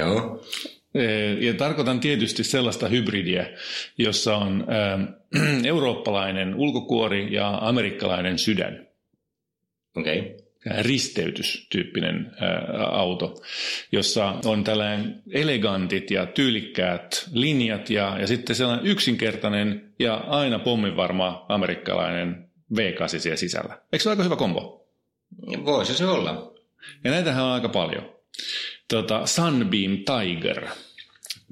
Joo. 0.00 0.44
Ja 1.40 1.54
tarkoitan 1.54 2.00
tietysti 2.00 2.44
sellaista 2.44 2.88
hybridiä, 2.88 3.46
jossa 3.98 4.36
on 4.36 4.66
äh, 4.68 5.64
eurooppalainen 5.64 6.54
ulkokuori 6.54 7.34
ja 7.34 7.58
amerikkalainen 7.60 8.38
sydän. 8.38 8.86
Okei. 9.96 10.18
Okay 10.18 10.50
risteytystyyppinen 10.66 12.32
auto, 12.90 13.42
jossa 13.92 14.34
on 14.44 14.64
tällainen 14.64 15.22
elegantit 15.30 16.10
ja 16.10 16.26
tyylikkäät 16.26 17.28
linjat 17.32 17.90
ja, 17.90 18.16
ja 18.20 18.26
sitten 18.26 18.56
sellainen 18.56 18.86
yksinkertainen 18.86 19.92
ja 19.98 20.14
aina 20.14 20.58
pomminvarma 20.58 21.46
amerikkalainen 21.48 22.50
V8 22.74 23.18
siellä 23.18 23.36
sisällä. 23.36 23.78
Eikö 23.92 24.02
se 24.02 24.08
ole 24.08 24.12
aika 24.12 24.22
hyvä 24.24 24.36
kombo? 24.36 24.86
Voisi 25.64 25.94
se 25.94 26.06
olla. 26.06 26.54
Ja 27.04 27.10
näitähän 27.10 27.44
on 27.44 27.52
aika 27.52 27.68
paljon. 27.68 28.12
Tota, 28.90 29.26
Sunbeam 29.26 29.98
Tiger. 29.98 30.66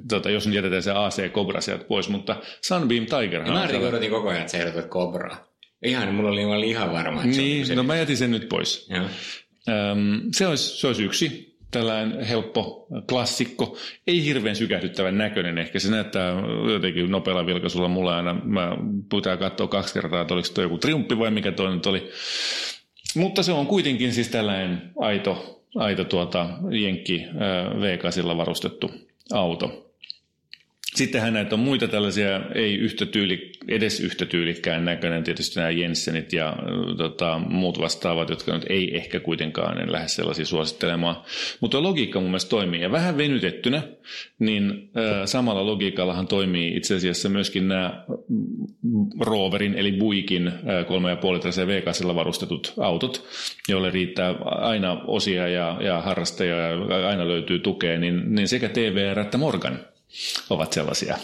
Tota, 0.09 0.31
jos 0.31 0.47
nyt 0.47 0.57
jätetään 0.57 0.83
se 0.83 0.93
AC 0.93 1.33
Cobra 1.33 1.61
sieltä 1.61 1.85
pois, 1.85 2.09
mutta 2.09 2.37
Sunbeam 2.61 3.07
Tiger. 3.07 3.45
Mä 3.45 3.69
odotin 3.89 4.11
koko 4.11 4.29
ajan, 4.29 4.41
että 4.41 4.53
sä 4.53 4.59
ehdotat 4.59 4.91
Cobraa. 4.91 5.49
Ihan, 5.83 6.15
mulla 6.15 6.31
oli, 6.31 6.45
oli 6.45 6.71
ihan 6.71 6.93
varma. 6.93 7.25
Että 7.25 7.37
niin, 7.37 7.67
se 7.67 7.75
no 7.75 7.83
mä 7.83 7.97
jätin 7.97 8.17
sen 8.17 8.31
nyt 8.31 8.49
pois. 8.49 8.89
Joo. 8.91 9.05
Öm, 9.69 10.21
se, 10.33 10.47
olisi, 10.47 10.81
se 10.81 10.87
olisi 10.87 11.05
yksi 11.05 11.57
tällainen 11.71 12.25
helppo 12.25 12.87
klassikko, 13.09 13.77
ei 14.07 14.25
hirveän 14.25 14.57
sykähdyttävän 14.57 15.19
näköinen 15.19 15.59
ehkä. 15.59 15.79
Se 15.79 15.91
näyttää 15.91 16.35
jotenkin 16.73 17.11
nopealla 17.11 17.47
vilkaisulla 17.47 17.89
mulla 17.89 18.17
aina. 18.17 18.41
Mä 18.45 18.77
pitää 19.15 19.37
katsoa 19.37 19.69
kaksi 19.69 19.95
kertaa, 19.95 20.21
että 20.21 20.35
oliko 20.35 20.49
tuo 20.55 20.65
joku 20.65 20.79
triumppi 20.79 21.19
vai 21.19 21.31
mikä 21.31 21.53
toi 21.53 21.75
nyt 21.75 21.87
oli. 21.87 22.11
Mutta 23.15 23.43
se 23.43 23.53
on 23.53 23.67
kuitenkin 23.67 24.13
siis 24.13 24.29
tällainen 24.29 24.93
aito, 25.01 25.58
aito 25.77 26.05
tuota, 26.05 26.49
Jenkki 26.71 27.27
V8 27.81 28.37
varustettu 28.37 28.91
auto. 29.33 29.88
Sittenhän 30.99 31.33
näitä 31.33 31.55
on 31.55 31.61
muita 31.61 31.89
tällaisia, 31.89 32.41
ei 32.55 32.75
yhtä 32.75 33.07
tyyli, 33.07 33.53
edes 33.69 34.01
yhtä 34.01 34.27
tyylikkään 34.27 34.85
näköinen, 34.85 35.25
tietysti 35.25 35.61
nämä 35.61 35.71
Jensenit 35.71 36.33
ja 36.33 36.57
tota, 36.97 37.39
muut 37.49 37.79
vastaavat, 37.79 38.31
jotka 38.31 38.55
nyt 38.55 38.67
ei 38.69 38.97
ehkä 38.97 39.21
kuitenkaan 39.21 39.81
en 39.81 39.93
lähde 39.93 40.09
sellaisia 40.09 40.47
suosittelemaan. 40.47 41.17
Mutta 41.61 41.83
logiikka 41.83 42.21
mun 42.21 42.29
mielestä 42.31 42.51
toimii. 42.51 42.81
Ja 42.81 42.93
vähän 42.93 43.19
venytettynä, 43.19 43.83
niin 44.39 44.91
äh, 44.97 45.25
samalla 45.25 45.67
logiikallahan 45.67 46.27
toimii 46.27 46.77
itse 46.77 46.95
asiassa 46.95 47.29
myöskin 47.29 47.69
nämä 47.69 48.05
Roverin 49.21 49.75
eli 49.75 49.93
Buikin 49.93 50.47
äh, 50.47 50.55
3,5 50.55 52.05
V8 52.09 52.15
varustetut 52.15 52.75
autot, 52.81 53.27
joille 53.69 53.91
riittää 53.91 54.35
aina 54.45 55.01
osia 55.07 55.49
ja, 55.49 55.79
ja 55.81 56.01
harrasteja 56.01 56.57
ja 56.57 57.09
aina 57.09 57.29
löytyy 57.29 57.59
tukea, 57.59 57.99
niin, 57.99 58.35
niin 58.35 58.49
sekä 58.49 58.69
TVR 58.69 59.19
että 59.19 59.39
Morgan– 59.39 59.79
ovat 60.51 60.73
sellaisia. 60.73 61.19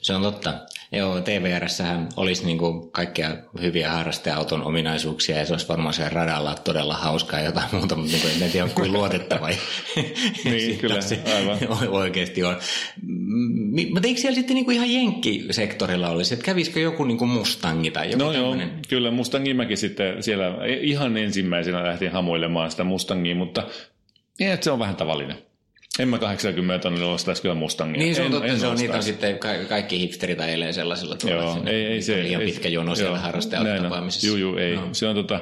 Se 0.00 0.14
on 0.14 0.22
totta. 0.22 0.54
Joo, 0.92 1.20
TVRssähän 1.20 2.08
olisi 2.16 2.44
niinku 2.46 2.90
kaikkia 2.92 3.36
hyviä 3.60 3.90
harrasteauton 3.90 4.62
ominaisuuksia 4.62 5.36
ja 5.38 5.46
se 5.46 5.52
olisi 5.52 5.68
varmaan 5.68 5.94
siellä 5.94 6.10
radalla 6.10 6.54
todella 6.54 6.94
hauskaa 6.94 7.40
jotain 7.40 7.68
muuta, 7.72 7.96
mutta 7.96 8.12
niinku, 8.12 8.44
en 8.44 8.50
tiedä 8.50 8.68
kuin 8.68 8.92
luotettava. 8.92 9.48
niin, 10.44 10.78
kyllä, 10.78 11.00
se 11.00 11.22
aivan. 11.36 11.58
Oikeasti 12.02 12.42
on. 12.42 12.56
Mutta 13.94 14.08
eikö 14.08 14.20
siellä 14.20 14.34
sitten 14.34 14.54
niinku 14.54 14.70
ihan 14.70 14.92
jenkkisektorilla 14.92 16.08
olisi, 16.08 16.34
että 16.34 16.46
kävisikö 16.46 16.80
joku 16.80 17.04
niinku 17.04 17.26
Mustangi 17.26 17.90
tai 17.90 18.10
joku 18.10 18.24
No 18.24 18.32
tämmönen? 18.32 18.68
joo, 18.68 18.78
kyllä 18.88 19.10
Mustangin 19.10 19.56
mäkin 19.56 19.76
sitten 19.76 20.22
siellä 20.22 20.46
ihan 20.80 21.16
ensimmäisenä 21.16 21.84
lähtin 21.84 22.12
hamuilemaan 22.12 22.70
sitä 22.70 22.84
Mustangia, 22.84 23.34
mutta 23.34 23.66
niin, 24.38 24.50
että 24.50 24.64
se 24.64 24.70
on 24.70 24.78
vähän 24.78 24.96
tavallinen. 24.96 25.49
En 25.98 26.08
mä 26.08 26.18
80 26.18 26.82
tonnilla 26.82 27.12
ostaisi 27.12 27.42
kyllä 27.42 27.54
Mustangia. 27.54 27.98
Niin 27.98 28.14
se 28.14 28.20
on 28.20 28.26
en, 28.26 28.32
totta, 28.32 28.46
en 28.46 28.60
se 28.60 28.66
on, 28.66 28.76
niitä 28.76 29.00
sitten 29.00 29.38
ka- 29.38 29.64
kaikki 29.68 30.00
hipsterit 30.00 30.40
ajelee 30.40 30.72
sellaisilla 30.72 31.16
tuolla. 31.16 31.42
Joo, 31.42 31.54
sinne. 31.54 31.70
ei, 31.70 31.86
ei 31.86 32.02
se. 32.02 32.22
Liian 32.22 32.42
ei, 32.42 32.48
pitkä 32.48 32.68
jono 32.68 32.94
siellä 32.94 33.18
joo, 33.32 33.76
on. 33.76 33.82
tapaamisessa. 33.82 34.26
Juu, 34.26 34.36
juu, 34.36 34.56
ei. 34.56 34.76
No. 34.76 34.88
Se 34.92 35.06
on 35.08 35.14
tota... 35.14 35.40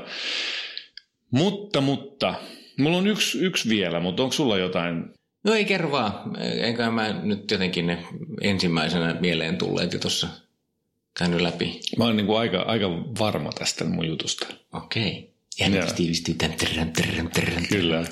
Mutta, 1.30 1.80
mutta, 1.80 2.34
mulla 2.78 2.98
on 2.98 3.06
yksi, 3.06 3.38
yksi 3.38 3.68
vielä, 3.68 4.00
mutta 4.00 4.22
onko 4.22 4.32
sulla 4.32 4.58
jotain? 4.58 5.04
No 5.44 5.54
ei 5.54 5.64
kerro 5.64 5.90
vaan. 5.90 6.36
Enkä 6.40 6.90
mä 6.90 7.12
nyt 7.22 7.50
jotenkin 7.50 7.86
ne 7.86 7.98
ensimmäisenä 8.40 9.16
mieleen 9.20 9.58
tulleet 9.58 9.92
jo 9.92 9.98
tuossa 9.98 10.28
käynyt 11.18 11.40
läpi. 11.40 11.80
Mä 11.96 12.04
oon 12.04 12.16
niinku 12.16 12.34
aika, 12.34 12.60
aika 12.60 12.90
varma 13.18 13.50
tästä 13.52 13.84
mun 13.84 14.06
jutusta. 14.06 14.46
Okei. 14.72 15.37
Jännitys 15.60 15.92
tiivistyy 15.92 16.34
tämän 16.34 16.56
trrrm, 16.56 16.92
trrrm, 16.92 17.28
trrrm. 17.28 17.66
Kyllä. 17.68 18.04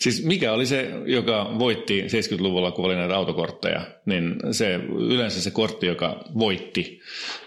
Siis 0.00 0.24
mikä 0.24 0.52
oli 0.52 0.66
se, 0.66 0.90
joka 1.06 1.54
voitti 1.58 2.02
70-luvulla, 2.02 2.72
kun 2.72 2.84
oli 2.84 2.96
näitä 2.96 3.16
autokortteja, 3.16 3.86
niin 4.06 4.36
se 4.52 4.74
yleensä 5.08 5.42
se 5.42 5.50
kortti, 5.50 5.86
joka 5.86 6.24
voitti 6.38 7.00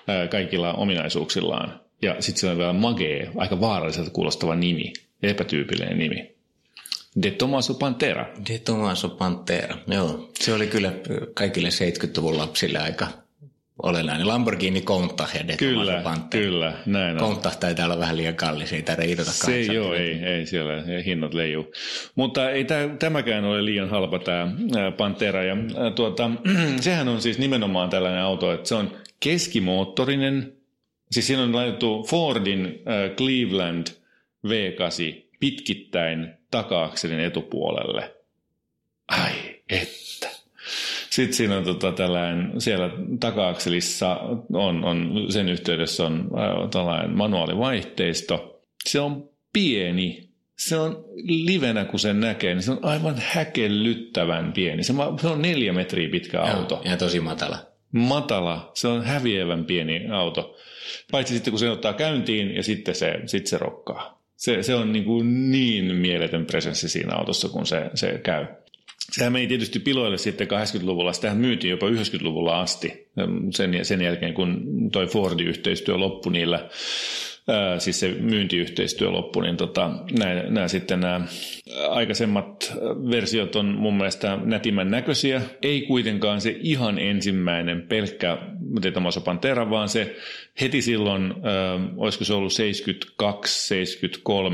ää, 0.07 0.27
kaikilla 0.27 0.73
ominaisuuksillaan. 0.73 1.79
Ja 2.01 2.15
sitten 2.19 2.41
se 2.41 2.49
on 2.49 2.57
vielä 2.57 2.73
magee, 2.73 3.31
aika 3.35 3.61
vaaralliselta 3.61 4.09
kuulostava 4.09 4.55
nimi, 4.55 4.93
epätyypillinen 5.23 5.97
nimi. 5.97 6.37
De 7.23 7.31
Tomaso 7.31 7.73
Pantera. 7.73 8.25
De 8.49 8.59
Tomaso 8.59 9.09
Pantera. 9.09 9.77
Joo, 9.87 10.29
se 10.39 10.53
oli 10.53 10.67
kyllä 10.67 10.93
kaikille 11.33 11.69
70-luvun 11.69 12.37
lapsille 12.37 12.79
aika 12.79 13.07
olennainen. 13.83 14.27
Lamborghini 14.27 14.81
Countach 14.81 15.35
ja 15.35 15.57
Kyllä, 15.57 16.03
kyllä, 16.29 16.73
näin 16.85 17.15
on. 17.15 17.19
Countach 17.19 17.57
taitaa 17.57 17.85
olla 17.85 17.99
vähän 17.99 18.17
liian 18.17 18.35
kallis, 18.35 18.73
ei 18.73 18.81
tarvitse 18.81 19.11
idota 19.13 19.31
Se 19.31 19.55
ei, 19.55 19.67
joo, 19.67 19.93
ei, 19.93 20.11
ei 20.23 20.45
siellä 20.45 20.73
hinnat 21.05 21.33
leijuu. 21.33 21.71
Mutta 22.15 22.49
ei 22.49 22.65
tä, 22.65 22.89
tämäkään 22.99 23.45
ole 23.45 23.65
liian 23.65 23.89
halpa 23.89 24.19
tämä 24.19 24.51
Pantera. 24.97 25.43
Ja, 25.43 25.55
tuota, 25.95 26.31
sehän 26.79 27.07
on 27.07 27.21
siis 27.21 27.37
nimenomaan 27.37 27.89
tällainen 27.89 28.21
auto, 28.21 28.53
että 28.53 28.69
se 28.69 28.75
on 28.75 28.91
keskimoottorinen. 29.19 30.53
Siis 31.11 31.27
siinä 31.27 31.43
on 31.43 31.55
laitettu 31.55 32.03
Fordin 32.09 32.65
äh, 32.65 33.15
Cleveland 33.15 33.87
V8 34.47 35.27
pitkittäin 35.39 36.33
taka-akselin 36.51 37.19
etupuolelle. 37.19 38.15
Ai 39.07 39.31
että. 39.69 40.06
Sitten 41.17 41.33
siinä 41.33 41.57
on 41.57 41.63
tota 41.63 41.91
tällainen, 41.91 42.61
siellä 42.61 42.89
taka-akselissa 43.19 44.15
on, 44.53 44.85
on, 44.85 45.25
sen 45.29 45.49
yhteydessä 45.49 46.05
on 46.05 46.13
äh, 46.13 46.69
tällainen 46.69 47.17
manuaalivaihteisto. 47.17 48.61
Se 48.85 48.99
on 48.99 49.29
pieni. 49.53 50.29
Se 50.57 50.77
on 50.77 51.05
livenä, 51.23 51.85
kun 51.85 51.99
sen 51.99 52.19
näkee, 52.19 52.53
niin 52.53 52.63
se 52.63 52.71
on 52.71 52.79
aivan 52.81 53.15
häkellyttävän 53.17 54.53
pieni. 54.53 54.83
Se, 54.83 54.93
se 55.21 55.27
on 55.27 55.41
neljä 55.41 55.73
metriä 55.73 56.09
pitkä 56.09 56.41
auto. 56.41 56.75
Joo, 56.75 56.91
ja 56.91 56.97
tosi 56.97 57.19
matala. 57.19 57.57
Matala. 57.91 58.71
Se 58.73 58.87
on 58.87 59.05
häviävän 59.05 59.65
pieni 59.65 60.07
auto. 60.11 60.57
Paitsi 61.11 61.33
sitten, 61.33 61.51
kun 61.51 61.59
se 61.59 61.69
ottaa 61.69 61.93
käyntiin 61.93 62.55
ja 62.55 62.63
sitten 62.63 62.95
se, 62.95 63.19
sitten 63.25 63.49
se 63.49 63.57
rokkaa. 63.57 64.21
Se, 64.35 64.63
se 64.63 64.75
on 64.75 64.91
niin, 64.91 65.05
kuin 65.05 65.51
niin 65.51 65.95
mieletön 65.95 66.45
presenssi 66.45 66.89
siinä 66.89 67.15
autossa, 67.15 67.49
kun 67.49 67.65
se, 67.65 67.89
se 67.93 68.19
käy. 68.23 68.45
Sehän 69.11 69.33
meni 69.33 69.47
tietysti 69.47 69.79
piloille 69.79 70.17
sitten 70.17 70.47
80-luvulla. 70.47 71.13
Sitähän 71.13 71.37
myytiin 71.37 71.71
jopa 71.71 71.89
90-luvulla 71.89 72.61
asti 72.61 73.07
sen, 73.51 73.85
sen 73.85 74.01
jälkeen, 74.01 74.33
kun 74.33 74.63
toi 74.91 75.05
Fordi-yhteistyö 75.07 75.97
loppui 75.97 76.31
niillä 76.31 76.69
Siis 77.77 77.99
se 77.99 78.15
myyntiyhteistyö 78.19 79.11
loppui, 79.11 79.43
niin 79.43 79.57
tota, 79.57 79.91
nämä, 80.49 80.67
sitten 80.67 80.99
nämä 80.99 81.21
aikaisemmat 81.89 82.73
versiot 83.11 83.55
on 83.55 83.65
mun 83.65 83.97
mielestä 83.97 84.37
nätimän 84.43 84.91
näköisiä. 84.91 85.41
Ei 85.61 85.81
kuitenkaan 85.81 86.41
se 86.41 86.55
ihan 86.59 86.99
ensimmäinen 86.99 87.81
pelkkä 87.81 88.37
Tommaso 88.93 89.21
Pantera, 89.21 89.69
vaan 89.69 89.89
se 89.89 90.15
heti 90.61 90.81
silloin, 90.81 91.23
äh, 91.31 91.33
olisiko 91.97 92.25
se 92.25 92.33
ollut 92.33 92.53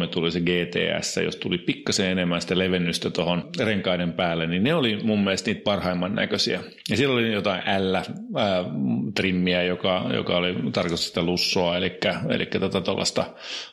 72-73 0.04 0.08
tuli 0.08 0.32
se 0.32 0.40
GTS, 0.40 1.18
jos 1.24 1.36
tuli 1.36 1.58
pikkasen 1.58 2.12
enemmän 2.12 2.42
sitä 2.42 2.58
levennystä 2.58 3.10
tuohon 3.10 3.50
renkaiden 3.60 4.14
päälle, 4.14 4.48
niin 4.48 4.64
ne 4.64 4.74
oli 4.74 5.00
mun 5.04 5.24
mielestä 5.24 5.50
niitä 5.50 5.64
parhaimman 5.64 6.16
näköisiä. 6.16 6.64
Ja 6.90 6.98
silloin 6.98 7.26
oli 7.26 7.34
jotain 7.34 7.62
L-trimmiä, 7.80 9.64
joka, 9.64 10.10
joka 10.14 10.38
oli 10.38 10.56
tarkoitus 10.74 11.08
sitä 11.08 11.22
lussoa, 11.24 11.78
eli, 11.78 11.98
eli 12.30 12.46
tota 12.46 12.82
tuollaista 12.84 13.26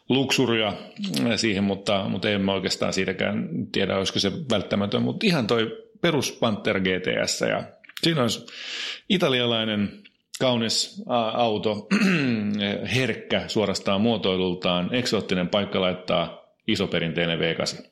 luksuria 0.09 0.73
siihen, 1.37 1.65
mutta, 1.65 2.09
mutta 2.09 2.31
en 2.31 2.41
mä 2.41 2.53
oikeastaan 2.53 2.93
siitäkään 2.93 3.49
tiedä, 3.73 3.97
olisiko 3.97 4.19
se 4.19 4.33
välttämätön, 4.51 5.03
mutta 5.03 5.27
ihan 5.27 5.47
toi 5.47 5.85
perus 6.01 6.33
Panther 6.33 6.81
GTS 6.81 7.41
ja 7.41 7.65
siinä 8.03 8.23
olisi 8.23 8.47
italialainen 9.09 10.03
kaunis 10.41 11.03
auto, 11.35 11.89
herkkä 12.95 13.45
suorastaan 13.49 14.01
muotoilultaan, 14.01 14.95
eksoottinen 14.95 15.49
paikka 15.49 15.81
laittaa 15.81 16.41
isoperinteinen 16.67 17.39
V8. 17.39 17.91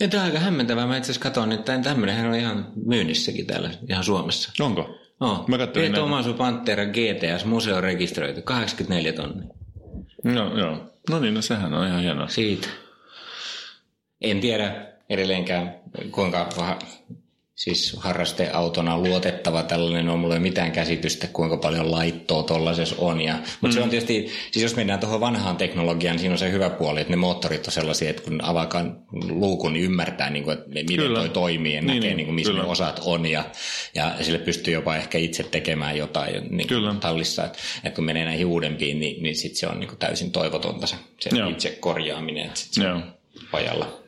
Ja 0.00 0.08
tämä 0.08 0.22
on 0.22 0.26
aika 0.26 0.38
hämmentävää. 0.38 0.86
Mä 0.86 0.96
itse 0.96 1.10
asiassa 1.10 1.28
katson, 1.28 1.52
että 1.52 1.78
tämmöinenhän 1.78 2.26
on 2.26 2.34
ihan 2.34 2.72
myynnissäkin 2.86 3.46
täällä 3.46 3.70
ihan 3.88 4.04
Suomessa. 4.04 4.52
Onko? 4.60 4.98
No. 5.20 5.44
Mä 5.48 5.58
katsoin 5.58 5.92
Tomasu 5.92 6.34
Pantera 6.34 6.84
GTS, 6.86 7.44
museo 7.44 7.80
rekisteröity, 7.80 8.42
84 8.42 9.12
tonnia. 9.12 9.57
No 10.24 10.58
joo. 10.58 10.76
No 11.10 11.20
niin, 11.20 11.34
no 11.34 11.42
sehän 11.42 11.74
on 11.74 11.86
ihan 11.86 12.02
hienoa. 12.02 12.28
Siitä. 12.28 12.68
En 14.20 14.40
tiedä 14.40 14.86
edelleenkään, 15.08 15.74
kuinka 16.10 16.48
siis 17.58 17.96
harrasteautona 17.96 18.98
luotettava 18.98 19.62
tällainen 19.62 20.08
on, 20.08 20.18
mulla 20.18 20.34
ei 20.34 20.40
mitään 20.40 20.72
käsitystä, 20.72 21.26
kuinka 21.26 21.56
paljon 21.56 21.90
laittoa 21.90 22.42
tuollaisessa 22.42 22.96
on. 22.98 23.20
Ja, 23.20 23.34
mutta 23.34 23.66
mm. 23.66 23.72
se 23.72 23.80
on 23.80 23.90
tietysti, 23.90 24.30
siis 24.50 24.62
jos 24.62 24.76
mennään 24.76 25.00
tuohon 25.00 25.20
vanhaan 25.20 25.56
teknologiaan, 25.56 26.14
niin 26.14 26.20
siinä 26.20 26.32
on 26.32 26.38
se 26.38 26.52
hyvä 26.52 26.70
puoli, 26.70 27.00
että 27.00 27.12
ne 27.12 27.16
moottorit 27.16 27.66
on 27.66 27.72
sellaisia, 27.72 28.10
että 28.10 28.22
kun 28.22 28.44
avaakaan 28.44 28.98
luukun, 29.28 29.72
niin 29.72 29.84
ymmärtää, 29.84 30.30
niin 30.30 30.44
kuin, 30.44 30.58
että 30.58 30.68
miten 30.70 30.96
kyllä. 30.96 31.18
toi 31.18 31.28
toimii 31.28 31.74
ja 31.74 31.80
niin, 31.80 31.86
näkee, 31.86 32.00
niin, 32.00 32.16
niin 32.16 32.26
kuin, 32.26 32.34
missä 32.34 32.52
kyllä. 32.52 32.64
ne 32.64 32.70
osat 32.70 33.00
on. 33.04 33.26
Ja, 33.26 33.44
ja 33.94 34.14
sille 34.20 34.38
pystyy 34.38 34.74
jopa 34.74 34.96
ehkä 34.96 35.18
itse 35.18 35.42
tekemään 35.42 35.96
jotain 35.96 36.34
niin 36.50 36.68
kyllä. 36.68 36.94
tallissa. 36.94 37.44
Että, 37.44 37.58
että 37.84 37.96
kun 37.96 38.04
menee 38.04 38.24
näihin 38.24 38.46
uudempiin, 38.46 39.00
niin, 39.00 39.22
niin 39.22 39.36
sitten 39.36 39.58
se 39.58 39.66
on 39.66 39.80
niin 39.80 39.88
kuin 39.88 39.98
täysin 39.98 40.32
toivotonta 40.32 40.86
se, 40.86 40.96
se 41.20 41.30
itse 41.50 41.70
korjaaminen, 41.80 42.46
että 42.46 42.60
sit 42.60 42.72
se 42.72 42.88
on 42.88 43.04
pajalla. 43.50 43.98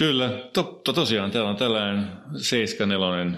Kyllä, 0.00 0.30
to, 0.52 0.62
to, 0.62 0.92
tosiaan 0.92 1.30
täällä 1.30 1.50
on 1.50 1.56
tällainen 1.56 2.06
74 2.36 3.20
ähm, 3.20 3.36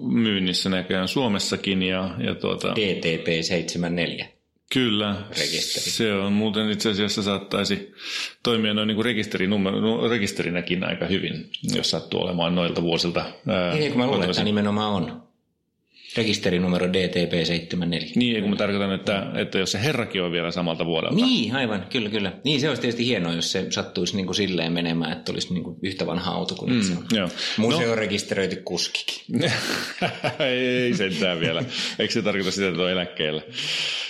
myynnissä 0.00 0.68
näköjään 0.68 1.08
Suomessakin. 1.08 1.82
Ja, 1.82 2.14
ja 2.18 2.34
tuota, 2.34 2.68
DTP 2.68 3.26
74. 3.42 4.26
Kyllä, 4.72 5.16
Rekisteri. 5.28 5.90
se 5.90 6.14
on 6.14 6.32
muuten 6.32 6.70
itse 6.70 6.90
asiassa 6.90 7.22
saattaisi 7.22 7.94
toimia 8.42 8.74
noin 8.74 8.88
niin 8.88 9.04
rekisterinumero, 9.04 10.08
rekisterinäkin 10.08 10.84
aika 10.84 11.06
hyvin, 11.06 11.50
jos 11.74 11.90
sattuu 11.90 12.20
olemaan 12.20 12.54
noilta 12.54 12.82
vuosilta. 12.82 13.24
Ää, 13.48 13.74
niin, 13.74 13.92
kun 13.92 14.00
mä 14.00 14.06
luulen, 14.06 14.30
että 14.30 14.44
nimenomaan 14.44 14.92
on 14.92 15.22
rekisterinumero 16.16 16.86
DTP74. 16.86 18.12
Niin, 18.14 18.40
kun 18.40 18.50
mä 18.50 18.56
tarkoitan, 18.56 18.92
että, 18.92 19.26
että 19.34 19.58
jos 19.58 19.72
se 19.72 19.82
herrakin 19.82 20.22
on 20.22 20.32
vielä 20.32 20.50
samalta 20.50 20.86
vuodelta. 20.86 21.14
Niin, 21.14 21.56
aivan, 21.56 21.86
kyllä, 21.90 22.08
kyllä. 22.08 22.32
Niin, 22.44 22.60
se 22.60 22.68
olisi 22.68 22.82
tietysti 22.82 23.06
hienoa, 23.06 23.34
jos 23.34 23.52
se 23.52 23.66
sattuisi 23.70 24.16
niin 24.16 24.26
kuin 24.26 24.36
silleen 24.36 24.72
menemään, 24.72 25.12
että 25.12 25.32
olisi 25.32 25.54
niin 25.54 25.64
kuin 25.64 25.76
yhtä 25.82 26.06
vanha 26.06 26.32
auto 26.32 26.54
kuin 26.54 26.72
mm, 26.72 26.82
se 26.82 26.92
on. 26.92 27.04
Joo. 27.12 27.28
Museo 27.56 27.88
no. 27.88 27.94
rekisteröity 27.94 28.56
kuskikin. 28.56 29.40
ei, 30.40 30.66
ei 30.66 30.94
sentään 30.94 31.40
vielä. 31.40 31.64
Eikö 31.98 32.12
se 32.12 32.22
tarkoita 32.22 32.50
sitä, 32.50 32.68
että 32.68 32.82
on 32.82 32.90
eläkkeellä? 32.90 33.42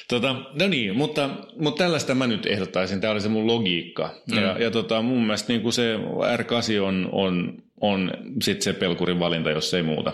Tota, 0.09 0.37
no 0.61 0.69
niin, 0.69 0.97
mutta, 0.97 1.31
mutta 1.57 1.85
tällaista 1.85 2.15
mä 2.15 2.27
nyt 2.27 2.47
ehdottaisin. 2.47 3.01
Tämä 3.01 3.13
oli 3.13 3.21
se 3.21 3.29
mun 3.29 3.47
logiikka. 3.47 4.15
Mm. 4.27 4.39
Ja, 4.39 4.57
ja 4.59 4.71
tota, 4.71 5.03
mun 5.03 5.23
mielestä 5.23 5.53
niin 5.53 5.63
kuin 5.63 5.73
se 5.73 5.97
R8 6.37 6.83
on, 6.83 7.09
on, 7.13 7.63
on 7.81 8.11
sitten 8.43 8.63
se 8.63 8.73
pelkurin 8.73 9.21
valinta, 9.21 9.51
jos 9.51 9.75
ei 9.75 9.83
muuta. 9.83 10.13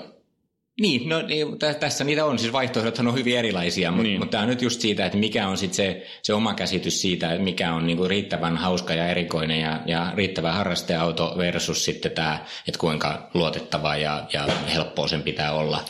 Niin, 0.80 1.08
no 1.08 1.22
niin, 1.22 1.58
tässä 1.80 2.04
niitä 2.04 2.24
on, 2.24 2.38
siis 2.38 2.52
vaihtoehdothan 2.52 3.06
on 3.06 3.14
hyvin 3.14 3.38
erilaisia, 3.38 3.90
mutta, 3.90 4.02
niin. 4.02 4.18
mutta 4.18 4.30
tämä 4.30 4.42
on 4.42 4.48
nyt 4.48 4.62
just 4.62 4.80
siitä, 4.80 5.06
että 5.06 5.18
mikä 5.18 5.48
on 5.48 5.58
sitten 5.58 5.76
se, 5.76 6.06
se 6.22 6.34
oma 6.34 6.54
käsitys 6.54 7.00
siitä, 7.00 7.32
että 7.32 7.44
mikä 7.44 7.74
on 7.74 7.86
niinku 7.86 8.08
riittävän 8.08 8.56
hauska 8.56 8.94
ja 8.94 9.08
erikoinen 9.08 9.60
ja, 9.60 9.80
ja 9.86 10.12
riittävän 10.14 10.54
harrasteauto 10.54 11.34
versus 11.38 11.84
sitten 11.84 12.12
tämä, 12.12 12.44
että 12.68 12.78
kuinka 12.78 13.30
luotettava 13.34 13.96
ja, 13.96 14.26
ja 14.32 14.46
helppoa 14.74 15.08
sen 15.08 15.22
pitää 15.22 15.52
olla 15.52 15.84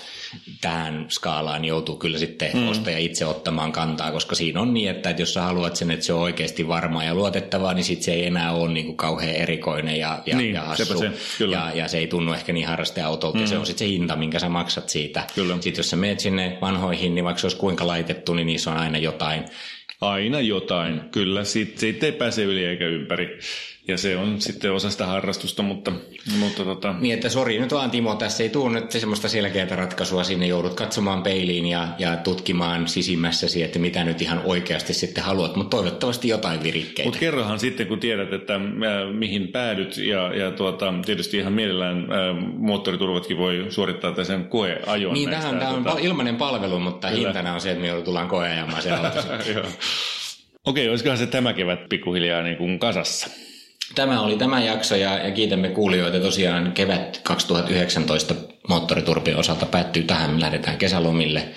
tähän 0.61 1.07
skaalaan 1.09 1.65
joutuu 1.65 1.97
kyllä 1.97 2.19
sitten 2.19 2.51
mm. 2.55 2.69
ostaja 2.69 2.99
itse 2.99 3.27
ottamaan 3.27 3.73
kantaa, 3.73 4.13
koska 4.13 4.35
siinä 4.35 4.61
on 4.61 4.75
niin, 4.75 4.91
että, 4.91 5.11
jos 5.11 5.35
sä 5.35 5.43
haluat 5.43 5.77
sen, 5.77 5.91
että 5.91 6.07
se 6.07 6.13
on 6.13 6.21
oikeasti 6.21 6.69
varmaa 6.69 7.05
ja 7.05 7.15
luotettavaa, 7.15 7.75
niin 7.75 7.85
sitten 7.85 8.05
se 8.05 8.13
ei 8.13 8.27
enää 8.27 8.53
ole 8.53 8.73
niin 8.73 8.87
kuin 8.87 8.97
kauhean 8.97 9.35
erikoinen 9.35 9.99
ja, 9.99 10.23
ja, 10.27 10.37
niin, 10.37 10.55
ja 10.55 10.63
hassu. 10.63 10.99
Se, 10.99 11.11
kyllä. 11.39 11.57
Ja, 11.57 11.71
ja 11.75 11.89
se 11.89 11.99
ei 11.99 12.07
tunnu 12.07 12.33
ehkä 12.33 12.53
niin 12.53 12.67
harrasteautolta, 12.67 13.39
mm. 13.39 13.47
se 13.47 13.59
on 13.59 13.67
sitten 13.67 13.89
se 13.89 13.93
hinta, 13.93 14.17
minkä 14.17 14.39
sä 14.39 14.49
maksat 14.49 14.89
siitä. 14.89 15.23
Kyllä. 15.35 15.55
Sitten 15.55 15.77
jos 15.77 15.91
sä 15.91 15.97
menet 15.97 16.21
sinne 16.21 16.59
vanhoihin, 16.61 17.15
niin 17.15 17.25
vaikka 17.25 17.41
se 17.41 17.47
olisi 17.47 17.57
kuinka 17.57 17.87
laitettu, 17.87 18.35
niin 18.35 18.47
niissä 18.47 18.71
on 18.71 18.77
aina 18.77 18.99
jotain. 18.99 19.45
Aina 20.01 20.41
jotain, 20.41 21.01
kyllä. 21.11 21.45
Siitä, 21.45 21.81
siitä 21.81 22.07
ei 22.07 22.13
pääse 22.13 22.43
yli 22.43 22.65
eikä 22.65 22.87
ympäri 22.87 23.39
ja 23.89 23.99
se 23.99 24.17
on 24.17 24.41
sitten 24.41 24.73
osa 24.73 24.91
sitä 24.91 25.07
harrastusta, 25.07 25.63
mutta... 25.63 25.93
mutta 26.39 26.65
tota... 26.65 26.95
Niin, 27.01 27.15
että 27.15 27.29
sori 27.29 27.59
nyt 27.59 27.73
vaan 27.73 27.91
Timo, 27.91 28.15
tässä 28.15 28.43
ei 28.43 28.49
tule 28.49 28.81
nyt 28.81 28.91
semmoista 28.91 29.29
selkeää 29.29 29.77
ratkaisua, 29.77 30.25
sinne 30.25 30.47
joudut 30.47 30.75
katsomaan 30.75 31.23
peiliin 31.23 31.67
ja, 31.67 31.89
ja 31.99 32.17
tutkimaan 32.17 32.89
sisimmässäsi, 32.89 33.63
että 33.63 33.79
mitä 33.79 34.05
nyt 34.05 34.23
ihan 34.23 34.41
oikeasti 34.45 34.95
sitten 34.95 35.25
haluat, 35.25 35.57
mutta 35.57 35.77
toivottavasti 35.77 36.29
jotain 36.29 36.63
virikkeitä. 36.63 37.09
Mutta 37.09 37.21
kerrohan 37.21 37.59
sitten, 37.59 37.87
kun 37.87 38.01
tiedät, 38.01 38.33
että 38.33 38.55
äh, 38.55 38.61
mihin 39.13 39.49
päädyt 39.49 39.97
ja, 39.97 40.35
ja 40.35 40.51
tuota, 40.51 40.95
tietysti 41.07 41.37
ihan 41.37 41.53
mielellään 41.53 41.99
äh, 41.99 42.53
moottoriturvatkin 42.59 43.39
voi 43.39 43.67
suorittaa 43.69 44.13
tässä 44.13 44.39
koeajon. 44.39 45.15
Niin, 45.15 45.31
näistä, 45.31 45.51
tämä 45.51 45.69
on, 45.69 45.85
tuota... 45.85 45.99
ilmainen 46.01 46.37
palvelu, 46.37 46.79
mutta 46.79 47.09
Kyllä. 47.09 47.21
hintana 47.21 47.55
on 47.55 47.61
se, 47.61 47.71
että 47.71 47.81
me 47.81 47.89
joudutaan 47.89 48.29
koeajamaan 48.29 48.83
se 48.83 48.91
Okei, 50.67 50.89
olisikohan 50.89 51.19
se 51.19 51.27
tämä 51.27 51.53
kevät 51.53 51.89
pikkuhiljaa 51.89 52.43
niin 52.43 52.57
kuin 52.57 52.79
kasassa? 52.79 53.46
Tämä 53.95 54.21
oli 54.21 54.37
tämä 54.37 54.63
jakso 54.63 54.97
ja, 54.97 55.19
ja 55.19 55.31
kiitämme 55.31 55.69
kuulijoita. 55.69 56.21
Tosiaan 56.21 56.73
kevät 56.73 57.21
2019 57.23 58.35
moottoriturpin 58.69 59.37
osalta 59.37 59.67
päättyy 59.67 60.03
tähän. 60.03 60.31
Me 60.31 60.41
lähdetään 60.41 60.79
kesälomille. 60.79 61.49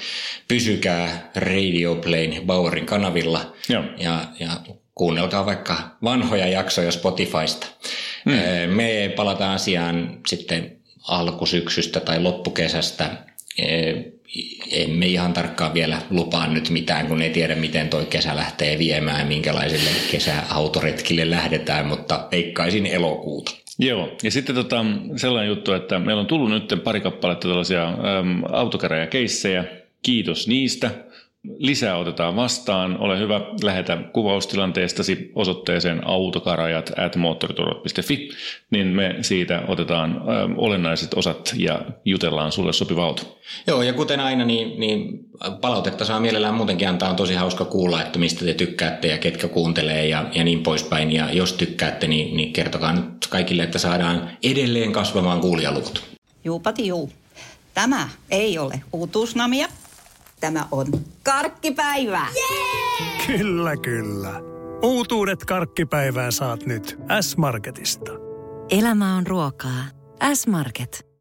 Pysykää 0.47 1.32
Radio 1.36 1.95
Plane 1.95 2.41
Bauerin 2.45 2.86
kanavilla 2.86 3.53
Joo. 3.69 3.84
Ja, 3.97 4.25
ja 4.39 4.49
kuunnelkaa 4.95 5.45
vaikka 5.45 5.97
vanhoja 6.03 6.47
jaksoja 6.47 6.91
Spotifysta. 6.91 7.67
Hmm. 8.25 8.75
Me 8.75 9.13
palataan 9.15 9.55
asiaan 9.55 10.19
sitten 10.27 10.77
alkusyksystä 11.07 11.99
tai 11.99 12.21
loppukesästä 12.21 13.09
emme 14.71 15.05
ihan 15.05 15.34
tarkkaan 15.34 15.73
vielä 15.73 16.01
lupaa 16.09 16.47
nyt 16.47 16.69
mitään, 16.69 17.07
kun 17.07 17.21
ei 17.21 17.30
tiedä, 17.30 17.55
miten 17.55 17.89
toi 17.89 18.05
kesä 18.05 18.36
lähtee 18.36 18.80
viemään, 18.80 19.27
minkälaisille 19.27 19.89
kesäautoretkille 20.11 21.30
lähdetään, 21.30 21.86
mutta 21.86 22.27
veikkaisin 22.32 22.86
elokuuta. 22.86 23.51
Joo, 23.80 24.17
ja 24.23 24.32
sitten 24.32 24.55
tota, 24.55 24.86
sellainen 25.15 25.49
juttu, 25.49 25.73
että 25.73 25.99
meillä 25.99 26.19
on 26.19 26.27
tullut 26.27 26.49
nyt 26.49 26.73
pari 26.84 27.01
kappaletta 27.01 27.47
tällaisia 27.47 27.88
äm, 27.88 28.43
autokäräjäkeissejä. 28.51 29.63
Kiitos 30.01 30.47
niistä. 30.47 30.91
Lisää 31.44 31.98
otetaan 31.98 32.36
vastaan. 32.36 32.98
Ole 33.00 33.20
hyvä, 33.20 33.42
lähetä 33.64 33.98
kuvaustilanteestasi 34.14 35.32
osoitteeseen 35.36 36.08
autokarajat 36.08 36.92
at 36.98 37.16
niin 38.72 38.88
me 38.88 39.16
siitä 39.22 39.62
otetaan 39.68 40.12
ö, 40.12 40.20
olennaiset 40.56 41.14
osat 41.14 41.56
ja 41.58 41.82
jutellaan 42.06 42.52
sulle 42.52 42.74
sopiva 42.74 43.06
auto. 43.06 43.38
Joo, 43.68 43.82
ja 43.82 43.94
kuten 43.94 44.20
aina, 44.20 44.46
niin, 44.46 44.80
niin 44.80 45.20
palautetta 45.62 46.06
saa 46.06 46.20
mielellään 46.20 46.54
muutenkin 46.54 46.90
antaa. 46.90 47.10
On 47.10 47.16
tosi 47.16 47.34
hauska 47.34 47.66
kuulla, 47.66 48.02
että 48.02 48.20
mistä 48.20 48.46
te 48.46 48.54
tykkäätte 48.54 49.08
ja 49.08 49.18
ketkä 49.18 49.48
kuuntelee 49.48 50.08
ja, 50.08 50.26
ja 50.34 50.44
niin 50.44 50.64
poispäin. 50.64 51.12
Ja 51.12 51.34
jos 51.34 51.54
tykkäätte, 51.54 52.08
niin, 52.08 52.38
niin 52.38 52.54
kertokaa 52.54 52.94
nyt 52.94 53.28
kaikille, 53.30 53.64
että 53.64 53.80
saadaan 53.80 54.30
edelleen 54.44 54.92
kasvamaan 54.92 55.42
kuulijaluvut. 55.42 56.04
Juupati 56.44 56.88
juu. 56.88 57.12
Tämä 57.74 58.10
ei 58.32 58.58
ole 58.58 58.82
uutuusnamia 58.94 59.68
Tämä 60.40 60.68
on 60.72 60.88
karkkipäivä! 61.24 62.28
Yeah! 62.36 63.28
Kyllä, 63.28 63.78
kyllä. 63.78 64.42
Uutuudet 64.82 65.46
karkkipäivään 65.46 66.32
saat 66.32 66.66
nyt 66.66 67.00
S-Marketista. 67.22 68.12
Elämä 68.70 69.16
on 69.16 69.28
ruokaa. 69.28 69.84
S-Market. 70.34 71.09